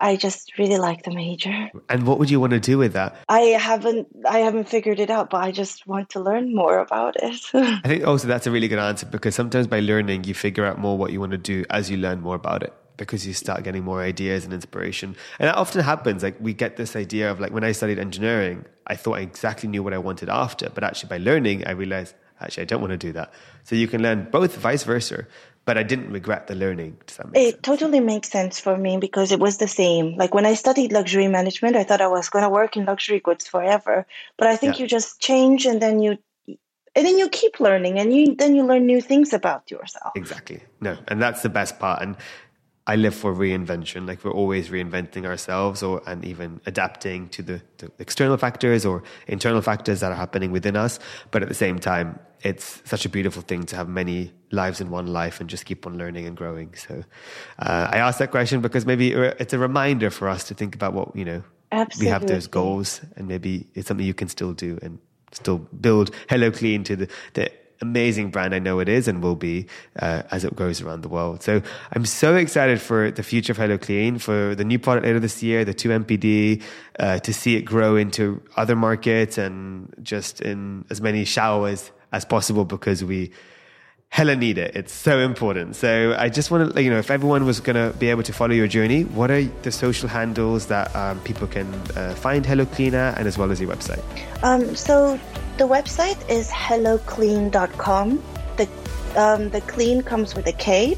I 0.00 0.16
just 0.16 0.58
really 0.58 0.76
like 0.76 1.04
the 1.04 1.12
major. 1.12 1.70
And 1.88 2.06
what 2.06 2.18
would 2.18 2.28
you 2.28 2.40
want 2.40 2.52
to 2.52 2.60
do 2.60 2.76
with 2.76 2.92
that? 2.94 3.16
I 3.28 3.40
haven't 3.40 4.08
I 4.28 4.40
haven't 4.40 4.68
figured 4.68 4.98
it 4.98 5.10
out, 5.10 5.30
but 5.30 5.44
I 5.44 5.52
just 5.52 5.86
want 5.86 6.10
to 6.10 6.20
learn 6.20 6.54
more 6.54 6.78
about 6.78 7.16
it. 7.22 7.40
I 7.54 7.80
think 7.86 8.04
also 8.04 8.26
that's 8.26 8.48
a 8.48 8.50
really 8.50 8.66
good 8.66 8.80
answer 8.80 9.06
because 9.06 9.36
sometimes 9.36 9.68
by 9.68 9.78
learning, 9.78 10.24
you 10.24 10.34
figure 10.34 10.64
out 10.64 10.78
more 10.78 10.98
what 10.98 11.12
you 11.12 11.20
want 11.20 11.32
to 11.32 11.38
do 11.38 11.64
as 11.70 11.88
you 11.88 11.96
learn 11.96 12.20
more 12.20 12.34
about 12.34 12.64
it 12.64 12.72
because 12.96 13.24
you 13.24 13.32
start 13.32 13.62
getting 13.62 13.84
more 13.84 14.02
ideas 14.02 14.44
and 14.44 14.52
inspiration. 14.52 15.16
And 15.38 15.48
that 15.48 15.54
often 15.54 15.82
happens. 15.82 16.24
Like 16.24 16.36
we 16.40 16.52
get 16.52 16.76
this 16.76 16.96
idea 16.96 17.30
of 17.30 17.38
like 17.38 17.52
when 17.52 17.62
I 17.62 17.70
studied 17.70 18.00
engineering, 18.00 18.64
I 18.88 18.96
thought 18.96 19.18
I 19.18 19.20
exactly 19.20 19.68
knew 19.68 19.84
what 19.84 19.94
I 19.94 19.98
wanted 19.98 20.28
after, 20.28 20.68
but 20.68 20.82
actually 20.82 21.10
by 21.10 21.18
learning, 21.18 21.64
I 21.64 21.72
realized 21.72 22.14
actually 22.40 22.62
I 22.62 22.66
don't 22.66 22.80
want 22.80 22.92
to 22.92 22.98
do 22.98 23.12
that. 23.12 23.32
So 23.64 23.76
you 23.76 23.88
can 23.88 24.02
learn 24.02 24.28
both 24.30 24.56
vice 24.56 24.84
versa, 24.84 25.26
but 25.68 25.76
I 25.76 25.82
didn't 25.82 26.10
regret 26.10 26.46
the 26.46 26.54
learning. 26.54 26.96
That 27.18 27.26
It 27.34 27.50
sense? 27.50 27.62
totally 27.62 28.00
makes 28.00 28.30
sense 28.30 28.58
for 28.58 28.74
me 28.78 28.96
because 28.96 29.32
it 29.32 29.38
was 29.38 29.58
the 29.58 29.68
same. 29.68 30.16
Like 30.16 30.32
when 30.32 30.46
I 30.46 30.54
studied 30.54 30.92
luxury 30.92 31.28
management, 31.28 31.76
I 31.76 31.84
thought 31.84 32.00
I 32.00 32.06
was 32.08 32.30
going 32.30 32.42
to 32.42 32.48
work 32.48 32.78
in 32.78 32.86
luxury 32.86 33.20
goods 33.20 33.46
forever. 33.46 34.06
But 34.38 34.48
I 34.48 34.56
think 34.56 34.78
Yeah. 34.78 34.84
you 34.84 34.88
just 34.88 35.20
change 35.20 35.66
and 35.66 35.78
then 35.82 36.00
you 36.00 36.16
and 36.96 37.06
then 37.06 37.18
you 37.18 37.28
keep 37.28 37.60
learning 37.60 37.98
and 37.98 38.14
you 38.14 38.34
then 38.34 38.56
you 38.56 38.64
learn 38.64 38.86
new 38.86 39.02
things 39.02 39.34
about 39.34 39.70
yourself. 39.70 40.12
Exactly. 40.16 40.62
No, 40.80 40.96
and 41.08 41.20
that's 41.20 41.42
the 41.42 41.50
best 41.50 41.78
part. 41.78 42.00
And 42.00 42.16
I 42.88 42.96
live 42.96 43.14
for 43.14 43.34
reinvention. 43.34 44.08
Like 44.08 44.24
we're 44.24 44.32
always 44.32 44.70
reinventing 44.70 45.26
ourselves, 45.26 45.82
or 45.82 46.02
and 46.06 46.24
even 46.24 46.60
adapting 46.64 47.28
to 47.28 47.42
the, 47.42 47.62
the 47.76 47.92
external 47.98 48.38
factors 48.38 48.86
or 48.86 49.02
internal 49.26 49.60
factors 49.60 50.00
that 50.00 50.10
are 50.10 50.16
happening 50.16 50.50
within 50.52 50.74
us. 50.74 50.98
But 51.30 51.42
at 51.42 51.48
the 51.48 51.54
same 51.54 51.78
time, 51.78 52.18
it's 52.40 52.80
such 52.84 53.04
a 53.04 53.08
beautiful 53.08 53.42
thing 53.42 53.64
to 53.64 53.76
have 53.76 53.88
many 53.88 54.32
lives 54.50 54.80
in 54.80 54.90
one 54.90 55.06
life 55.06 55.40
and 55.40 55.50
just 55.50 55.66
keep 55.66 55.86
on 55.86 55.98
learning 55.98 56.26
and 56.26 56.36
growing. 56.36 56.74
So 56.74 57.04
uh, 57.58 57.88
I 57.92 57.98
asked 57.98 58.20
that 58.20 58.30
question 58.30 58.62
because 58.62 58.86
maybe 58.86 59.12
it's 59.12 59.52
a 59.52 59.58
reminder 59.58 60.10
for 60.10 60.28
us 60.28 60.44
to 60.44 60.54
think 60.54 60.74
about 60.74 60.94
what 60.94 61.14
you 61.14 61.24
know. 61.24 61.42
We 62.00 62.06
have 62.06 62.26
those 62.26 62.46
goals, 62.46 63.02
and 63.16 63.28
maybe 63.28 63.66
it's 63.74 63.88
something 63.88 64.06
you 64.06 64.14
can 64.14 64.28
still 64.28 64.54
do 64.54 64.78
and 64.80 64.98
still 65.32 65.58
build 65.58 66.12
HelloKlean 66.28 66.86
to 66.86 66.96
the, 66.96 67.08
the 67.34 67.52
amazing 67.80 68.30
brand 68.30 68.54
I 68.54 68.58
know 68.58 68.80
it 68.80 68.88
is 68.88 69.08
and 69.08 69.22
will 69.22 69.36
be 69.36 69.66
uh, 69.98 70.22
as 70.30 70.44
it 70.44 70.54
grows 70.56 70.80
around 70.80 71.02
the 71.02 71.08
world. 71.08 71.42
So 71.42 71.62
I'm 71.92 72.04
so 72.04 72.36
excited 72.36 72.80
for 72.80 73.10
the 73.10 73.22
future 73.22 73.52
of 73.52 73.58
HelloKlean, 73.58 74.20
for 74.20 74.54
the 74.54 74.64
new 74.64 74.78
product 74.78 75.06
later 75.06 75.20
this 75.20 75.42
year, 75.42 75.64
the 75.64 75.74
2MPD, 75.74 76.62
uh, 76.98 77.18
to 77.20 77.34
see 77.34 77.56
it 77.56 77.62
grow 77.62 77.96
into 77.96 78.42
other 78.56 78.76
markets 78.76 79.38
and 79.38 79.94
just 80.02 80.40
in 80.40 80.84
as 80.90 81.00
many 81.00 81.24
showers 81.24 81.90
as 82.12 82.24
possible 82.24 82.64
because 82.64 83.04
we 83.04 83.30
hella 84.10 84.34
need 84.34 84.58
it. 84.58 84.74
It's 84.74 84.92
so 84.92 85.18
important. 85.18 85.76
So 85.76 86.14
I 86.18 86.28
just 86.28 86.50
want 86.50 86.74
to, 86.74 86.82
you 86.82 86.90
know, 86.90 86.98
if 86.98 87.10
everyone 87.10 87.44
was 87.44 87.60
going 87.60 87.76
to 87.76 87.96
be 87.98 88.08
able 88.08 88.22
to 88.22 88.32
follow 88.32 88.54
your 88.54 88.66
journey, 88.66 89.04
what 89.04 89.30
are 89.30 89.44
the 89.62 89.70
social 89.70 90.08
handles 90.08 90.66
that 90.66 90.94
um, 90.96 91.20
people 91.20 91.46
can 91.46 91.72
uh, 91.94 92.14
find 92.14 92.44
Hello 92.44 92.64
Cleaner 92.66 93.14
and 93.16 93.28
as 93.28 93.36
well 93.36 93.50
as 93.52 93.60
your 93.60 93.70
website? 93.70 94.02
Um, 94.42 94.74
so 94.74 95.20
the 95.58 95.66
website 95.66 96.18
is 96.30 96.48
helloklean.com. 96.50 98.22
The 98.56 98.68
um, 99.16 99.50
the 99.50 99.60
clean 99.62 100.02
comes 100.02 100.34
with 100.34 100.46
a 100.46 100.52
K, 100.52 100.96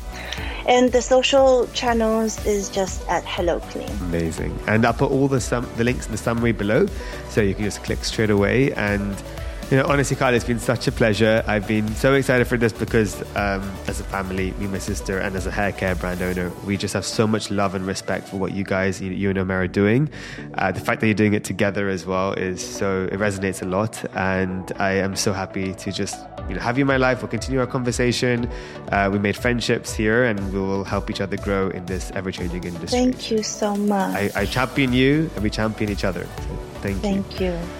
and 0.67 0.93
the 0.93 1.01
social 1.01 1.67
channels 1.69 2.45
is 2.45 2.69
just 2.69 3.07
at 3.09 3.25
HelloKlean. 3.25 4.01
Amazing. 4.03 4.59
And 4.67 4.85
I'll 4.85 4.93
put 4.93 5.11
all 5.11 5.29
the 5.29 5.41
sum- 5.41 5.69
the 5.77 5.85
links 5.85 6.07
in 6.07 6.13
the 6.13 6.19
summary 6.19 6.53
below, 6.53 6.87
so 7.31 7.41
you 7.41 7.55
can 7.55 7.65
just 7.65 7.83
click 7.83 8.05
straight 8.05 8.31
away. 8.31 8.73
And 8.73 9.17
You 9.71 9.77
know, 9.77 9.85
honestly, 9.87 10.17
Carly, 10.17 10.35
it's 10.35 10.45
been 10.45 10.59
such 10.59 10.89
a 10.89 10.93
pleasure. 10.93 11.45
I've 11.47 11.69
been 11.69 11.87
so 11.95 12.15
excited 12.15 12.49
for 12.49 12.57
this 12.57 12.73
because, 12.73 13.23
um, 13.37 13.63
as 13.87 14.01
a 14.01 14.03
family, 14.03 14.51
me, 14.59 14.67
my 14.67 14.79
sister, 14.79 15.19
and 15.19 15.37
as 15.37 15.47
a 15.47 15.53
hair 15.53 15.71
care 15.71 15.95
brand 15.95 16.21
owner, 16.23 16.51
we 16.67 16.77
just 16.77 16.93
have 16.93 17.05
so 17.05 17.25
much 17.25 17.53
love 17.53 17.77
and 17.77 17.87
respect 17.87 18.27
for 18.27 18.37
what 18.37 18.51
you 18.51 18.65
guys, 18.65 19.01
you, 19.01 19.13
you 19.13 19.31
and 19.31 19.39
Omer, 19.39 19.61
are 19.61 19.69
doing. 19.69 20.11
Uh, 20.55 20.73
the 20.73 20.81
fact 20.81 21.01
that 21.01 21.07
you're 21.07 21.15
doing 21.15 21.35
it 21.35 21.45
together 21.45 21.89
as 21.89 22.05
well 22.05 22.33
is 22.33 22.61
so 22.61 23.09
it 23.13 23.21
resonates 23.21 23.63
a 23.63 23.65
lot, 23.65 24.05
and 24.17 24.73
I 24.81 24.95
am 24.95 25.15
so 25.15 25.33
happy 25.33 25.73
to 25.73 25.93
just 25.93 26.19
you 26.49 26.57
know 26.57 26.61
have 26.61 26.77
you 26.77 26.83
in 26.83 26.89
my 26.89 26.97
life. 26.97 27.23
We'll 27.23 27.29
continue 27.29 27.61
our 27.61 27.69
conversation. 27.69 28.51
Uh, 28.91 29.09
we 29.13 29.21
made 29.21 29.37
friendships 29.37 29.95
here, 29.95 30.25
and 30.25 30.53
we 30.53 30.59
will 30.59 30.83
help 30.83 31.11
each 31.11 31.21
other 31.21 31.37
grow 31.37 31.69
in 31.69 31.87
this 31.87 32.11
ever-changing 32.17 32.65
industry. 32.65 32.99
Thank 32.99 33.31
you 33.31 33.45
so 33.45 33.77
much. 33.77 34.17
I, 34.17 34.31
I 34.35 34.47
champion 34.47 34.93
you, 34.93 35.31
and 35.37 35.45
we 35.45 35.51
champion 35.51 35.93
each 35.93 36.03
other. 36.03 36.25
So 36.25 36.59
thank 36.83 36.97
you. 36.97 37.03
Thank 37.03 37.41
you. 37.41 37.80